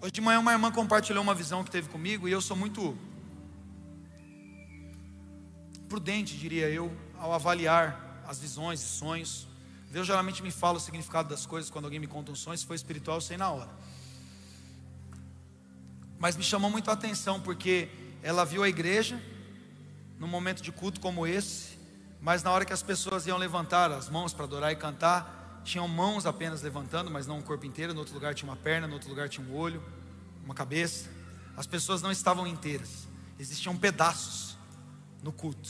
Hoje 0.01 0.13
de 0.13 0.21
manhã 0.21 0.39
uma 0.39 0.53
irmã 0.53 0.71
compartilhou 0.71 1.25
uma 1.25 1.35
visão 1.35 1.65
que 1.65 1.73
teve 1.73 1.89
comigo 1.89 2.29
e 2.29 2.31
eu 2.31 2.41
sou 2.41 2.57
muito 2.57 2.97
prudente, 5.89 6.39
diria 6.39 6.71
eu, 6.71 6.97
ao 7.19 7.33
avaliar 7.33 8.23
as 8.29 8.39
visões 8.39 8.81
e 8.81 8.87
sonhos. 8.87 9.49
Deus 9.91 10.07
geralmente 10.07 10.41
me 10.41 10.53
fala 10.53 10.79
o 10.79 10.81
significado 10.81 11.29
das 11.29 11.47
coisas 11.47 11.69
quando 11.69 11.87
alguém 11.87 11.99
me 11.99 12.07
conta 12.07 12.31
um 12.31 12.37
sonho, 12.37 12.57
se 12.57 12.65
for 12.65 12.75
espiritual, 12.75 13.17
eu 13.17 13.21
sei 13.21 13.37
na 13.37 13.51
hora. 13.51 13.71
Mas 16.17 16.37
me 16.37 16.45
chamou 16.45 16.71
muito 16.71 16.89
a 16.91 16.95
atenção 16.95 17.41
porque 17.41 17.89
ela 18.25 18.43
viu 18.43 18.63
a 18.63 18.69
igreja 18.71 19.21
num 20.19 20.27
momento 20.27 20.63
de 20.63 20.73
culto 20.73 20.99
como 20.99 21.27
esse, 21.27 21.79
mas 22.23 22.43
na 22.43 22.51
hora 22.51 22.65
que 22.65 22.73
as 22.73 22.83
pessoas 22.83 23.27
iam 23.27 23.37
levantar 23.37 23.93
as 23.93 24.09
mãos 24.09 24.33
para 24.33 24.47
adorar 24.47 24.73
e 24.73 24.77
cantar, 24.77 25.61
tinham 25.63 25.87
mãos 25.87 26.25
apenas 26.25 26.63
levantando, 26.63 27.11
mas 27.11 27.27
não 27.27 27.41
o 27.41 27.43
corpo 27.43 27.67
inteiro. 27.67 27.93
No 27.93 28.01
outro 28.01 28.15
lugar 28.15 28.35
tinha 28.35 28.51
uma 28.51 28.57
perna, 28.57 28.89
no 28.89 28.95
outro 28.95 29.11
lugar 29.11 29.29
tinha 29.29 29.47
um 29.47 29.55
olho, 29.55 29.83
uma 30.43 30.55
cabeça. 30.55 31.11
As 31.55 31.67
pessoas 31.67 32.01
não 32.01 32.11
estavam 32.11 32.47
inteiras, 32.47 33.07
existiam 33.39 33.77
pedaços 33.77 34.57
no 35.23 35.31
culto. 35.31 35.69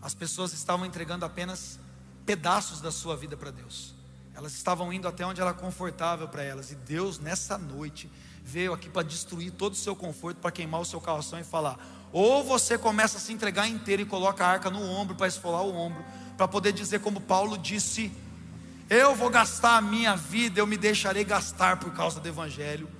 As 0.00 0.14
pessoas 0.14 0.52
estavam 0.52 0.86
entregando 0.86 1.24
apenas 1.24 1.80
pedaços 2.24 2.80
da 2.80 2.92
sua 2.92 3.16
vida 3.16 3.36
para 3.36 3.50
Deus. 3.50 3.92
Elas 4.36 4.54
estavam 4.54 4.92
indo 4.92 5.08
até 5.08 5.26
onde 5.26 5.40
era 5.40 5.52
confortável 5.52 6.28
para 6.28 6.44
elas. 6.44 6.70
E 6.70 6.76
Deus, 6.76 7.18
nessa 7.18 7.58
noite, 7.58 8.08
veio 8.44 8.72
aqui 8.72 8.88
para 8.88 9.02
destruir 9.02 9.52
todo 9.52 9.72
o 9.72 9.76
seu 9.76 9.94
conforto, 9.94 10.38
para 10.38 10.50
queimar 10.50 10.80
o 10.80 10.84
seu 10.84 11.00
calção 11.00 11.38
e 11.38 11.44
falar: 11.44 11.78
ou 12.12 12.44
você 12.44 12.76
começa 12.76 13.18
a 13.18 13.20
se 13.20 13.32
entregar 13.32 13.68
inteiro 13.68 14.02
e 14.02 14.06
coloca 14.06 14.44
a 14.44 14.48
arca 14.48 14.70
no 14.70 14.82
ombro 14.82 15.14
para 15.14 15.28
esfolar 15.28 15.62
o 15.62 15.74
ombro, 15.74 16.04
para 16.36 16.46
poder 16.48 16.72
dizer 16.72 17.00
como 17.00 17.20
Paulo 17.20 17.56
disse: 17.56 18.12
eu 18.90 19.14
vou 19.14 19.30
gastar 19.30 19.78
a 19.78 19.80
minha 19.80 20.14
vida, 20.14 20.60
eu 20.60 20.66
me 20.66 20.76
deixarei 20.76 21.24
gastar 21.24 21.78
por 21.78 21.92
causa 21.94 22.20
do 22.20 22.28
Evangelho. 22.28 22.90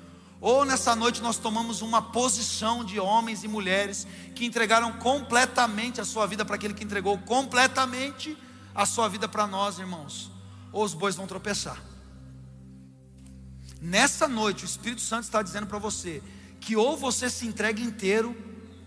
Ou 0.40 0.64
nessa 0.64 0.96
noite 0.96 1.20
nós 1.20 1.36
tomamos 1.36 1.82
uma 1.82 2.00
posição 2.00 2.82
de 2.82 2.98
homens 2.98 3.44
e 3.44 3.48
mulheres 3.48 4.06
que 4.34 4.46
entregaram 4.46 4.92
completamente 4.94 6.00
a 6.00 6.04
sua 6.04 6.26
vida 6.26 6.46
para 6.46 6.56
aquele 6.56 6.72
que 6.74 6.82
entregou 6.82 7.18
completamente 7.18 8.36
a 8.74 8.86
sua 8.86 9.06
vida 9.06 9.28
para 9.28 9.46
nós, 9.46 9.78
irmãos. 9.78 10.30
Ou 10.72 10.82
os 10.82 10.94
bois 10.94 11.14
vão 11.14 11.26
tropeçar. 11.26 11.91
Nessa 13.82 14.28
noite, 14.28 14.64
o 14.64 14.66
Espírito 14.66 15.00
Santo 15.00 15.24
está 15.24 15.42
dizendo 15.42 15.66
para 15.66 15.76
você 15.76 16.22
que 16.60 16.76
ou 16.76 16.96
você 16.96 17.28
se 17.28 17.44
entregue 17.44 17.82
inteiro, 17.82 18.36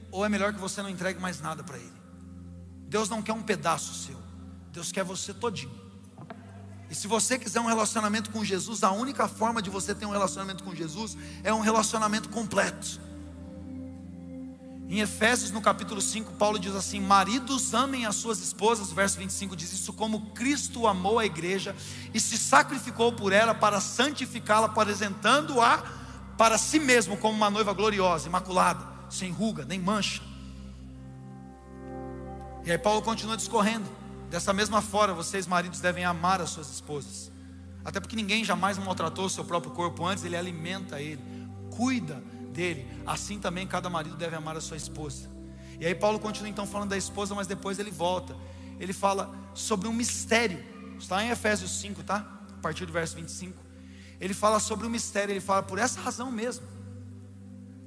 ou 0.10 0.24
é 0.24 0.30
melhor 0.30 0.54
que 0.54 0.60
você 0.60 0.82
não 0.82 0.90
entregue 0.90 1.20
mais 1.20 1.42
nada 1.42 1.62
para 1.66 1.78
Ele. 1.78 1.92
Deus 2.88 3.10
não 3.10 3.22
quer 3.22 3.34
um 3.34 3.42
pedaço 3.42 3.94
seu, 3.94 4.18
Deus 4.72 4.94
quer 4.94 5.04
você 5.04 5.34
todinho. 5.34 5.84
E 6.90 6.96
se 6.96 7.08
você 7.08 7.38
quiser 7.38 7.60
um 7.60 7.66
relacionamento 7.66 8.30
com 8.30 8.42
Jesus, 8.46 8.84
a 8.84 8.92
única 8.92 9.28
forma 9.28 9.62
de 9.62 9.70
você 9.70 9.94
ter 9.94 10.06
um 10.06 10.12
relacionamento 10.12 10.64
com 10.64 10.74
Jesus 10.74 11.18
é 11.44 11.54
um 11.54 11.60
relacionamento 11.60 12.30
completo. 12.30 13.02
Em 14.88 15.00
Efésios, 15.00 15.50
no 15.50 15.62
capítulo 15.62 16.00
5, 16.00 16.34
Paulo 16.34 16.60
diz 16.60 16.76
assim: 16.76 17.00
Maridos 17.00 17.74
amem 17.74 18.06
as 18.06 18.16
suas 18.16 18.40
esposas, 18.40 18.92
verso 18.92 19.18
25 19.18 19.56
diz 19.56 19.74
isso, 19.74 19.92
como 19.94 20.32
Cristo 20.32 20.86
amou 20.86 21.18
a 21.18 21.26
igreja 21.26 21.76
e 22.14 22.20
se 22.20 22.38
sacrificou 22.38 23.12
por 23.12 23.34
ela 23.34 23.56
para 23.56 23.82
santificá-la, 23.82 24.68
apresentando-a 24.68 25.84
para 26.38 26.58
si 26.58 26.80
mesmo 26.80 27.18
como 27.18 27.34
uma 27.34 27.50
noiva 27.50 27.74
gloriosa, 27.74 28.28
imaculada, 28.28 28.86
sem 29.10 29.32
ruga, 29.32 29.66
nem 29.66 29.80
mancha. 29.80 30.22
E 32.64 32.72
aí 32.72 32.78
Paulo 32.78 33.02
continua 33.02 33.36
discorrendo. 33.38 33.90
Dessa 34.30 34.52
mesma 34.54 34.82
forma, 34.82 35.14
vocês 35.14 35.48
maridos 35.48 35.80
devem 35.80 36.04
amar 36.04 36.42
as 36.42 36.50
suas 36.50 36.70
esposas. 36.70 37.32
Até 37.84 38.00
porque 38.00 38.16
ninguém 38.16 38.44
jamais 38.44 38.78
maltratou 38.78 39.26
o 39.26 39.30
seu 39.30 39.46
próprio 39.46 39.72
corpo 39.72 40.06
antes, 40.06 40.24
ele 40.24 40.36
alimenta 40.36 41.00
ele, 41.00 41.22
cuida 41.76 42.22
dele. 42.56 42.88
Assim 43.06 43.38
também 43.38 43.68
cada 43.68 43.90
marido 43.90 44.16
deve 44.16 44.36
amar 44.36 44.56
a 44.56 44.62
sua 44.62 44.78
esposa. 44.78 45.30
E 45.80 45.86
aí 45.86 45.94
Paulo 45.94 46.18
continua 46.20 46.50
então 46.50 46.66
falando 46.66 46.90
da 46.90 46.98
esposa, 46.98 47.36
mas 47.36 47.46
depois 47.46 47.78
ele 47.78 47.92
volta. 47.92 48.36
Ele 48.80 48.94
fala 48.94 49.34
sobre 49.54 49.88
um 49.88 49.94
mistério. 49.94 50.64
Está 50.98 51.24
em 51.24 51.30
Efésios 51.30 51.72
5, 51.80 52.04
tá? 52.04 52.26
A 52.58 52.62
partir 52.62 52.86
do 52.86 52.94
verso 52.94 53.16
25. 53.16 53.62
Ele 54.20 54.34
fala 54.34 54.60
sobre 54.60 54.88
o 54.88 54.90
mistério, 54.90 55.34
ele 55.34 55.42
fala 55.42 55.62
por 55.62 55.78
essa 55.78 56.00
razão 56.00 56.32
mesmo. 56.32 56.66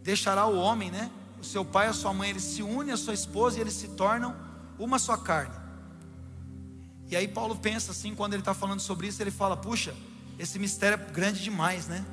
Deixará 0.02 0.46
o 0.46 0.58
homem, 0.58 0.90
né? 0.90 1.10
O 1.40 1.44
seu 1.44 1.64
pai 1.64 1.86
e 1.86 1.90
a 1.90 1.92
sua 1.94 2.12
mãe, 2.12 2.30
eles 2.30 2.42
se 2.42 2.62
unem 2.62 2.92
à 2.92 2.96
sua 2.96 3.14
esposa 3.14 3.58
e 3.58 3.60
eles 3.60 3.72
se 3.72 3.88
tornam 3.88 4.36
uma 4.78 4.98
só 4.98 5.16
carne. 5.16 5.54
E 7.10 7.16
aí 7.16 7.26
Paulo 7.26 7.56
pensa 7.56 7.92
assim, 7.92 8.14
quando 8.14 8.34
ele 8.34 8.42
está 8.42 8.52
falando 8.52 8.80
sobre 8.80 9.06
isso, 9.06 9.22
ele 9.22 9.30
fala: 9.30 9.56
puxa, 9.56 9.94
esse 10.38 10.58
mistério 10.58 11.00
é 11.00 11.12
grande 11.12 11.42
demais, 11.42 11.86
né? 11.88 12.04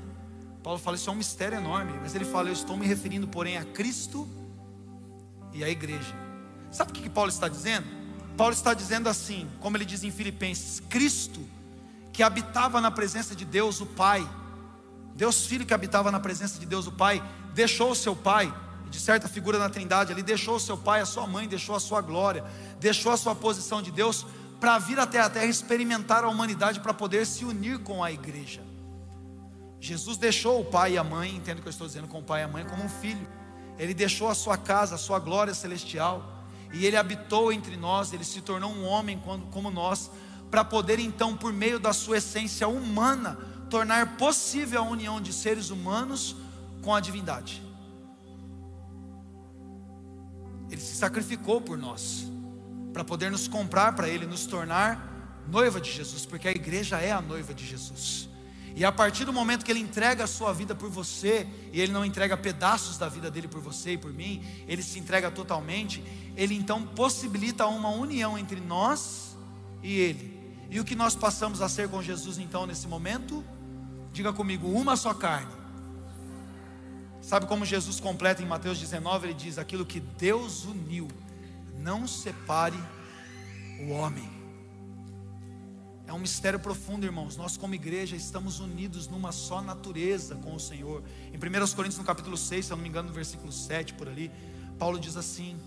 Paulo 0.65 0.79
fala: 0.79 0.95
Isso 0.95 1.11
é 1.11 1.13
um 1.13 1.17
mistério 1.17 1.59
enorme. 1.59 1.93
Mas 2.01 2.15
ele 2.15 2.25
fala: 2.25 2.49
Eu 2.49 2.53
estou 2.53 2.75
me 2.75 2.87
referindo, 2.87 3.27
porém, 3.27 3.55
a 3.55 3.63
Cristo 3.63 4.27
e 5.53 5.63
à 5.63 5.69
igreja. 5.69 6.15
Sabe 6.71 6.89
o 6.89 6.93
que 6.95 7.07
Paulo 7.07 7.29
está 7.29 7.47
dizendo? 7.47 7.85
Paulo 8.35 8.51
está 8.51 8.73
dizendo 8.73 9.07
assim, 9.07 9.47
como 9.61 9.77
ele 9.77 9.85
diz 9.85 10.03
em 10.03 10.09
Filipenses: 10.09 10.79
Cristo, 10.89 11.39
que 12.11 12.23
habitava 12.23 12.81
na 12.81 12.89
presença 12.89 13.35
de 13.35 13.45
Deus, 13.45 13.79
o 13.79 13.85
Pai, 13.85 14.27
Deus 15.15 15.45
Filho 15.45 15.67
que 15.67 15.73
habitava 15.73 16.09
na 16.09 16.19
presença 16.19 16.59
de 16.59 16.65
Deus, 16.65 16.87
o 16.87 16.91
Pai, 16.91 17.21
deixou 17.53 17.91
o 17.91 17.95
seu 17.95 18.15
Pai, 18.15 18.51
de 18.89 18.99
certa 18.99 19.27
figura 19.27 19.59
na 19.59 19.69
Trindade 19.69 20.11
ali, 20.11 20.23
deixou 20.23 20.55
o 20.55 20.59
seu 20.59 20.75
pai, 20.75 20.99
a 20.99 21.05
sua 21.05 21.27
mãe, 21.27 21.47
deixou 21.47 21.75
a 21.75 21.79
sua 21.79 22.01
glória, 22.01 22.43
deixou 22.79 23.11
a 23.11 23.17
sua 23.17 23.35
posição 23.35 23.83
de 23.83 23.91
Deus 23.91 24.25
para 24.59 24.79
vir 24.79 24.99
até 24.99 25.19
a 25.19 25.29
terra 25.29 25.45
experimentar 25.45 26.23
a 26.23 26.27
humanidade 26.27 26.79
para 26.79 26.93
poder 26.93 27.27
se 27.27 27.45
unir 27.45 27.77
com 27.79 28.03
a 28.03 28.11
igreja. 28.11 28.74
Jesus 29.79 30.17
deixou 30.17 30.61
o 30.61 30.65
pai 30.65 30.93
e 30.93 30.97
a 30.97 31.03
mãe, 31.03 31.35
entendo 31.35 31.61
que 31.61 31.67
eu 31.67 31.71
estou 31.71 31.85
dizendo 31.85 32.07
com 32.07 32.19
o 32.19 32.23
pai 32.23 32.41
e 32.41 32.43
a 32.43 32.47
mãe, 32.47 32.65
como 32.65 32.83
um 32.83 32.89
filho. 32.89 33.27
Ele 33.77 33.93
deixou 33.93 34.29
a 34.29 34.35
sua 34.35 34.57
casa, 34.57 34.95
a 34.95 34.97
sua 34.97 35.19
glória 35.19 35.53
celestial, 35.53 36.43
e 36.73 36.85
ele 36.85 36.97
habitou 36.97 37.51
entre 37.51 37.77
nós, 37.77 38.13
ele 38.13 38.23
se 38.23 38.41
tornou 38.41 38.71
um 38.71 38.85
homem 38.85 39.21
como 39.51 39.69
nós, 39.69 40.09
para 40.49 40.63
poder 40.63 40.99
então, 40.99 41.35
por 41.35 41.51
meio 41.51 41.79
da 41.79 41.93
sua 41.93 42.17
essência 42.17 42.67
humana, 42.67 43.37
tornar 43.69 44.17
possível 44.17 44.81
a 44.81 44.87
união 44.87 45.19
de 45.19 45.33
seres 45.33 45.69
humanos 45.69 46.35
com 46.81 46.93
a 46.93 46.99
divindade. 46.99 47.61
Ele 50.69 50.81
se 50.81 50.95
sacrificou 50.95 51.61
por 51.61 51.77
nós, 51.77 52.25
para 52.93 53.03
poder 53.03 53.29
nos 53.29 53.47
comprar 53.47 53.93
para 53.93 54.07
Ele, 54.07 54.25
nos 54.25 54.45
tornar 54.45 55.43
noiva 55.47 55.79
de 55.79 55.91
Jesus, 55.91 56.25
porque 56.25 56.47
a 56.47 56.51
igreja 56.51 56.99
é 56.99 57.11
a 57.11 57.21
noiva 57.21 57.53
de 57.53 57.65
Jesus. 57.65 58.29
E 58.75 58.83
a 58.83 58.91
partir 58.91 59.23
do 59.23 59.31
momento 59.31 59.63
que 59.63 59.71
Ele 59.71 59.79
entrega 59.79 60.25
a 60.25 60.27
sua 60.27 60.51
vida 60.51 60.75
por 60.75 60.89
você, 60.89 61.47
e 61.71 61.79
Ele 61.79 61.93
não 61.93 62.03
entrega 62.03 62.35
pedaços 62.35 62.97
da 62.97 63.07
vida 63.07 63.31
dele 63.31 63.47
por 63.47 63.61
você 63.61 63.93
e 63.93 63.97
por 63.97 64.11
mim, 64.11 64.43
Ele 64.67 64.83
se 64.83 64.99
entrega 64.99 65.31
totalmente, 65.31 66.03
Ele 66.35 66.53
então 66.55 66.85
possibilita 66.85 67.65
uma 67.67 67.89
união 67.89 68.37
entre 68.37 68.59
nós 68.59 69.37
e 69.81 69.97
Ele. 69.97 70.35
E 70.69 70.77
o 70.77 70.83
que 70.83 70.93
nós 70.93 71.15
passamos 71.15 71.61
a 71.61 71.69
ser 71.69 71.87
com 71.87 72.03
Jesus 72.03 72.37
então 72.37 72.65
nesse 72.65 72.85
momento? 72.85 73.45
Diga 74.11 74.33
comigo, 74.33 74.67
uma 74.67 74.97
só 74.97 75.13
carne. 75.13 75.53
Sabe 77.21 77.45
como 77.45 77.65
Jesus 77.65 78.01
completa 78.01 78.43
em 78.43 78.45
Mateus 78.45 78.77
19? 78.77 79.27
Ele 79.27 79.33
diz: 79.33 79.57
Aquilo 79.57 79.85
que 79.85 80.01
Deus 80.01 80.65
uniu, 80.65 81.07
não 81.79 82.05
separe 82.05 82.77
o 83.79 83.91
homem. 83.91 84.34
É 86.07 86.13
um 86.13 86.19
mistério 86.19 86.59
profundo, 86.59 87.05
irmãos. 87.05 87.35
Nós, 87.35 87.57
como 87.57 87.73
igreja, 87.73 88.15
estamos 88.15 88.59
unidos 88.59 89.07
numa 89.07 89.31
só 89.31 89.61
natureza 89.61 90.35
com 90.35 90.55
o 90.55 90.59
Senhor. 90.59 91.03
Em 91.33 91.37
1 91.37 91.75
Coríntios, 91.75 91.97
no 91.97 92.03
capítulo 92.03 92.37
6, 92.37 92.65
se 92.65 92.71
eu 92.71 92.77
não 92.77 92.83
me 92.83 92.89
engano, 92.89 93.09
no 93.09 93.13
versículo 93.13 93.51
7 93.51 93.95
por 93.95 94.07
ali, 94.07 94.31
Paulo 94.77 94.99
diz 94.99 95.17
assim: 95.17 95.57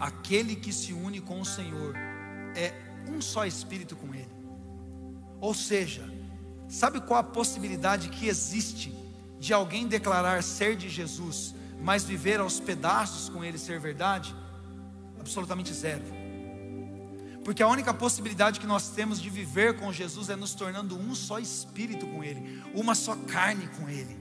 Aquele 0.00 0.56
que 0.56 0.72
se 0.72 0.94
une 0.94 1.20
com 1.20 1.40
o 1.40 1.44
Senhor 1.44 1.94
é 2.54 2.72
um 3.10 3.20
só 3.20 3.44
espírito 3.44 3.94
com 3.94 4.14
Ele. 4.14 4.28
Ou 5.38 5.52
seja, 5.52 6.02
sabe 6.68 7.00
qual 7.00 7.20
a 7.20 7.24
possibilidade 7.24 8.08
que 8.08 8.28
existe 8.28 8.94
de 9.38 9.52
alguém 9.52 9.86
declarar 9.86 10.42
ser 10.42 10.74
de 10.74 10.88
Jesus, 10.88 11.54
mas 11.82 12.04
viver 12.04 12.40
aos 12.40 12.58
pedaços 12.58 13.28
com 13.28 13.44
Ele 13.44 13.58
ser 13.58 13.78
verdade? 13.78 14.34
Absolutamente 15.20 15.74
zero. 15.74 16.15
Porque 17.46 17.62
a 17.62 17.68
única 17.68 17.94
possibilidade 17.94 18.58
que 18.58 18.66
nós 18.66 18.88
temos 18.88 19.22
de 19.22 19.30
viver 19.30 19.76
com 19.76 19.92
Jesus 19.92 20.28
é 20.28 20.34
nos 20.34 20.52
tornando 20.52 20.98
um 20.98 21.14
só 21.14 21.38
espírito 21.38 22.04
com 22.04 22.24
Ele, 22.24 22.60
uma 22.74 22.92
só 22.92 23.14
carne 23.14 23.68
com 23.78 23.88
Ele. 23.88 24.18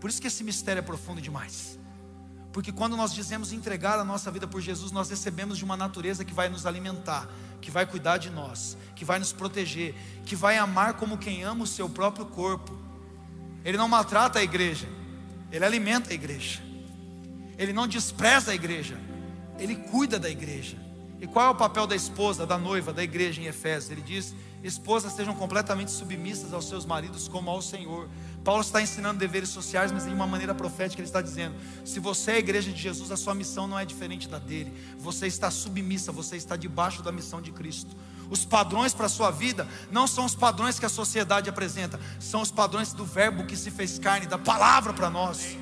Por 0.00 0.10
isso 0.10 0.20
que 0.20 0.26
esse 0.26 0.42
mistério 0.42 0.80
é 0.80 0.82
profundo 0.82 1.20
demais. 1.20 1.78
Porque 2.52 2.72
quando 2.72 2.96
nós 2.96 3.14
dizemos 3.14 3.52
entregar 3.52 4.00
a 4.00 4.04
nossa 4.04 4.32
vida 4.32 4.48
por 4.48 4.60
Jesus, 4.60 4.90
nós 4.90 5.08
recebemos 5.08 5.58
de 5.58 5.64
uma 5.64 5.76
natureza 5.76 6.24
que 6.24 6.34
vai 6.34 6.48
nos 6.48 6.66
alimentar, 6.66 7.28
que 7.60 7.70
vai 7.70 7.86
cuidar 7.86 8.18
de 8.18 8.30
nós, 8.30 8.76
que 8.96 9.04
vai 9.04 9.20
nos 9.20 9.32
proteger, 9.32 9.94
que 10.24 10.34
vai 10.34 10.58
amar 10.58 10.94
como 10.94 11.18
quem 11.18 11.44
ama 11.44 11.62
o 11.62 11.68
seu 11.68 11.88
próprio 11.88 12.26
corpo. 12.26 12.76
Ele 13.64 13.78
não 13.78 13.86
maltrata 13.86 14.40
a 14.40 14.42
igreja, 14.42 14.88
ele 15.52 15.64
alimenta 15.64 16.10
a 16.10 16.14
igreja. 16.14 16.60
Ele 17.56 17.72
não 17.72 17.86
despreza 17.86 18.50
a 18.50 18.56
igreja, 18.56 18.98
ele 19.56 19.76
cuida 19.76 20.18
da 20.18 20.28
igreja. 20.28 20.84
E 21.20 21.26
qual 21.26 21.46
é 21.46 21.50
o 21.50 21.54
papel 21.54 21.86
da 21.86 21.96
esposa, 21.96 22.46
da 22.46 22.58
noiva, 22.58 22.92
da 22.92 23.02
igreja 23.02 23.40
em 23.40 23.46
Efésios? 23.46 23.90
Ele 23.90 24.02
diz: 24.02 24.34
esposas 24.62 25.14
sejam 25.14 25.34
completamente 25.34 25.90
submissas 25.90 26.52
aos 26.52 26.68
seus 26.68 26.84
maridos 26.84 27.26
como 27.26 27.48
ao 27.50 27.62
Senhor. 27.62 28.08
Paulo 28.44 28.60
está 28.60 28.82
ensinando 28.82 29.18
deveres 29.18 29.48
sociais, 29.48 29.90
mas 29.90 30.04
de 30.04 30.12
uma 30.12 30.26
maneira 30.26 30.54
profética 30.54 31.00
ele 31.00 31.08
está 31.08 31.22
dizendo: 31.22 31.54
se 31.86 31.98
você 31.98 32.32
é 32.32 32.34
a 32.34 32.38
igreja 32.38 32.70
de 32.70 32.80
Jesus, 32.80 33.10
a 33.10 33.16
sua 33.16 33.34
missão 33.34 33.66
não 33.66 33.78
é 33.78 33.84
diferente 33.86 34.28
da 34.28 34.38
dele. 34.38 34.72
Você 34.98 35.26
está 35.26 35.50
submissa, 35.50 36.12
você 36.12 36.36
está 36.36 36.54
debaixo 36.54 37.02
da 37.02 37.10
missão 37.10 37.40
de 37.40 37.50
Cristo. 37.50 37.96
Os 38.28 38.44
padrões 38.44 38.92
para 38.92 39.06
a 39.06 39.08
sua 39.08 39.30
vida 39.30 39.66
não 39.90 40.06
são 40.06 40.26
os 40.26 40.34
padrões 40.34 40.78
que 40.78 40.84
a 40.84 40.90
sociedade 40.90 41.48
apresenta, 41.48 41.98
são 42.20 42.42
os 42.42 42.50
padrões 42.50 42.92
do 42.92 43.06
Verbo 43.06 43.44
que 43.44 43.56
se 43.56 43.70
fez 43.70 43.98
carne, 43.98 44.26
da 44.26 44.36
palavra 44.36 44.92
para 44.92 45.08
nós. 45.08 45.56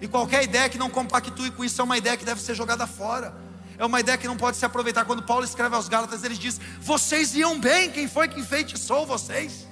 E 0.00 0.06
qualquer 0.06 0.44
ideia 0.44 0.68
que 0.68 0.78
não 0.78 0.90
compactue 0.90 1.50
com 1.50 1.64
isso 1.64 1.80
é 1.80 1.84
uma 1.84 1.96
ideia 1.96 2.16
que 2.16 2.24
deve 2.24 2.40
ser 2.40 2.54
jogada 2.54 2.86
fora 2.86 3.45
é 3.78 3.84
uma 3.84 4.00
ideia 4.00 4.16
que 4.16 4.26
não 4.26 4.36
pode 4.36 4.56
se 4.56 4.64
aproveitar. 4.64 5.04
Quando 5.04 5.22
Paulo 5.22 5.44
escreve 5.44 5.74
aos 5.74 5.88
Gálatas, 5.88 6.24
ele 6.24 6.36
diz: 6.36 6.60
Vocês 6.80 7.34
iam 7.34 7.58
bem, 7.58 7.90
quem 7.90 8.08
foi 8.08 8.28
que 8.28 8.40
enfeitiçou 8.40 9.06
vocês? 9.06 9.66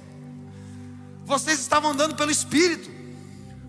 Vocês 1.24 1.58
estavam 1.58 1.92
andando 1.92 2.14
pelo 2.14 2.30
Espírito, 2.30 2.90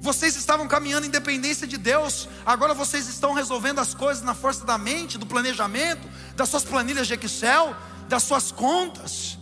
vocês 0.01 0.35
estavam 0.35 0.67
caminhando 0.67 1.07
em 1.07 1.09
dependência 1.09 1.65
de 1.65 1.77
Deus, 1.77 2.27
agora 2.45 2.73
vocês 2.73 3.07
estão 3.07 3.33
resolvendo 3.33 3.79
as 3.79 3.93
coisas 3.93 4.23
na 4.23 4.35
força 4.35 4.65
da 4.65 4.77
mente, 4.77 5.17
do 5.17 5.25
planejamento, 5.25 6.07
das 6.35 6.49
suas 6.49 6.63
planilhas 6.63 7.07
de 7.07 7.13
Excel, 7.13 7.75
das 8.09 8.23
suas 8.23 8.51
contas. 8.51 9.37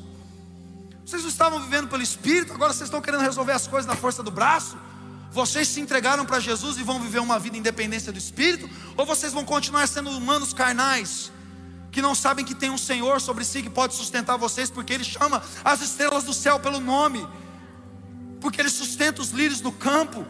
Vocês 1.05 1.23
não 1.23 1.29
estavam 1.29 1.59
vivendo 1.59 1.89
pelo 1.89 2.01
Espírito, 2.01 2.53
agora 2.53 2.71
vocês 2.71 2.87
estão 2.87 3.01
querendo 3.01 3.21
resolver 3.21 3.51
as 3.51 3.67
coisas 3.67 3.87
na 3.87 3.95
força 3.95 4.21
do 4.21 4.31
braço. 4.31 4.77
Vocês 5.33 5.67
se 5.67 5.81
entregaram 5.81 6.27
para 6.27 6.39
Jesus 6.39 6.77
e 6.77 6.83
vão 6.83 6.99
viver 6.99 7.17
uma 7.17 7.39
vida 7.39 7.57
independência 7.57 8.11
do 8.11 8.19
Espírito? 8.19 8.69
Ou 8.95 9.03
vocês 9.03 9.33
vão 9.33 9.43
continuar 9.43 9.87
sendo 9.87 10.11
humanos 10.11 10.53
carnais, 10.53 11.31
que 11.91 12.03
não 12.03 12.13
sabem 12.13 12.45
que 12.45 12.53
tem 12.53 12.69
um 12.69 12.77
Senhor 12.77 13.19
sobre 13.19 13.43
si 13.43 13.63
que 13.63 13.69
pode 13.69 13.95
sustentar 13.95 14.37
vocês, 14.37 14.69
porque 14.69 14.93
Ele 14.93 15.03
chama 15.03 15.41
as 15.65 15.81
estrelas 15.81 16.23
do 16.23 16.35
céu 16.35 16.59
pelo 16.59 16.79
nome, 16.79 17.27
porque 18.39 18.61
Ele 18.61 18.69
sustenta 18.69 19.23
os 19.23 19.31
lírios 19.31 19.59
do 19.59 19.71
campo, 19.71 20.23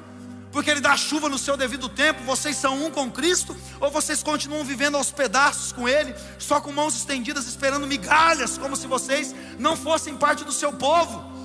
porque 0.54 0.72
Ele 0.72 0.80
dá 0.80 0.96
chuva 0.96 1.28
no 1.28 1.38
seu 1.38 1.58
devido 1.58 1.90
tempo. 1.90 2.24
Vocês 2.24 2.56
são 2.56 2.86
um 2.86 2.90
com 2.90 3.12
Cristo? 3.12 3.54
Ou 3.82 3.92
vocês 3.92 4.24
continuam 4.24 4.64
vivendo 4.64 4.96
aos 4.96 5.12
pedaços 5.12 5.74
com 5.74 5.86
Ele, 5.86 6.16
só 6.40 6.62
com 6.62 6.72
mãos 6.72 6.96
estendidas, 6.96 7.46
esperando 7.46 7.86
migalhas, 7.86 8.58
como 8.58 8.78
se 8.78 8.88
vocês 8.88 9.36
não 9.60 9.76
fossem 9.76 10.16
parte 10.16 10.46
do 10.46 10.54
seu 10.54 10.72
povo? 10.72 11.43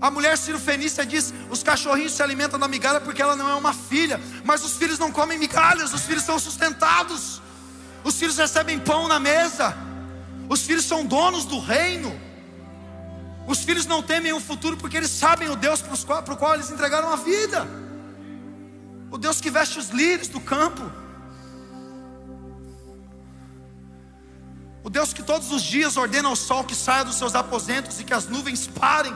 A 0.00 0.10
mulher 0.10 0.36
Fenícia 0.38 1.04
diz: 1.04 1.34
os 1.50 1.62
cachorrinhos 1.62 2.12
se 2.12 2.22
alimentam 2.22 2.58
da 2.58 2.66
migalha 2.66 3.00
porque 3.00 3.20
ela 3.20 3.36
não 3.36 3.48
é 3.48 3.54
uma 3.54 3.74
filha, 3.74 4.20
mas 4.44 4.64
os 4.64 4.76
filhos 4.76 4.98
não 4.98 5.12
comem 5.12 5.38
migalhas, 5.38 5.92
os 5.92 6.02
filhos 6.02 6.24
são 6.24 6.38
sustentados, 6.38 7.42
os 8.02 8.16
filhos 8.16 8.38
recebem 8.38 8.78
pão 8.78 9.06
na 9.06 9.20
mesa, 9.20 9.76
os 10.48 10.62
filhos 10.62 10.84
são 10.84 11.04
donos 11.04 11.44
do 11.44 11.58
reino. 11.58 12.30
Os 13.46 13.64
filhos 13.64 13.84
não 13.84 14.00
temem 14.00 14.32
o 14.32 14.38
futuro 14.38 14.76
porque 14.76 14.96
eles 14.96 15.10
sabem 15.10 15.48
o 15.48 15.56
Deus 15.56 15.82
para 15.82 16.34
o 16.34 16.36
qual 16.36 16.54
eles 16.54 16.70
entregaram 16.70 17.12
a 17.12 17.16
vida. 17.16 17.66
O 19.10 19.18
Deus 19.18 19.40
que 19.40 19.50
veste 19.50 19.78
os 19.78 19.88
lírios 19.88 20.28
do 20.28 20.40
campo. 20.40 20.82
O 24.84 24.88
Deus 24.88 25.12
que 25.12 25.22
todos 25.22 25.50
os 25.50 25.62
dias 25.62 25.96
ordena 25.96 26.28
ao 26.28 26.36
sol 26.36 26.62
que 26.62 26.76
saia 26.76 27.04
dos 27.04 27.16
seus 27.16 27.34
aposentos 27.34 27.98
e 27.98 28.04
que 28.04 28.14
as 28.14 28.28
nuvens 28.28 28.68
parem 28.68 29.12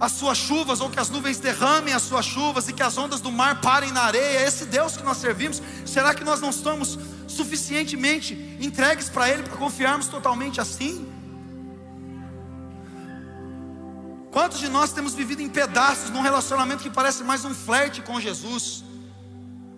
as 0.00 0.12
suas 0.12 0.38
chuvas, 0.38 0.80
ou 0.80 0.88
que 0.88 0.98
as 0.98 1.10
nuvens 1.10 1.38
derramem 1.38 1.92
as 1.92 2.02
suas 2.02 2.24
chuvas 2.24 2.66
e 2.68 2.72
que 2.72 2.82
as 2.82 2.96
ondas 2.96 3.20
do 3.20 3.30
mar 3.30 3.60
parem 3.60 3.92
na 3.92 4.00
areia. 4.02 4.40
É 4.40 4.46
esse 4.46 4.64
Deus 4.64 4.96
que 4.96 5.02
nós 5.02 5.18
servimos. 5.18 5.60
Será 5.84 6.14
que 6.14 6.24
nós 6.24 6.40
não 6.40 6.48
estamos 6.48 6.98
suficientemente 7.28 8.34
entregues 8.58 9.10
para 9.10 9.28
Ele 9.28 9.42
para 9.42 9.56
confiarmos 9.58 10.08
totalmente 10.08 10.58
assim? 10.58 11.06
Quantos 14.30 14.58
de 14.58 14.68
nós 14.68 14.92
temos 14.92 15.12
vivido 15.12 15.42
em 15.42 15.48
pedaços 15.48 16.08
num 16.08 16.22
relacionamento 16.22 16.82
que 16.82 16.90
parece 16.90 17.22
mais 17.22 17.44
um 17.44 17.52
flerte 17.52 18.00
com 18.00 18.18
Jesus? 18.18 18.84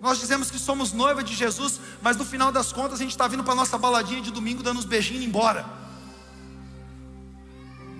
Nós 0.01 0.19
dizemos 0.19 0.51
que 0.51 0.59
somos 0.59 0.93
noiva 0.93 1.23
de 1.23 1.33
Jesus, 1.33 1.79
mas 2.01 2.15
no 2.15 2.23
final 2.23 2.51
das 2.51 2.71
contas 2.71 2.99
a 2.99 3.03
gente 3.03 3.11
está 3.11 3.27
vindo 3.27 3.43
para 3.43 3.53
a 3.53 3.55
nossa 3.55 3.77
baladinha 3.77 4.21
de 4.21 4.31
domingo 4.31 4.63
dando 4.63 4.77
uns 4.77 4.85
beijinhos 4.85 5.23
e 5.23 5.27
embora. 5.27 5.65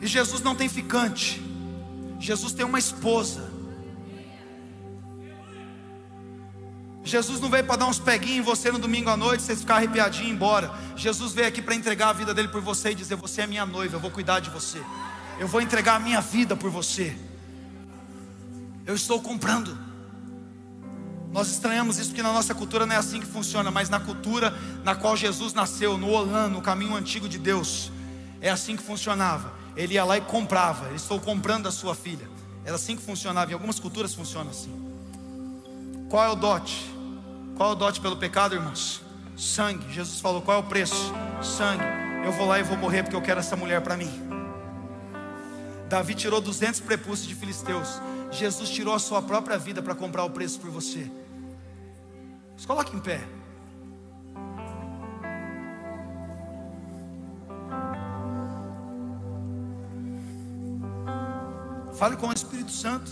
E 0.01 0.07
Jesus 0.07 0.41
não 0.41 0.55
tem 0.55 0.69
ficante, 0.69 1.41
Jesus 2.23 2.53
tem 2.53 2.65
uma 2.65 2.79
esposa. 2.79 3.51
Jesus 7.03 7.41
não 7.41 7.49
veio 7.49 7.65
para 7.65 7.75
dar 7.75 7.85
uns 7.87 7.99
peguinhos 7.99 8.37
em 8.37 8.41
você 8.41 8.71
no 8.71 8.79
domingo 8.79 9.09
à 9.09 9.17
noite, 9.17 9.43
você 9.43 9.57
ficar 9.57 9.75
arrepiadinho 9.75 10.27
e 10.27 10.29
ir 10.29 10.33
embora. 10.33 10.73
Jesus 10.95 11.33
veio 11.33 11.49
aqui 11.49 11.61
para 11.61 11.75
entregar 11.75 12.07
a 12.07 12.13
vida 12.13 12.33
dele 12.33 12.47
por 12.47 12.61
você 12.61 12.91
e 12.91 12.95
dizer: 12.95 13.17
Você 13.17 13.41
é 13.41 13.47
minha 13.47 13.65
noiva, 13.65 13.97
eu 13.97 13.99
vou 13.99 14.09
cuidar 14.09 14.39
de 14.39 14.49
você. 14.49 14.81
Eu 15.37 15.49
vou 15.49 15.59
entregar 15.59 15.95
a 15.95 15.99
minha 15.99 16.21
vida 16.21 16.55
por 16.55 16.71
você. 16.71 17.13
Eu 18.85 18.95
estou 18.95 19.21
comprando. 19.21 19.77
Nós 21.29 21.51
estranhamos 21.51 21.97
isso 21.97 22.11
porque 22.11 22.23
na 22.23 22.31
nossa 22.31 22.55
cultura 22.55 22.85
não 22.85 22.95
é 22.95 22.99
assim 22.99 23.19
que 23.19 23.25
funciona, 23.25 23.69
mas 23.69 23.89
na 23.89 23.99
cultura 23.99 24.57
na 24.85 24.95
qual 24.95 25.17
Jesus 25.17 25.53
nasceu, 25.53 25.97
no 25.97 26.09
Olã, 26.09 26.47
no 26.47 26.61
caminho 26.61 26.95
antigo 26.95 27.27
de 27.27 27.37
Deus, 27.37 27.91
é 28.39 28.49
assim 28.49 28.77
que 28.77 28.83
funcionava. 28.83 29.62
Ele 29.75 29.95
ia 29.95 30.03
lá 30.03 30.17
e 30.17 30.21
comprava. 30.21 30.93
Estou 30.93 31.19
comprando 31.19 31.67
a 31.67 31.71
sua 31.71 31.95
filha. 31.95 32.27
Era 32.65 32.75
assim 32.75 32.95
que 32.95 33.01
funcionava. 33.01 33.51
Em 33.51 33.53
algumas 33.53 33.79
culturas 33.79 34.13
funciona 34.13 34.51
assim. 34.51 34.71
Qual 36.09 36.23
é 36.23 36.29
o 36.29 36.35
dote? 36.35 36.91
Qual 37.55 37.69
é 37.69 37.71
o 37.73 37.75
dote 37.75 37.99
pelo 37.99 38.17
pecado, 38.17 38.55
irmãos? 38.55 39.01
Sangue. 39.35 39.91
Jesus 39.91 40.19
falou: 40.19 40.41
qual 40.41 40.57
é 40.57 40.59
o 40.59 40.63
preço? 40.63 41.13
Sangue. 41.41 41.83
Eu 42.25 42.31
vou 42.31 42.47
lá 42.47 42.59
e 42.59 42.63
vou 42.63 42.77
morrer 42.77 43.03
porque 43.03 43.15
eu 43.15 43.21
quero 43.21 43.39
essa 43.39 43.55
mulher 43.55 43.81
para 43.81 43.97
mim. 43.97 44.11
Davi 45.89 46.15
tirou 46.15 46.39
200 46.39 46.79
prepúcios 46.79 47.27
de 47.27 47.35
filisteus. 47.35 48.01
Jesus 48.31 48.69
tirou 48.69 48.93
a 48.93 48.99
sua 48.99 49.21
própria 49.21 49.57
vida 49.57 49.81
para 49.81 49.93
comprar 49.93 50.23
o 50.23 50.29
preço 50.29 50.59
por 50.59 50.69
você. 50.69 51.11
Se 52.57 52.65
coloque 52.65 52.95
em 52.95 52.99
pé. 52.99 53.21
Fale 62.03 62.17
com 62.17 62.27
o 62.27 62.33
Espírito 62.33 62.69
Santo. 62.69 63.09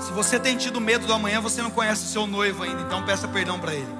Se 0.00 0.10
você 0.10 0.40
tem 0.40 0.56
tido 0.56 0.80
medo 0.80 1.06
do 1.06 1.12
amanhã, 1.12 1.40
você 1.40 1.62
não 1.62 1.70
conhece 1.70 2.08
seu 2.08 2.26
noivo 2.26 2.64
ainda, 2.64 2.82
então 2.82 3.04
peça 3.04 3.28
perdão 3.28 3.60
para 3.60 3.72
ele. 3.72 3.94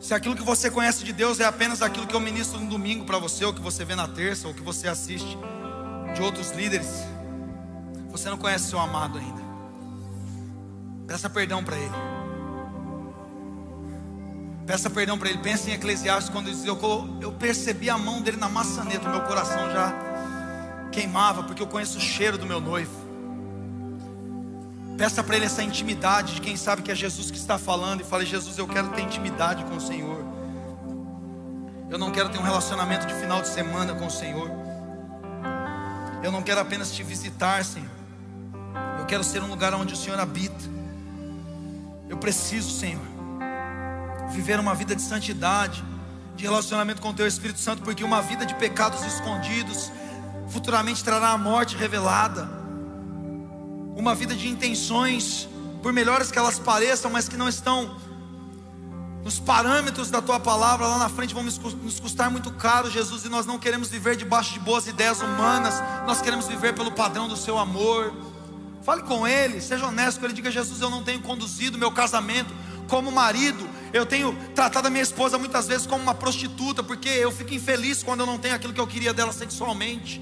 Se 0.00 0.14
aquilo 0.14 0.34
que 0.34 0.42
você 0.42 0.70
conhece 0.70 1.04
de 1.04 1.12
Deus 1.12 1.38
é 1.38 1.44
apenas 1.44 1.82
aquilo 1.82 2.06
que 2.06 2.16
eu 2.16 2.20
ministro 2.20 2.58
no 2.58 2.70
domingo 2.70 3.04
para 3.04 3.18
você, 3.18 3.44
ou 3.44 3.52
que 3.52 3.60
você 3.60 3.84
vê 3.84 3.94
na 3.94 4.08
terça, 4.08 4.48
ou 4.48 4.54
que 4.54 4.62
você 4.62 4.88
assiste 4.88 5.36
de 6.14 6.22
outros 6.22 6.50
líderes, 6.52 6.88
você 8.10 8.30
não 8.30 8.38
conhece 8.38 8.70
seu 8.70 8.80
amado 8.80 9.18
ainda. 9.18 9.42
Peça 11.06 11.28
perdão 11.28 11.62
para 11.62 11.76
ele. 11.76 12.19
Peça 14.70 14.88
perdão 14.88 15.18
para 15.18 15.28
ele. 15.28 15.38
Pense 15.38 15.68
em 15.68 15.72
Eclesiastes 15.72 16.28
quando 16.28 16.46
ele 16.46 16.54
diz: 16.54 16.64
eu, 16.64 16.78
eu 17.20 17.32
percebi 17.32 17.90
a 17.90 17.98
mão 17.98 18.22
dele 18.22 18.36
na 18.36 18.48
maçaneta, 18.48 19.08
o 19.08 19.10
meu 19.10 19.22
coração 19.22 19.68
já 19.72 19.92
queimava, 20.92 21.42
porque 21.42 21.60
eu 21.60 21.66
conheço 21.66 21.98
o 21.98 22.00
cheiro 22.00 22.38
do 22.38 22.46
meu 22.46 22.60
noivo. 22.60 22.92
Peça 24.96 25.24
para 25.24 25.34
ele 25.34 25.46
essa 25.46 25.60
intimidade 25.60 26.36
de 26.36 26.40
quem 26.40 26.56
sabe 26.56 26.82
que 26.82 26.92
é 26.92 26.94
Jesus 26.94 27.32
que 27.32 27.36
está 27.36 27.58
falando 27.58 28.02
e 28.02 28.04
fale: 28.04 28.24
Jesus, 28.24 28.58
eu 28.58 28.68
quero 28.68 28.90
ter 28.90 29.02
intimidade 29.02 29.64
com 29.64 29.74
o 29.74 29.80
Senhor. 29.80 30.24
Eu 31.90 31.98
não 31.98 32.12
quero 32.12 32.28
ter 32.28 32.38
um 32.38 32.44
relacionamento 32.44 33.08
de 33.08 33.14
final 33.14 33.42
de 33.42 33.48
semana 33.48 33.96
com 33.96 34.06
o 34.06 34.10
Senhor. 34.10 34.48
Eu 36.22 36.30
não 36.30 36.42
quero 36.42 36.60
apenas 36.60 36.92
te 36.92 37.02
visitar, 37.02 37.64
Senhor. 37.64 37.90
Eu 39.00 39.06
quero 39.06 39.24
ser 39.24 39.42
um 39.42 39.48
lugar 39.48 39.74
onde 39.74 39.94
o 39.94 39.96
Senhor 39.96 40.20
habita. 40.20 40.64
Eu 42.08 42.18
preciso, 42.18 42.70
Senhor, 42.70 43.09
viver 44.30 44.58
uma 44.58 44.74
vida 44.74 44.94
de 44.96 45.02
santidade, 45.02 45.84
de 46.36 46.44
relacionamento 46.44 47.02
com 47.02 47.10
o 47.10 47.14
Teu 47.14 47.26
Espírito 47.26 47.60
Santo, 47.60 47.82
porque 47.82 48.02
uma 48.02 48.22
vida 48.22 48.46
de 48.46 48.54
pecados 48.54 49.04
escondidos 49.04 49.90
futuramente 50.48 51.04
trará 51.04 51.30
a 51.30 51.38
morte 51.38 51.76
revelada. 51.76 52.48
Uma 53.94 54.14
vida 54.14 54.34
de 54.34 54.48
intenções, 54.48 55.48
por 55.82 55.92
melhores 55.92 56.30
que 56.30 56.38
elas 56.38 56.58
pareçam, 56.58 57.10
mas 57.10 57.28
que 57.28 57.36
não 57.36 57.48
estão 57.48 57.96
nos 59.22 59.38
parâmetros 59.38 60.10
da 60.10 60.22
tua 60.22 60.40
palavra 60.40 60.86
lá 60.86 60.98
na 60.98 61.08
frente 61.08 61.34
vão 61.34 61.42
nos 61.42 62.00
custar 62.00 62.30
muito 62.30 62.50
caro, 62.52 62.90
Jesus, 62.90 63.24
e 63.24 63.28
nós 63.28 63.44
não 63.44 63.58
queremos 63.58 63.90
viver 63.90 64.16
debaixo 64.16 64.54
de 64.54 64.60
boas 64.60 64.86
ideias 64.86 65.20
humanas, 65.20 65.74
nós 66.06 66.22
queremos 66.22 66.46
viver 66.48 66.74
pelo 66.74 66.90
padrão 66.92 67.28
do 67.28 67.36
seu 67.36 67.58
amor. 67.58 68.14
Fale 68.82 69.02
com 69.02 69.28
ele, 69.28 69.60
seja 69.60 69.86
honesto 69.86 70.20
com 70.20 70.24
ele, 70.24 70.32
diga: 70.32 70.50
Jesus, 70.50 70.80
eu 70.80 70.88
não 70.88 71.04
tenho 71.04 71.20
conduzido 71.20 71.76
meu 71.76 71.92
casamento 71.92 72.52
como 72.90 73.12
marido, 73.12 73.66
eu 73.92 74.04
tenho 74.04 74.36
tratado 74.52 74.88
a 74.88 74.90
minha 74.90 75.02
esposa 75.02 75.38
muitas 75.38 75.68
vezes 75.68 75.86
como 75.86 76.02
uma 76.02 76.14
prostituta, 76.14 76.82
porque 76.82 77.08
eu 77.08 77.30
fico 77.30 77.54
infeliz 77.54 78.02
quando 78.02 78.20
eu 78.20 78.26
não 78.26 78.36
tenho 78.36 78.54
aquilo 78.54 78.72
que 78.72 78.80
eu 78.80 78.86
queria 78.86 79.14
dela 79.14 79.32
sexualmente. 79.32 80.20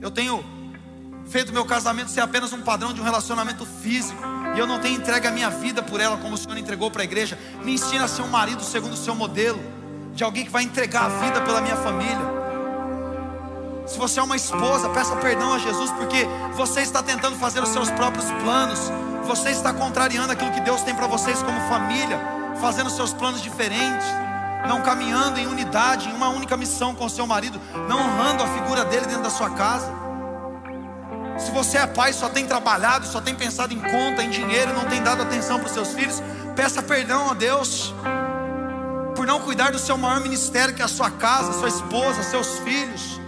Eu 0.00 0.10
tenho 0.10 0.44
feito 1.30 1.52
meu 1.52 1.64
casamento 1.64 2.10
ser 2.10 2.20
apenas 2.20 2.52
um 2.52 2.60
padrão 2.60 2.92
de 2.92 3.00
um 3.00 3.04
relacionamento 3.04 3.64
físico 3.64 4.20
e 4.56 4.58
eu 4.58 4.66
não 4.66 4.80
tenho 4.80 4.96
entregue 4.96 5.28
a 5.28 5.30
minha 5.30 5.48
vida 5.48 5.82
por 5.82 6.00
ela 6.00 6.16
como 6.16 6.34
o 6.34 6.36
Senhor 6.36 6.58
entregou 6.58 6.90
para 6.90 7.02
a 7.02 7.04
igreja. 7.04 7.38
Me 7.64 7.74
ensina 7.74 8.04
a 8.04 8.08
ser 8.08 8.22
um 8.22 8.28
marido 8.28 8.62
segundo 8.64 8.94
o 8.94 8.96
seu 8.96 9.14
modelo, 9.14 9.60
de 10.14 10.24
alguém 10.24 10.44
que 10.44 10.50
vai 10.50 10.64
entregar 10.64 11.04
a 11.04 11.08
vida 11.08 11.40
pela 11.42 11.60
minha 11.60 11.76
família. 11.76 12.42
Se 13.86 13.96
você 13.96 14.18
é 14.18 14.22
uma 14.22 14.36
esposa, 14.36 14.88
peça 14.90 15.14
perdão 15.16 15.52
a 15.52 15.58
Jesus, 15.58 15.90
porque 15.92 16.26
você 16.54 16.80
está 16.80 17.02
tentando 17.02 17.36
fazer 17.36 17.62
os 17.62 17.68
seus 17.68 17.90
próprios 17.90 18.26
planos, 18.42 18.90
você 19.22 19.50
está 19.50 19.72
contrariando 19.72 20.32
aquilo 20.32 20.50
que 20.50 20.60
Deus 20.60 20.82
tem 20.82 20.94
para 20.94 21.06
vocês 21.06 21.42
como 21.42 21.60
família, 21.68 22.18
fazendo 22.60 22.90
seus 22.90 23.12
planos 23.12 23.42
diferentes, 23.42 24.06
não 24.68 24.82
caminhando 24.82 25.38
em 25.38 25.46
unidade, 25.46 26.08
em 26.08 26.12
uma 26.12 26.28
única 26.28 26.56
missão 26.56 26.94
com 26.94 27.06
o 27.06 27.10
seu 27.10 27.26
marido, 27.26 27.60
não 27.88 27.98
honrando 27.98 28.42
a 28.42 28.46
figura 28.46 28.84
dele 28.84 29.06
dentro 29.06 29.22
da 29.22 29.30
sua 29.30 29.50
casa. 29.50 29.90
Se 31.38 31.50
você 31.50 31.78
é 31.78 31.86
pai, 31.86 32.12
só 32.12 32.28
tem 32.28 32.46
trabalhado, 32.46 33.06
só 33.06 33.20
tem 33.20 33.34
pensado 33.34 33.72
em 33.72 33.80
conta, 33.80 34.22
em 34.22 34.30
dinheiro 34.30 34.72
não 34.74 34.84
tem 34.84 35.02
dado 35.02 35.22
atenção 35.22 35.58
para 35.58 35.66
os 35.66 35.72
seus 35.72 35.92
filhos, 35.94 36.22
peça 36.54 36.82
perdão 36.82 37.30
a 37.30 37.34
Deus 37.34 37.92
por 39.16 39.26
não 39.26 39.40
cuidar 39.40 39.72
do 39.72 39.78
seu 39.78 39.96
maior 39.96 40.20
ministério, 40.20 40.74
que 40.74 40.82
é 40.82 40.84
a 40.84 40.88
sua 40.88 41.10
casa, 41.10 41.52
sua 41.52 41.68
esposa, 41.68 42.22
seus 42.22 42.58
filhos. 42.60 43.21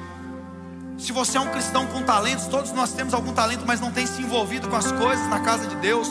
Se 1.04 1.12
você 1.12 1.36
é 1.36 1.40
um 1.40 1.50
cristão 1.50 1.86
com 1.86 2.02
talentos, 2.02 2.46
todos 2.46 2.72
nós 2.72 2.94
temos 2.94 3.12
algum 3.12 3.34
talento, 3.34 3.62
mas 3.66 3.78
não 3.78 3.92
tem 3.92 4.06
se 4.06 4.22
envolvido 4.22 4.70
com 4.70 4.76
as 4.76 4.90
coisas 4.90 5.28
na 5.28 5.38
casa 5.40 5.66
de 5.66 5.76
Deus, 5.76 6.08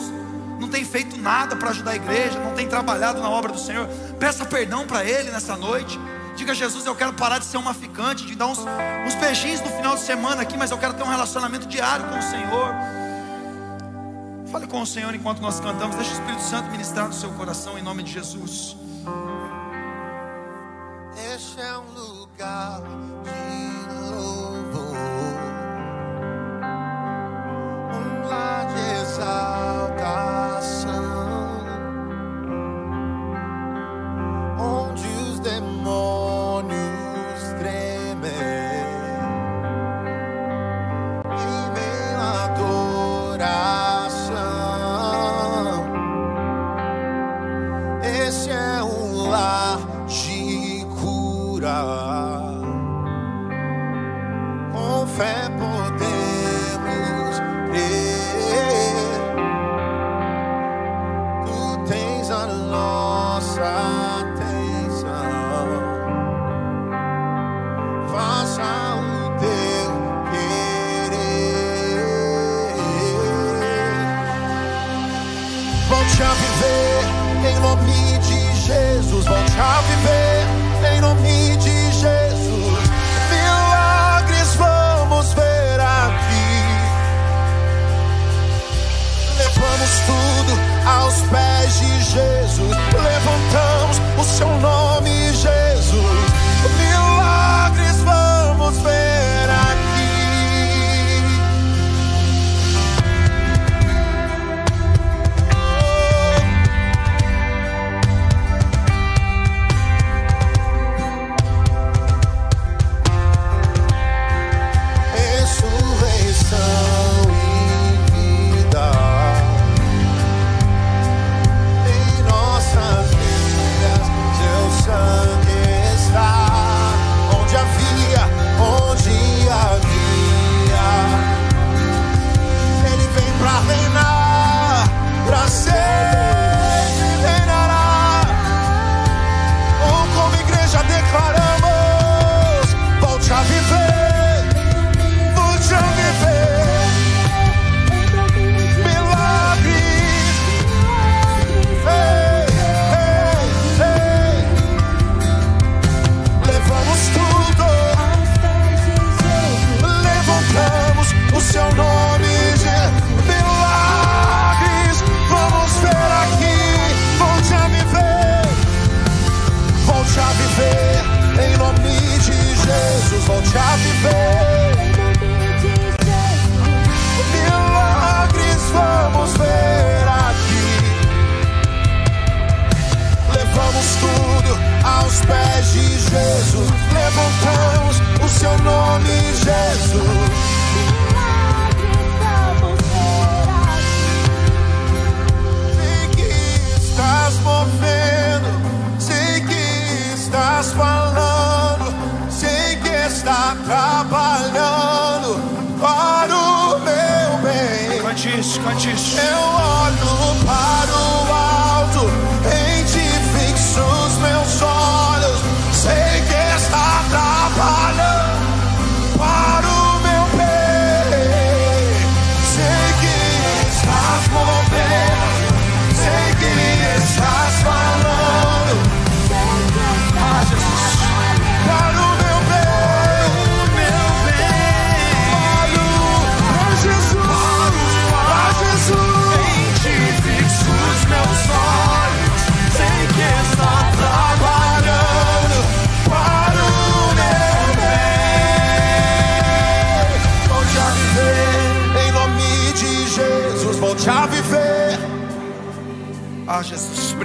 não 0.60 0.68
tem 0.68 0.84
feito 0.84 1.16
nada 1.16 1.56
para 1.56 1.70
ajudar 1.70 1.90
a 1.90 1.96
igreja, 1.96 2.38
não 2.38 2.54
tem 2.54 2.68
trabalhado 2.68 3.20
na 3.20 3.28
obra 3.28 3.50
do 3.50 3.58
Senhor, 3.58 3.88
peça 4.20 4.44
perdão 4.44 4.86
para 4.86 5.04
Ele 5.04 5.32
nessa 5.32 5.56
noite. 5.56 5.98
Diga, 6.36 6.54
Jesus, 6.54 6.86
eu 6.86 6.94
quero 6.94 7.12
parar 7.12 7.40
de 7.40 7.44
ser 7.44 7.56
uma 7.56 7.74
ficante, 7.74 8.24
de 8.24 8.36
dar 8.36 8.46
uns, 8.46 8.60
uns 8.60 9.60
no 9.62 9.76
final 9.76 9.96
de 9.96 10.02
semana 10.02 10.42
aqui, 10.42 10.56
mas 10.56 10.70
eu 10.70 10.78
quero 10.78 10.94
ter 10.94 11.02
um 11.02 11.10
relacionamento 11.10 11.66
diário 11.66 12.06
com 12.06 12.16
o 12.16 12.22
Senhor. 12.22 12.72
Fale 14.52 14.68
com 14.68 14.80
o 14.80 14.86
Senhor 14.86 15.12
enquanto 15.12 15.40
nós 15.40 15.58
cantamos. 15.58 15.96
Deixa 15.96 16.12
o 16.12 16.14
Espírito 16.14 16.42
Santo 16.42 16.70
ministrar 16.70 17.08
no 17.08 17.14
seu 17.14 17.32
coração 17.32 17.76
em 17.76 17.82
nome 17.82 18.04
de 18.04 18.12
Jesus. 18.12 18.76
Este 21.34 21.60
é 21.60 21.78
um 21.78 21.90
lugar 21.90 22.80
de 23.24 23.43
de 29.24 30.33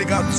obrigado, 0.09 0.38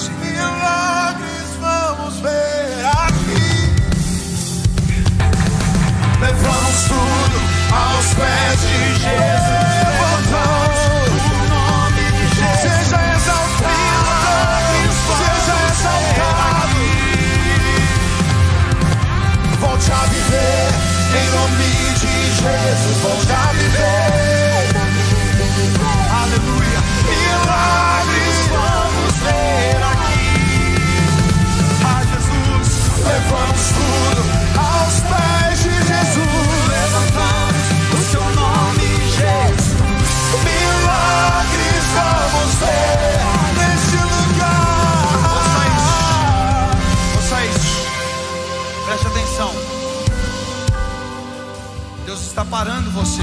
Deus 52.10 52.22
está 52.22 52.44
parando 52.44 52.90
você. 52.90 53.22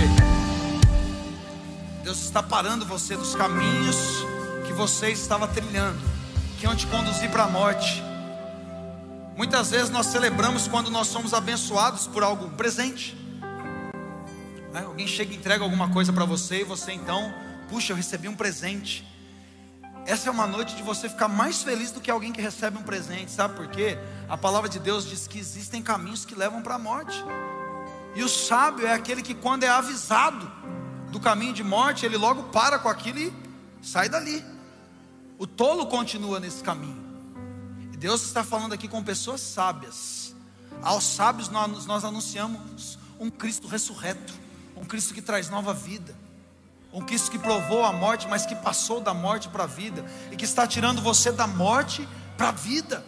Deus 2.05 2.23
está 2.23 2.41
parando 2.41 2.85
você 2.85 3.17
dos 3.17 3.35
caminhos 3.35 3.97
que 4.65 4.71
você 4.71 5.09
estava 5.09 5.45
trilhando, 5.45 5.99
que 6.57 6.63
iam 6.63 6.73
te 6.73 6.87
conduzir 6.87 7.29
para 7.29 7.43
a 7.43 7.49
morte. 7.49 8.01
Muitas 9.35 9.71
vezes 9.71 9.89
nós 9.89 10.05
celebramos 10.05 10.69
quando 10.69 10.89
nós 10.89 11.07
somos 11.07 11.33
abençoados 11.33 12.07
por 12.07 12.23
algo 12.23 12.49
presente. 12.51 13.13
Né? 14.71 14.83
Alguém 14.85 15.05
chega 15.05 15.33
e 15.33 15.35
entrega 15.35 15.65
alguma 15.65 15.89
coisa 15.89 16.13
para 16.13 16.23
você 16.23 16.61
e 16.61 16.63
você 16.63 16.93
então, 16.93 17.33
puxa, 17.67 17.91
eu 17.91 17.97
recebi 17.97 18.29
um 18.29 18.35
presente. 18.37 19.05
Essa 20.05 20.29
é 20.29 20.31
uma 20.31 20.47
noite 20.47 20.77
de 20.77 20.81
você 20.81 21.09
ficar 21.09 21.27
mais 21.27 21.61
feliz 21.61 21.91
do 21.91 21.99
que 21.99 22.09
alguém 22.09 22.31
que 22.31 22.41
recebe 22.41 22.77
um 22.77 22.83
presente, 22.83 23.31
sabe 23.31 23.53
por 23.53 23.67
quê? 23.67 23.97
A 24.29 24.37
palavra 24.37 24.69
de 24.69 24.79
Deus 24.79 25.05
diz 25.05 25.27
que 25.27 25.37
existem 25.37 25.81
caminhos 25.81 26.23
que 26.23 26.35
levam 26.35 26.61
para 26.61 26.75
a 26.75 26.79
morte. 26.79 27.21
E 28.17 28.23
o 28.23 28.27
sábio 28.27 28.87
é 28.87 28.93
aquele 28.93 29.21
que, 29.21 29.35
quando 29.35 29.61
é 29.61 29.69
avisado 29.69 30.51
do 31.11 31.19
caminho 31.19 31.53
de 31.53 31.63
morte, 31.63 32.03
ele 32.03 32.17
logo 32.17 32.45
para 32.45 32.79
com 32.79 32.89
aquilo 32.89 33.19
e 33.19 33.31
sai 33.79 34.09
dali. 34.09 34.43
O 35.37 35.45
tolo 35.45 35.85
continua 35.85 36.39
nesse 36.39 36.63
caminho. 36.63 37.05
Deus 37.95 38.23
está 38.23 38.43
falando 38.43 38.73
aqui 38.73 38.87
com 38.87 39.03
pessoas 39.03 39.39
sábias. 39.39 40.35
Aos 40.81 41.03
sábios 41.03 41.49
nós, 41.49 41.85
nós 41.85 42.03
anunciamos 42.03 42.97
um 43.19 43.29
Cristo 43.29 43.67
ressurreto, 43.67 44.33
um 44.75 44.83
Cristo 44.83 45.13
que 45.13 45.21
traz 45.21 45.47
nova 45.47 45.71
vida. 45.71 46.15
Um 46.91 47.01
Cristo 47.01 47.29
que 47.29 47.37
provou 47.37 47.85
a 47.85 47.93
morte, 47.93 48.27
mas 48.27 48.47
que 48.47 48.55
passou 48.55 48.99
da 48.99 49.13
morte 49.13 49.47
para 49.47 49.65
a 49.65 49.67
vida 49.67 50.03
e 50.31 50.35
que 50.35 50.45
está 50.45 50.65
tirando 50.65 51.03
você 51.03 51.31
da 51.31 51.45
morte 51.45 52.09
para 52.35 52.49
a 52.49 52.51
vida. 52.51 53.05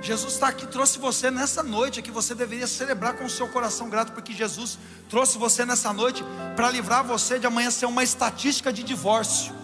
Jesus 0.00 0.34
está 0.34 0.48
aqui, 0.48 0.66
trouxe 0.66 0.98
você 0.98 1.30
nessa 1.30 1.62
noite, 1.62 2.02
que 2.02 2.10
você 2.10 2.34
deveria 2.34 2.66
celebrar 2.66 3.14
com 3.14 3.24
o 3.24 3.30
seu 3.30 3.48
coração 3.48 3.88
grato, 3.88 4.12
porque 4.12 4.32
Jesus 4.32 4.78
trouxe 5.08 5.38
você 5.38 5.64
nessa 5.64 5.92
noite 5.92 6.24
para 6.54 6.70
livrar 6.70 7.02
você 7.02 7.38
de 7.38 7.46
amanhã 7.46 7.70
ser 7.70 7.86
uma 7.86 8.04
estatística 8.04 8.72
de 8.72 8.82
divórcio. 8.82 9.54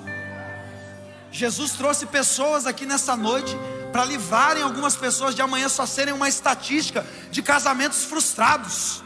Jesus 1.30 1.72
trouxe 1.72 2.07
pessoas 2.07 2.66
aqui 2.66 2.85
nessa 2.85 3.16
noite 3.16 3.57
para 3.91 4.05
livrarem 4.05 4.62
algumas 4.62 4.97
pessoas 4.97 5.35
de 5.35 5.43
amanhã 5.43 5.68
só 5.68 5.87
serem 5.87 6.14
uma 6.14 6.28
estatística 6.28 7.07
de 7.30 7.43
casamentos 7.43 8.05
frustrados. 8.05 9.03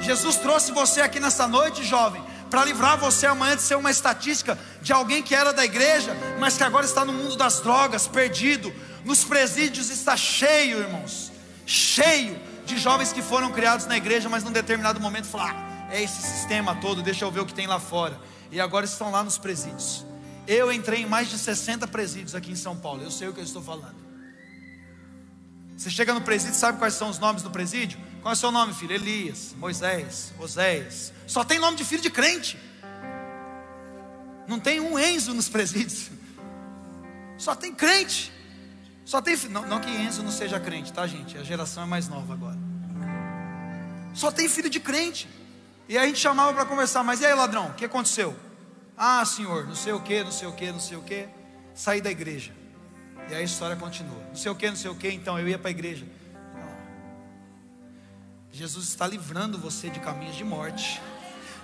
Jesus 0.00 0.36
trouxe 0.36 0.72
você 0.72 1.00
aqui 1.00 1.18
nessa 1.18 1.48
noite, 1.48 1.82
jovem, 1.82 2.22
para 2.50 2.64
livrar 2.64 2.98
você 2.98 3.26
amanhã 3.26 3.56
de 3.56 3.62
ser 3.62 3.74
uma 3.74 3.90
estatística 3.90 4.58
de 4.80 4.92
alguém 4.92 5.22
que 5.22 5.34
era 5.34 5.52
da 5.52 5.64
igreja, 5.64 6.14
mas 6.38 6.56
que 6.56 6.62
agora 6.62 6.84
está 6.84 7.04
no 7.04 7.12
mundo 7.12 7.36
das 7.36 7.60
drogas, 7.60 8.06
perdido. 8.06 8.72
Nos 9.04 9.24
presídios 9.24 9.90
está 9.90 10.16
cheio, 10.16 10.78
irmãos, 10.78 11.30
cheio 11.66 12.40
de 12.64 12.78
jovens 12.78 13.12
que 13.12 13.20
foram 13.20 13.52
criados 13.52 13.86
na 13.86 13.96
igreja, 13.96 14.28
mas 14.28 14.42
num 14.42 14.52
determinado 14.52 14.98
momento 15.00 15.26
falaram: 15.26 15.58
ah, 15.58 15.88
é 15.90 16.02
esse 16.02 16.22
sistema 16.22 16.74
todo, 16.76 17.02
deixa 17.02 17.24
eu 17.24 17.30
ver 17.30 17.40
o 17.40 17.46
que 17.46 17.54
tem 17.54 17.66
lá 17.66 17.78
fora. 17.78 18.18
E 18.50 18.60
agora 18.60 18.84
estão 18.84 19.10
lá 19.10 19.22
nos 19.22 19.36
presídios. 19.36 20.06
Eu 20.46 20.72
entrei 20.72 21.02
em 21.02 21.06
mais 21.06 21.28
de 21.28 21.38
60 21.38 21.86
presídios 21.88 22.34
aqui 22.34 22.50
em 22.50 22.56
São 22.56 22.76
Paulo, 22.76 23.02
eu 23.02 23.10
sei 23.10 23.28
o 23.28 23.32
que 23.32 23.40
eu 23.40 23.44
estou 23.44 23.62
falando. 23.62 24.04
Você 25.76 25.90
chega 25.90 26.14
no 26.14 26.20
presídio, 26.20 26.54
sabe 26.54 26.78
quais 26.78 26.94
são 26.94 27.10
os 27.10 27.18
nomes 27.18 27.42
do 27.42 27.50
presídio? 27.50 27.98
Qual 28.22 28.32
é 28.32 28.34
o 28.34 28.38
seu 28.38 28.50
nome, 28.50 28.72
filho? 28.72 28.94
Elias, 28.94 29.54
Moisés, 29.58 30.32
Oséias. 30.38 31.12
Só 31.26 31.44
tem 31.44 31.58
nome 31.58 31.76
de 31.76 31.84
filho 31.84 32.00
de 32.00 32.10
crente. 32.10 32.56
Não 34.46 34.58
tem 34.60 34.80
um 34.80 34.98
Enzo 34.98 35.34
nos 35.34 35.48
presídios. 35.48 36.10
Só 37.36 37.54
tem 37.54 37.74
crente. 37.74 38.32
Só 39.14 39.22
tem 39.22 39.36
não, 39.48 39.64
não 39.64 39.78
que 39.78 39.88
Enzo 39.88 40.24
não 40.24 40.32
seja 40.32 40.58
crente, 40.58 40.92
tá, 40.92 41.06
gente? 41.06 41.38
A 41.38 41.44
geração 41.44 41.84
é 41.84 41.86
mais 41.86 42.08
nova 42.08 42.32
agora. 42.32 42.58
Só 44.12 44.32
tem 44.32 44.48
filho 44.48 44.68
de 44.68 44.80
crente. 44.80 45.28
E 45.88 45.96
a 45.96 46.04
gente 46.04 46.18
chamava 46.18 46.52
para 46.52 46.64
conversar, 46.64 47.04
mas 47.04 47.20
e 47.20 47.26
aí, 47.26 47.32
ladrão? 47.32 47.68
O 47.68 47.74
que 47.74 47.84
aconteceu? 47.84 48.34
Ah, 48.98 49.24
senhor, 49.24 49.68
não 49.68 49.76
sei 49.76 49.92
o 49.92 50.00
que, 50.00 50.24
não 50.24 50.32
sei 50.32 50.48
o 50.48 50.52
que, 50.52 50.72
não 50.72 50.80
sei 50.80 50.96
o 50.96 51.02
que. 51.02 51.28
Saí 51.76 52.00
da 52.00 52.10
igreja. 52.10 52.52
E 53.30 53.34
aí 53.34 53.42
a 53.42 53.44
história 53.44 53.76
continua. 53.76 54.20
Não 54.30 54.34
sei 54.34 54.50
o 54.50 54.56
que, 54.56 54.68
não 54.68 54.76
sei 54.76 54.90
o 54.90 54.96
que, 54.96 55.08
então 55.08 55.38
eu 55.38 55.48
ia 55.48 55.60
para 55.60 55.68
a 55.68 55.70
igreja. 55.70 56.04
Jesus 58.50 58.88
está 58.88 59.06
livrando 59.06 59.56
você 59.58 59.90
de 59.90 60.00
caminhos 60.00 60.34
de 60.34 60.42
morte. 60.42 61.00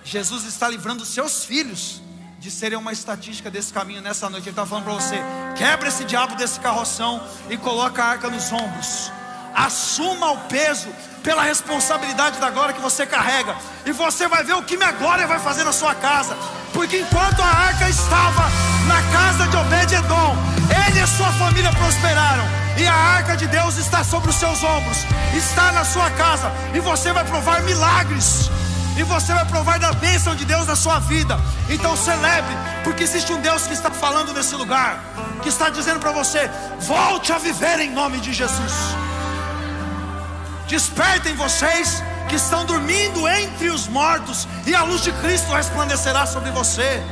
Jesus 0.05 0.45
está 0.45 0.69
livrando 0.69 1.03
seus 1.03 1.43
filhos 1.43 2.01
de 2.41 2.49
serem 2.49 2.75
uma 2.75 2.91
estatística 2.91 3.51
desse 3.51 3.71
caminho 3.71 4.01
nessa 4.01 4.27
noite. 4.27 4.45
Ele 4.45 4.49
está 4.49 4.65
falando 4.65 4.85
para 4.85 4.93
você: 4.93 5.21
quebra 5.55 5.87
esse 5.87 6.03
diabo 6.03 6.35
desse 6.35 6.59
carroção 6.59 7.21
e 7.47 7.55
coloca 7.55 8.03
a 8.03 8.07
arca 8.07 8.29
nos 8.29 8.51
ombros. 8.51 9.11
Assuma 9.53 10.31
o 10.31 10.37
peso 10.47 10.89
pela 11.21 11.43
responsabilidade 11.43 12.39
da 12.39 12.49
glória 12.49 12.73
que 12.73 12.81
você 12.81 13.05
carrega. 13.05 13.55
E 13.85 13.91
você 13.91 14.27
vai 14.27 14.43
ver 14.43 14.53
o 14.53 14.63
que 14.63 14.75
minha 14.75 14.91
glória 14.93 15.27
vai 15.27 15.37
fazer 15.37 15.63
na 15.63 15.71
sua 15.71 15.93
casa. 15.93 16.35
Porque 16.73 16.97
enquanto 16.97 17.41
a 17.41 17.45
arca 17.45 17.87
estava 17.87 18.49
na 18.87 19.01
casa 19.11 19.47
de 19.47 19.57
Obed-Edom, 19.57 20.35
ele 20.87 20.99
e 20.99 21.07
sua 21.07 21.31
família 21.33 21.71
prosperaram. 21.73 22.45
e 22.77 22.87
a 22.87 22.95
arca 22.95 23.37
de 23.37 23.45
Deus 23.47 23.77
está 23.77 24.03
sobre 24.03 24.31
os 24.31 24.35
seus 24.37 24.63
ombros, 24.63 25.05
está 25.37 25.71
na 25.73 25.85
sua 25.85 26.09
casa, 26.11 26.51
e 26.73 26.79
você 26.79 27.11
vai 27.13 27.23
provar 27.25 27.61
milagres. 27.61 28.49
E 29.01 29.03
você 29.03 29.33
vai 29.33 29.45
provar 29.45 29.79
da 29.79 29.91
bênção 29.93 30.35
de 30.35 30.45
Deus 30.45 30.67
na 30.67 30.75
sua 30.75 30.99
vida. 30.99 31.35
Então 31.67 31.97
celebre, 31.97 32.55
porque 32.83 33.03
existe 33.03 33.33
um 33.33 33.41
Deus 33.41 33.65
que 33.65 33.73
está 33.73 33.89
falando 33.89 34.31
nesse 34.31 34.53
lugar, 34.53 35.03
que 35.41 35.49
está 35.49 35.69
dizendo 35.69 35.99
para 35.99 36.11
você: 36.11 36.47
volte 36.81 37.33
a 37.33 37.39
viver 37.39 37.79
em 37.79 37.89
nome 37.89 38.19
de 38.19 38.31
Jesus. 38.31 38.73
Despertem 40.67 41.35
vocês 41.35 42.03
que 42.29 42.35
estão 42.35 42.63
dormindo 42.63 43.27
entre 43.27 43.71
os 43.71 43.87
mortos, 43.87 44.47
e 44.67 44.75
a 44.75 44.83
luz 44.83 45.01
de 45.01 45.11
Cristo 45.13 45.51
resplandecerá 45.51 46.27
sobre 46.27 46.51
você. 46.51 47.03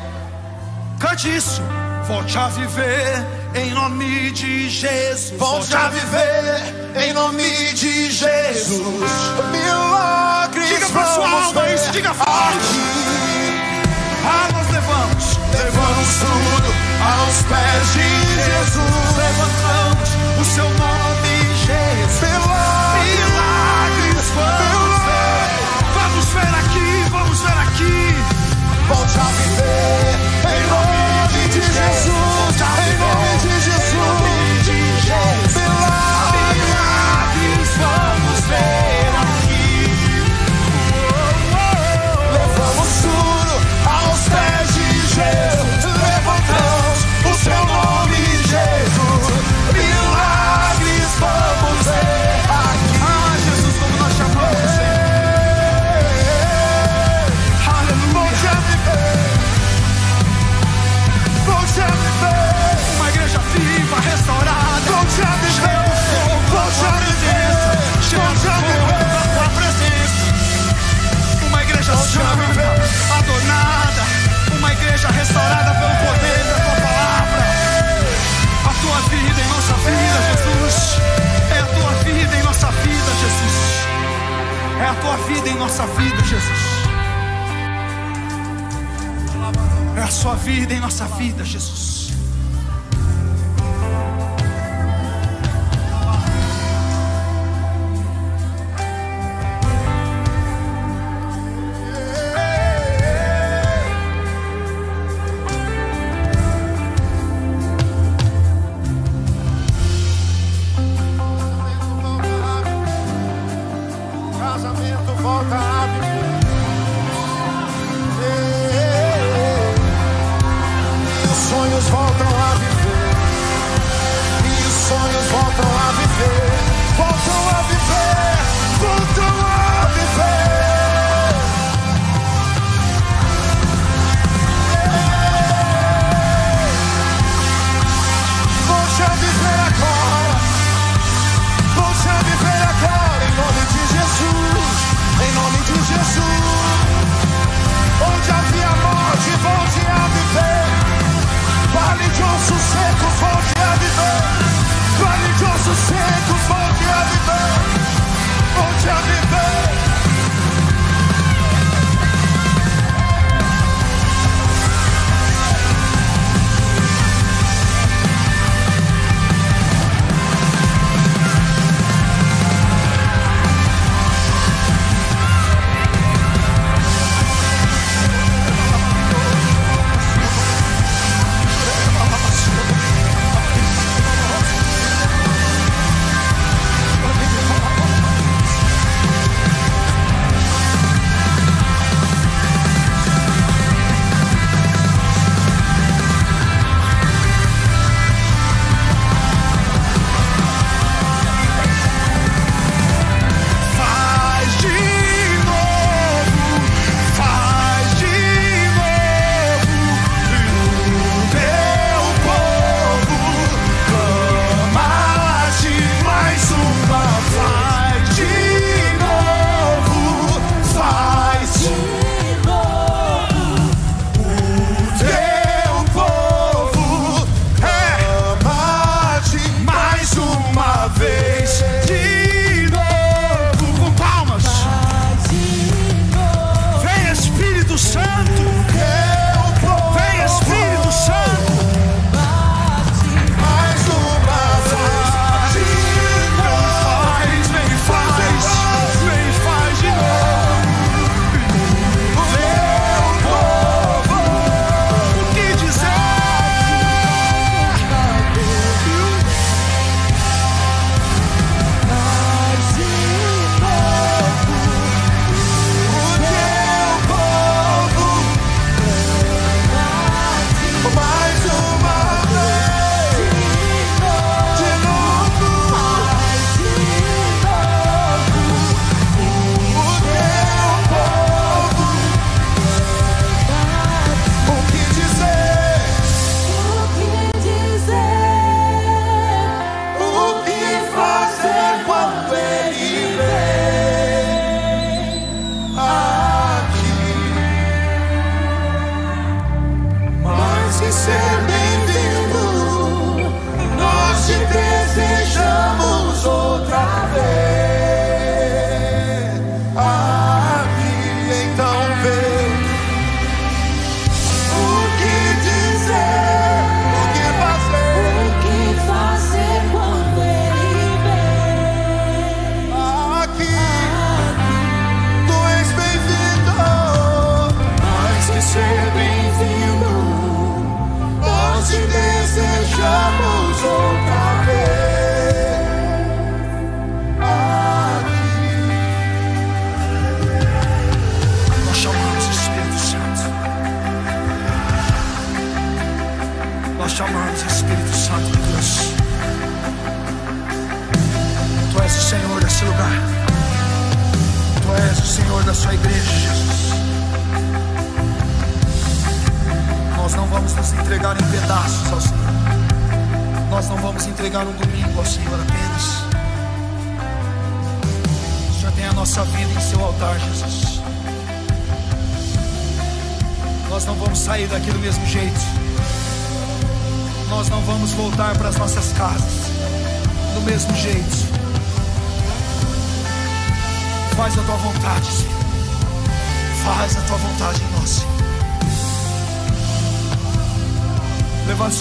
Cante 0.99 1.35
isso. 1.35 1.59
Volte 2.07 2.37
a 2.37 2.47
viver 2.47 3.25
em 3.55 3.71
nome 3.71 4.31
de 4.31 4.69
Jesus. 4.69 5.33
Volte 5.37 5.75
a 5.75 5.89
viver 5.89 6.79
em 6.95 7.13
nome 7.13 7.73
de 7.73 8.11
Jesus. 8.11 8.81
Milagres 9.51 10.69
Diga 10.69 10.89
pra 10.89 11.05
sua 11.05 11.29
alma 11.29 11.69
isso, 11.69 11.91
diga 11.91 12.13
forte. 12.13 12.79
Ah, 14.25 14.47
nós 14.53 14.71
levamos. 14.71 15.37
Levamos 15.53 16.09
tudo 16.19 16.73
aos 17.03 17.41
pés 17.43 17.93
de 17.93 18.09
Jesus. 18.43 19.17
Levantamos 19.17 20.09
o 20.39 20.45
seu 20.45 20.69
nome, 20.69 21.35
Jesus. 21.65 22.21
Milagres, 22.21 23.29
Milagres, 23.29 24.27
vamos 24.35 24.99
ver. 25.05 25.29
Vamos 25.93 26.25
ver 26.33 26.53
aqui, 26.59 27.09
vamos 27.11 27.39
ver 27.41 27.57
aqui. 27.57 28.15
Volte 28.87 29.19
a 29.19 29.23
viver 29.23 30.08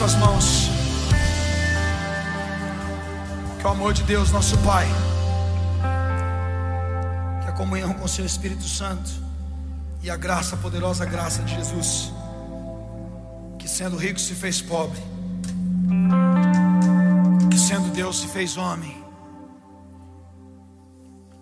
suas 0.09 0.15
mãos. 0.15 0.71
Que 3.59 3.67
o 3.67 3.69
amor 3.69 3.93
de 3.93 4.03
Deus, 4.05 4.31
nosso 4.31 4.57
Pai, 4.59 4.87
que 7.43 7.49
a 7.49 7.53
comunhão 7.53 7.93
com 7.93 8.05
o 8.05 8.09
Seu 8.09 8.25
Espírito 8.25 8.63
Santo 8.63 9.11
e 10.03 10.09
a 10.09 10.17
graça, 10.17 10.55
a 10.55 10.59
poderosa 10.59 11.05
graça 11.05 11.43
de 11.43 11.55
Jesus, 11.55 12.13
que 13.59 13.69
sendo 13.69 13.97
rico 13.97 14.19
se 14.19 14.35
fez 14.35 14.63
pobre, 14.63 15.01
que 17.51 17.59
sendo 17.59 17.91
Deus 17.91 18.21
se 18.21 18.29
fez 18.29 18.57
homem, 18.57 19.05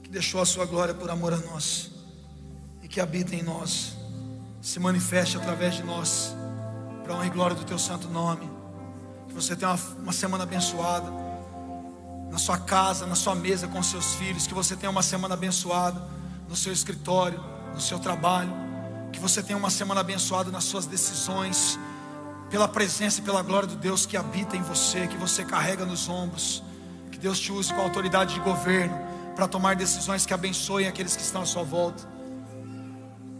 que 0.02 0.10
deixou 0.10 0.40
a 0.40 0.46
sua 0.46 0.64
glória 0.64 0.94
por 0.94 1.10
amor 1.10 1.32
a 1.32 1.38
nós 1.38 1.92
e 2.82 2.88
que 2.88 3.00
habita 3.00 3.34
em 3.36 3.42
nós, 3.42 3.96
se 4.60 4.80
manifeste 4.80 5.36
através 5.36 5.74
de 5.74 5.84
nós, 5.84 6.34
para 7.04 7.12
a 7.12 7.16
honra 7.18 7.26
e 7.26 7.30
glória 7.30 7.54
do 7.54 7.64
Teu 7.64 7.78
santo 7.78 8.08
nome. 8.08 8.55
Você 9.36 9.54
tenha 9.54 9.70
uma, 9.70 9.80
uma 10.02 10.12
semana 10.12 10.44
abençoada. 10.44 11.12
Na 12.30 12.38
sua 12.38 12.58
casa, 12.58 13.06
na 13.06 13.14
sua 13.14 13.34
mesa 13.34 13.68
com 13.68 13.82
seus 13.82 14.14
filhos, 14.14 14.46
que 14.46 14.54
você 14.54 14.74
tenha 14.74 14.90
uma 14.90 15.02
semana 15.02 15.34
abençoada 15.34 16.02
no 16.48 16.56
seu 16.56 16.72
escritório, 16.72 17.38
no 17.74 17.80
seu 17.80 17.98
trabalho, 17.98 18.50
que 19.12 19.20
você 19.20 19.42
tenha 19.42 19.58
uma 19.58 19.70
semana 19.70 20.00
abençoada 20.00 20.50
nas 20.50 20.64
suas 20.64 20.86
decisões, 20.86 21.78
pela 22.50 22.66
presença 22.66 23.20
e 23.20 23.22
pela 23.22 23.42
glória 23.42 23.68
do 23.68 23.76
Deus 23.76 24.06
que 24.06 24.16
habita 24.16 24.56
em 24.56 24.62
você, 24.62 25.06
que 25.06 25.16
você 25.16 25.44
carrega 25.44 25.84
nos 25.84 26.08
ombros, 26.08 26.62
que 27.12 27.18
Deus 27.18 27.38
te 27.38 27.52
use 27.52 27.72
com 27.72 27.80
a 27.80 27.84
autoridade 27.84 28.34
de 28.34 28.40
governo 28.40 28.98
para 29.34 29.46
tomar 29.46 29.76
decisões 29.76 30.24
que 30.24 30.32
abençoem 30.32 30.88
aqueles 30.88 31.14
que 31.14 31.22
estão 31.22 31.42
à 31.42 31.46
sua 31.46 31.62
volta, 31.62 32.08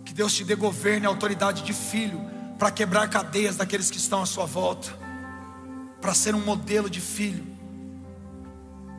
que 0.05 0.13
Deus 0.13 0.35
te 0.35 0.45
dê 0.45 0.55
governo 0.55 1.05
e 1.05 1.07
autoridade 1.07 1.63
de 1.63 1.73
filho 1.73 2.21
para 2.59 2.71
quebrar 2.71 3.09
cadeias 3.09 3.57
daqueles 3.57 3.91
que 3.91 3.97
estão 3.97 4.23
à 4.23 4.27
sua 4.27 4.45
volta, 4.45 5.06
para 6.01 6.15
ser 6.15 6.35
um 6.35 6.45
modelo 6.45 6.89
de 6.89 7.01
filho 7.01 7.57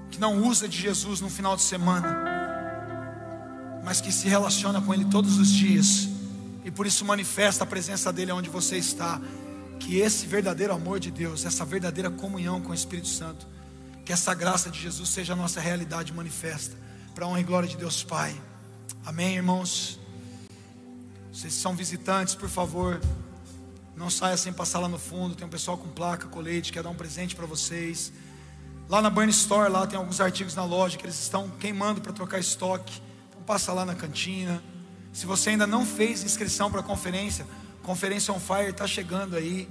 que 0.10 0.20
não 0.20 0.42
usa 0.44 0.68
de 0.68 0.78
Jesus 0.78 1.22
no 1.22 1.30
final 1.30 1.56
de 1.56 1.62
semana, 1.62 2.24
mas 3.84 4.02
que 4.02 4.12
se 4.12 4.28
relaciona 4.28 4.82
com 4.82 4.94
Ele 4.94 5.06
todos 5.06 5.38
os 5.38 5.50
dias 5.50 6.10
e 6.68 6.72
por 6.72 6.86
isso 6.86 7.06
manifesta 7.06 7.64
a 7.64 7.68
presença 7.68 8.12
dele 8.12 8.32
onde 8.32 8.50
você 8.50 8.78
está. 8.78 9.22
Que 9.80 10.00
esse 10.00 10.26
verdadeiro 10.26 10.74
amor 10.74 11.00
de 11.00 11.10
Deus, 11.12 11.46
essa 11.46 11.64
verdadeira 11.64 12.10
comunhão 12.10 12.60
com 12.60 12.72
o 12.72 12.74
Espírito 12.74 13.08
Santo, 13.08 13.48
que 14.04 14.12
essa 14.12 14.34
graça 14.34 14.70
de 14.70 14.78
Jesus 14.78 15.08
seja 15.08 15.34
a 15.34 15.36
nossa 15.36 15.62
realidade 15.62 16.12
manifesta, 16.12 16.76
para 17.14 17.26
a 17.26 17.28
honra 17.30 17.40
e 17.40 17.44
glória 17.44 17.70
de 17.70 17.78
Deus 17.78 18.04
Pai. 18.04 18.36
Amém, 19.06 19.36
irmãos? 19.36 20.00
Vocês 21.32 21.54
são 21.54 21.76
visitantes, 21.76 22.36
por 22.36 22.50
favor, 22.50 23.00
não 23.98 24.12
saia 24.12 24.38
sem 24.38 24.54
passar 24.54 24.80
lá 24.80 24.88
no 24.88 25.00
fundo. 25.00 25.36
Tem 25.36 25.46
um 25.46 25.50
pessoal 25.50 25.78
com 25.78 25.90
placa, 25.90 26.28
colete, 26.28 26.72
quer 26.72 26.84
dar 26.84 26.90
um 26.90 26.96
presente 26.96 27.36
para 27.36 27.48
vocês. 27.48 28.14
Lá 28.88 29.02
na 29.02 29.10
Burn 29.10 29.30
Store, 29.32 29.70
lá 29.70 29.86
tem 29.88 29.98
alguns 29.98 30.22
artigos 30.22 30.56
na 30.56 30.64
loja 30.64 30.98
que 30.98 31.06
eles 31.06 31.20
estão 31.20 31.50
queimando 31.60 32.00
para 32.00 32.14
trocar 32.14 32.40
estoque. 32.40 33.02
Então 33.30 33.42
passa 33.42 33.74
lá 33.74 33.84
na 33.84 33.96
cantina. 33.96 34.64
Se 35.12 35.26
você 35.26 35.50
ainda 35.50 35.66
não 35.66 35.86
fez 35.86 36.24
inscrição 36.24 36.70
para 36.70 36.82
a 36.82 36.84
conferência, 36.84 37.46
Conferência 37.82 38.34
on 38.34 38.40
Fire 38.40 38.70
está 38.70 38.86
chegando 38.86 39.38
aí. 39.38 39.68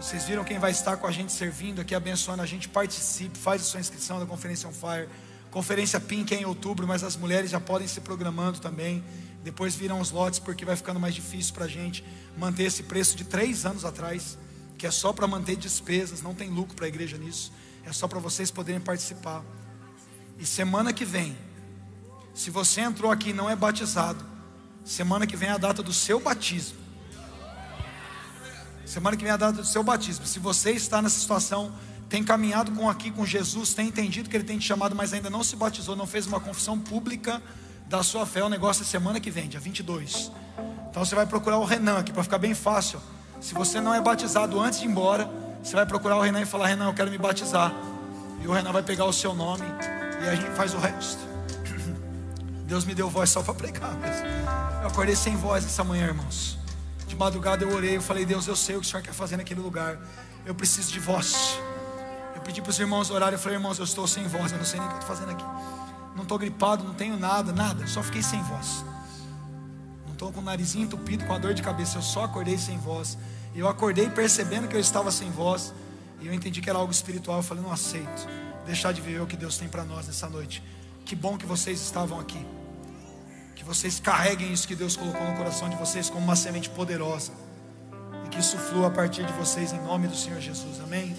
Vocês 0.00 0.24
viram 0.24 0.42
quem 0.42 0.58
vai 0.58 0.72
estar 0.72 0.96
com 0.96 1.06
a 1.06 1.12
gente 1.12 1.30
servindo 1.32 1.80
aqui, 1.80 1.94
abençoando 1.94 2.42
a 2.42 2.46
gente. 2.46 2.68
Participe, 2.68 3.38
faz 3.38 3.62
a 3.62 3.64
sua 3.64 3.78
inscrição 3.78 4.18
da 4.18 4.26
Conferência 4.26 4.68
on 4.68 4.72
Fire. 4.72 5.08
Conferência 5.48 6.00
Pink 6.00 6.34
é 6.34 6.40
em 6.40 6.44
outubro, 6.44 6.86
mas 6.88 7.04
as 7.04 7.16
mulheres 7.16 7.50
já 7.50 7.60
podem 7.60 7.86
se 7.86 8.00
programando 8.00 8.58
também. 8.58 9.04
Depois 9.44 9.74
viram 9.74 10.00
os 10.00 10.10
lotes, 10.10 10.38
porque 10.38 10.64
vai 10.64 10.74
ficando 10.74 10.98
mais 10.98 11.14
difícil 11.14 11.52
para 11.52 11.66
a 11.66 11.68
gente 11.68 12.02
manter 12.36 12.62
esse 12.62 12.82
preço 12.84 13.14
de 13.14 13.24
três 13.24 13.66
anos 13.66 13.84
atrás, 13.84 14.38
que 14.78 14.86
é 14.86 14.90
só 14.90 15.12
para 15.12 15.26
manter 15.26 15.54
despesas, 15.54 16.22
não 16.22 16.34
tem 16.34 16.48
lucro 16.48 16.74
para 16.74 16.86
a 16.86 16.88
igreja 16.88 17.18
nisso. 17.18 17.52
É 17.84 17.92
só 17.92 18.08
para 18.08 18.18
vocês 18.18 18.50
poderem 18.50 18.80
participar. 18.80 19.44
E 20.38 20.46
semana 20.46 20.94
que 20.94 21.04
vem, 21.04 21.36
se 22.32 22.48
você 22.48 22.80
entrou 22.80 23.12
aqui 23.12 23.30
e 23.30 23.32
não 23.34 23.48
é 23.48 23.54
batizado, 23.54 24.24
semana 24.82 25.26
que 25.26 25.36
vem 25.36 25.50
é 25.50 25.52
a 25.52 25.58
data 25.58 25.82
do 25.82 25.92
seu 25.92 26.18
batismo. 26.18 26.78
Semana 28.86 29.14
que 29.14 29.24
vem 29.24 29.30
é 29.30 29.34
a 29.34 29.36
data 29.36 29.60
do 29.60 29.66
seu 29.66 29.82
batismo. 29.82 30.26
Se 30.26 30.38
você 30.38 30.70
está 30.70 31.02
nessa 31.02 31.20
situação, 31.20 31.70
tem 32.08 32.24
caminhado 32.24 32.72
com 32.72 32.88
aqui 32.88 33.10
com 33.10 33.26
Jesus, 33.26 33.74
tem 33.74 33.88
entendido 33.88 34.30
que 34.30 34.36
Ele 34.36 34.44
tem 34.44 34.58
te 34.58 34.66
chamado, 34.66 34.96
mas 34.96 35.12
ainda 35.12 35.28
não 35.28 35.44
se 35.44 35.54
batizou, 35.54 35.94
não 35.94 36.06
fez 36.06 36.26
uma 36.26 36.40
confissão 36.40 36.80
pública 36.80 37.42
da 37.86 38.02
sua 38.02 38.26
fé, 38.26 38.42
o 38.42 38.48
negócio 38.48 38.82
é 38.82 38.86
semana 38.86 39.20
que 39.20 39.30
vem, 39.30 39.48
dia 39.48 39.60
22. 39.60 40.30
Então 40.90 41.04
você 41.04 41.14
vai 41.14 41.26
procurar 41.26 41.58
o 41.58 41.64
Renan 41.64 41.98
aqui 41.98 42.12
para 42.12 42.22
ficar 42.22 42.38
bem 42.38 42.54
fácil. 42.54 43.00
Se 43.40 43.52
você 43.52 43.80
não 43.80 43.92
é 43.92 44.00
batizado 44.00 44.60
antes 44.60 44.80
de 44.80 44.86
ir 44.86 44.90
embora, 44.90 45.28
você 45.62 45.74
vai 45.74 45.84
procurar 45.84 46.16
o 46.16 46.20
Renan 46.20 46.40
e 46.40 46.46
falar: 46.46 46.68
Renan, 46.68 46.86
eu 46.86 46.94
quero 46.94 47.10
me 47.10 47.18
batizar. 47.18 47.72
E 48.42 48.46
o 48.46 48.52
Renan 48.52 48.72
vai 48.72 48.82
pegar 48.82 49.04
o 49.04 49.12
seu 49.12 49.34
nome 49.34 49.64
e 50.22 50.28
a 50.28 50.34
gente 50.34 50.50
faz 50.52 50.72
o 50.74 50.78
resto. 50.78 51.20
Deus 52.66 52.84
me 52.84 52.94
deu 52.94 53.08
voz 53.10 53.30
só 53.30 53.42
para 53.42 53.54
pregar 53.54 53.92
mesmo. 53.94 54.26
Eu 54.82 54.88
acordei 54.88 55.16
sem 55.16 55.36
voz 55.36 55.64
essa 55.64 55.82
manhã, 55.82 56.06
irmãos. 56.06 56.58
De 57.06 57.16
madrugada 57.16 57.64
eu 57.64 57.74
orei, 57.74 57.96
eu 57.96 58.02
falei: 58.02 58.24
Deus, 58.24 58.46
eu 58.46 58.56
sei 58.56 58.76
o 58.76 58.80
que 58.80 58.86
o 58.86 58.90
Senhor 58.90 59.02
quer 59.02 59.12
fazer 59.12 59.36
naquele 59.36 59.60
lugar. 59.60 59.98
Eu 60.46 60.54
preciso 60.54 60.92
de 60.92 61.00
voz. 61.00 61.58
Eu 62.34 62.40
pedi 62.42 62.60
para 62.62 62.70
os 62.70 62.78
irmãos 62.78 63.10
orarem. 63.10 63.34
Eu 63.34 63.38
falei: 63.38 63.58
Irmãos, 63.58 63.78
eu 63.78 63.84
estou 63.84 64.06
sem 64.06 64.26
voz. 64.26 64.52
Eu 64.52 64.58
não 64.58 64.64
sei 64.64 64.78
nem 64.78 64.88
o 64.88 64.90
que 64.90 64.96
eu 64.96 65.00
estou 65.00 65.16
fazendo 65.16 65.32
aqui. 65.32 65.83
Não 66.14 66.22
estou 66.22 66.38
gripado, 66.38 66.84
não 66.84 66.94
tenho 66.94 67.18
nada, 67.18 67.52
nada. 67.52 67.86
Só 67.86 68.02
fiquei 68.02 68.22
sem 68.22 68.42
voz. 68.42 68.84
Não 70.06 70.12
estou 70.12 70.32
com 70.32 70.40
o 70.40 70.44
narizinho 70.44 70.84
entupido, 70.84 71.24
com 71.24 71.32
a 71.32 71.38
dor 71.38 71.54
de 71.54 71.62
cabeça. 71.62 71.98
Eu 71.98 72.02
só 72.02 72.24
acordei 72.24 72.56
sem 72.56 72.78
voz. 72.78 73.18
E 73.54 73.58
eu 73.58 73.68
acordei 73.68 74.08
percebendo 74.08 74.68
que 74.68 74.76
eu 74.76 74.80
estava 74.80 75.10
sem 75.10 75.30
voz. 75.30 75.74
E 76.20 76.26
eu 76.26 76.34
entendi 76.34 76.60
que 76.60 76.70
era 76.70 76.78
algo 76.78 76.92
espiritual. 76.92 77.38
Eu 77.38 77.42
falei: 77.42 77.62
Não 77.62 77.72
aceito 77.72 78.28
deixar 78.64 78.92
de 78.92 79.00
viver 79.00 79.20
o 79.20 79.26
que 79.26 79.36
Deus 79.36 79.56
tem 79.56 79.68
para 79.68 79.84
nós 79.84 80.06
nessa 80.06 80.28
noite. 80.28 80.62
Que 81.04 81.14
bom 81.14 81.36
que 81.36 81.46
vocês 81.46 81.80
estavam 81.80 82.18
aqui. 82.18 82.44
Que 83.54 83.64
vocês 83.64 84.00
carreguem 84.00 84.52
isso 84.52 84.66
que 84.66 84.74
Deus 84.74 84.96
colocou 84.96 85.26
no 85.26 85.36
coração 85.36 85.68
de 85.68 85.76
vocês 85.76 86.08
como 86.10 86.24
uma 86.24 86.36
semente 86.36 86.70
poderosa. 86.70 87.32
E 88.24 88.28
que 88.28 88.40
isso 88.40 88.56
flua 88.56 88.88
a 88.88 88.90
partir 88.90 89.24
de 89.24 89.32
vocês 89.34 89.72
em 89.72 89.80
nome 89.82 90.08
do 90.08 90.16
Senhor 90.16 90.40
Jesus. 90.40 90.80
Amém? 90.80 91.16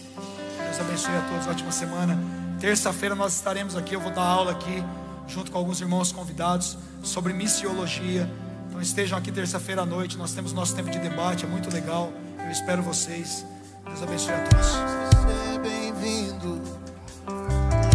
Deus 0.57 0.79
abençoe 0.79 1.15
a 1.15 1.21
todos. 1.29 1.47
Ótima 1.47 1.71
semana. 1.71 2.44
Terça-feira 2.59 3.15
nós 3.15 3.35
estaremos 3.35 3.75
aqui, 3.75 3.95
eu 3.95 3.99
vou 3.99 4.11
dar 4.11 4.23
aula 4.23 4.51
aqui, 4.51 4.83
junto 5.27 5.51
com 5.51 5.57
alguns 5.57 5.81
irmãos 5.81 6.11
convidados, 6.11 6.77
sobre 7.03 7.33
missiologia. 7.33 8.29
Então 8.67 8.81
estejam 8.81 9.17
aqui 9.17 9.31
terça-feira 9.31 9.81
à 9.81 9.85
noite, 9.85 10.17
nós 10.17 10.33
temos 10.33 10.53
nosso 10.53 10.75
tempo 10.75 10.89
de 10.89 10.99
debate, 10.99 11.45
é 11.45 11.47
muito 11.47 11.71
legal. 11.71 12.11
Eu 12.43 12.51
espero 12.51 12.81
vocês. 12.81 13.45
Deus 13.85 14.01
abençoe 14.01 14.33
a 14.33 14.39
todos. 14.47 14.67
Seja 14.67 15.59
bem-vindo. 15.59 16.61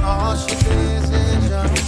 Nós 0.01 0.47
te 0.47 0.55
desejamos. 0.57 1.81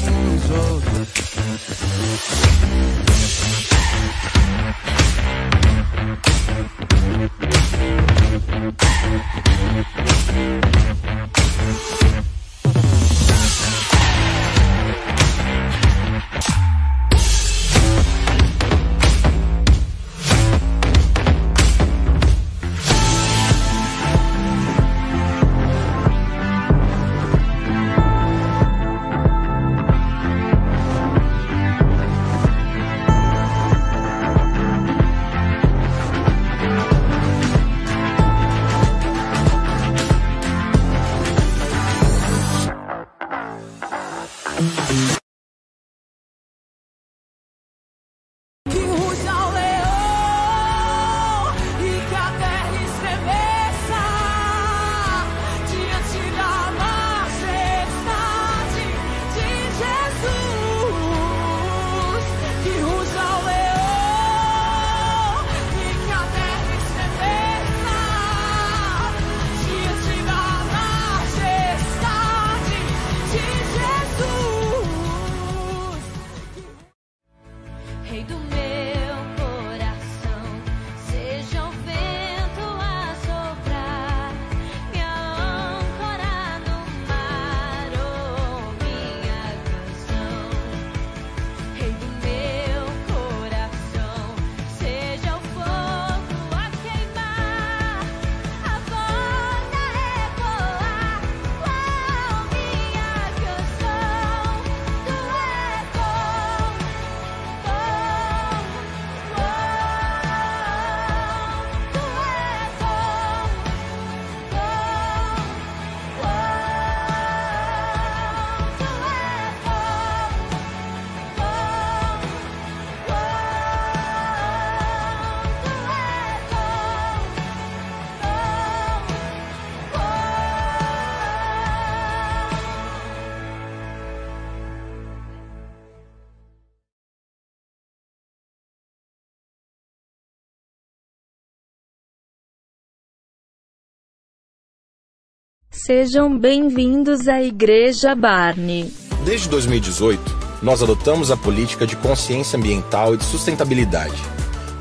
Sejam 145.84 146.38
bem-vindos 146.38 147.26
à 147.26 147.42
Igreja 147.42 148.14
Barney. 148.14 148.94
Desde 149.24 149.48
2018, 149.48 150.20
nós 150.62 150.80
adotamos 150.80 151.32
a 151.32 151.36
política 151.36 151.84
de 151.84 151.96
consciência 151.96 152.56
ambiental 152.56 153.14
e 153.14 153.16
de 153.16 153.24
sustentabilidade. 153.24 154.14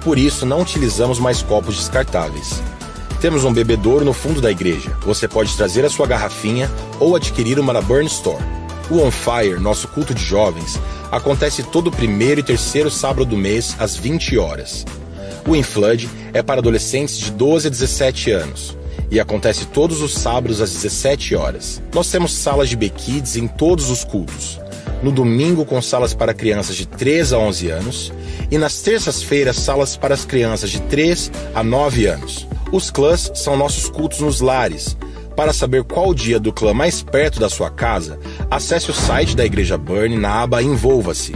Por 0.04 0.20
isso, 0.20 0.46
não 0.46 0.62
utilizamos 0.62 1.18
mais 1.18 1.42
copos 1.42 1.76
descartáveis. 1.76 2.62
Temos 3.20 3.44
um 3.44 3.52
bebedouro 3.52 4.06
no 4.06 4.14
fundo 4.14 4.40
da 4.40 4.52
igreja. 4.52 4.96
Você 5.02 5.28
pode 5.28 5.58
trazer 5.58 5.84
a 5.84 5.90
sua 5.90 6.06
garrafinha 6.06 6.70
ou 7.00 7.16
adquirir 7.16 7.60
uma 7.60 7.74
na 7.74 7.82
Burn 7.82 8.06
Store. 8.06 8.44
O 8.88 9.00
On 9.02 9.10
Fire, 9.10 9.60
nosso 9.60 9.88
culto 9.88 10.14
de 10.14 10.24
jovens, 10.24 10.80
acontece 11.12 11.64
todo 11.64 11.90
primeiro 11.90 12.42
e 12.42 12.44
terceiro 12.44 12.92
sábado 12.92 13.26
do 13.26 13.36
mês 13.36 13.76
às 13.80 13.96
20 13.96 14.38
horas. 14.38 14.86
O 15.48 15.56
In 15.56 15.64
Flood 15.64 16.08
é 16.32 16.44
para 16.44 16.60
adolescentes 16.60 17.18
de 17.18 17.32
12 17.32 17.66
a 17.66 17.72
17 17.72 18.30
anos 18.30 18.81
e 19.12 19.20
acontece 19.20 19.66
todos 19.66 20.02
os 20.02 20.14
sábados 20.14 20.62
às 20.62 20.72
17 20.72 21.36
horas. 21.36 21.82
Nós 21.94 22.10
temos 22.10 22.34
salas 22.34 22.70
de 22.70 22.78
B-Kids 22.78 23.36
em 23.36 23.46
todos 23.46 23.90
os 23.90 24.06
cultos. 24.06 24.60
No 25.04 25.12
domingo, 25.12 25.66
com 25.66 25.82
salas 25.82 26.14
para 26.14 26.34
crianças 26.34 26.76
de 26.76 26.88
3 26.88 27.34
a 27.34 27.38
11 27.38 27.70
anos, 27.70 28.14
e 28.50 28.58
nas 28.58 28.82
terças-feiras, 28.82 29.58
salas 29.58 29.98
para 29.98 30.14
as 30.14 30.24
crianças 30.24 30.70
de 30.70 30.80
3 30.84 31.32
a 31.54 31.62
9 31.62 32.06
anos. 32.06 32.48
Os 32.72 32.90
clãs 32.90 33.30
são 33.36 33.58
nossos 33.58 33.90
cultos 33.90 34.20
nos 34.22 34.40
lares. 34.40 34.96
Para 35.36 35.54
saber 35.54 35.84
qual 35.84 36.14
dia 36.14 36.40
do 36.40 36.54
clã 36.54 36.74
mais 36.74 37.02
perto 37.02 37.40
da 37.40 37.50
sua 37.50 37.70
casa, 37.70 38.20
acesse 38.50 38.92
o 38.92 38.94
site 38.94 39.36
da 39.36 39.46
Igreja 39.46 39.78
Burn 39.78 40.16
na 40.18 40.42
aba 40.44 40.62
Envolva-se. 40.62 41.34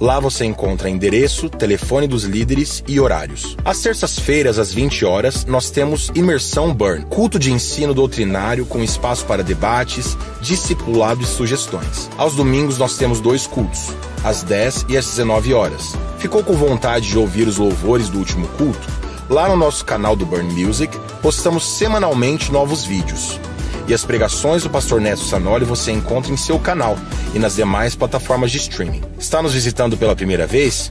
Lá 0.00 0.18
você 0.18 0.44
encontra 0.44 0.90
endereço, 0.90 1.48
telefone 1.48 2.06
dos 2.06 2.24
líderes 2.24 2.82
e 2.86 2.98
horários. 2.98 3.56
Às 3.64 3.80
terças-feiras, 3.80 4.58
às 4.58 4.72
20 4.72 5.04
horas, 5.04 5.44
nós 5.44 5.70
temos 5.70 6.10
Imersão 6.14 6.74
Burn, 6.74 7.04
culto 7.06 7.38
de 7.38 7.52
ensino 7.52 7.94
doutrinário 7.94 8.66
com 8.66 8.82
espaço 8.82 9.24
para 9.24 9.42
debates, 9.42 10.16
discipulado 10.40 11.22
e 11.22 11.26
sugestões. 11.26 12.10
Aos 12.16 12.34
domingos 12.34 12.78
nós 12.78 12.96
temos 12.96 13.20
dois 13.20 13.46
cultos, 13.46 13.92
às 14.22 14.42
10 14.42 14.86
e 14.88 14.96
às 14.96 15.06
19 15.06 15.54
horas. 15.54 15.94
Ficou 16.18 16.42
com 16.42 16.54
vontade 16.54 17.08
de 17.08 17.18
ouvir 17.18 17.46
os 17.46 17.58
louvores 17.58 18.08
do 18.08 18.18
último 18.18 18.48
culto? 18.48 19.04
Lá 19.28 19.48
no 19.48 19.56
nosso 19.56 19.84
canal 19.84 20.14
do 20.14 20.26
Burn 20.26 20.52
Music, 20.52 20.96
postamos 21.22 21.66
semanalmente 21.66 22.52
novos 22.52 22.84
vídeos. 22.84 23.40
E 23.86 23.92
as 23.92 24.04
pregações 24.04 24.62
do 24.62 24.70
pastor 24.70 25.00
Neto 25.00 25.20
Sanoli 25.20 25.64
você 25.64 25.92
encontra 25.92 26.32
em 26.32 26.36
seu 26.36 26.58
canal 26.58 26.96
e 27.34 27.38
nas 27.38 27.56
demais 27.56 27.94
plataformas 27.94 28.50
de 28.50 28.58
streaming. 28.58 29.02
Está 29.18 29.42
nos 29.42 29.52
visitando 29.52 29.96
pela 29.96 30.16
primeira 30.16 30.46
vez? 30.46 30.90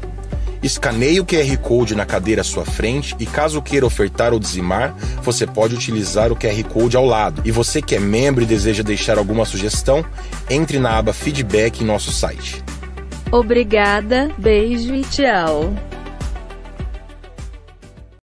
Escaneie 0.61 1.19
o 1.19 1.25
QR 1.25 1.57
Code 1.57 1.93
na 1.93 2.05
cadeira 2.05 2.39
à 2.39 2.43
sua 2.43 2.63
frente 2.63 3.15
e 3.19 3.25
caso 3.25 3.61
queira 3.61 3.85
ofertar 3.85 4.31
ou 4.31 4.39
dizimar, 4.39 4.95
você 5.21 5.45
pode 5.45 5.75
utilizar 5.75 6.31
o 6.31 6.37
QR 6.37 6.63
Code 6.71 6.95
ao 6.95 7.05
lado. 7.05 7.41
E 7.43 7.51
você 7.51 7.81
que 7.81 7.95
é 7.95 7.99
membro 7.99 8.43
e 8.43 8.47
deseja 8.47 8.81
deixar 8.81 9.17
alguma 9.17 9.43
sugestão, 9.43 10.05
entre 10.49 10.79
na 10.79 10.97
aba 10.97 11.11
Feedback 11.11 11.81
em 11.81 11.85
nosso 11.85 12.13
site. 12.13 12.63
Obrigada, 13.29 14.31
beijo 14.37 14.93
e 14.93 15.01
tchau. 15.01 15.73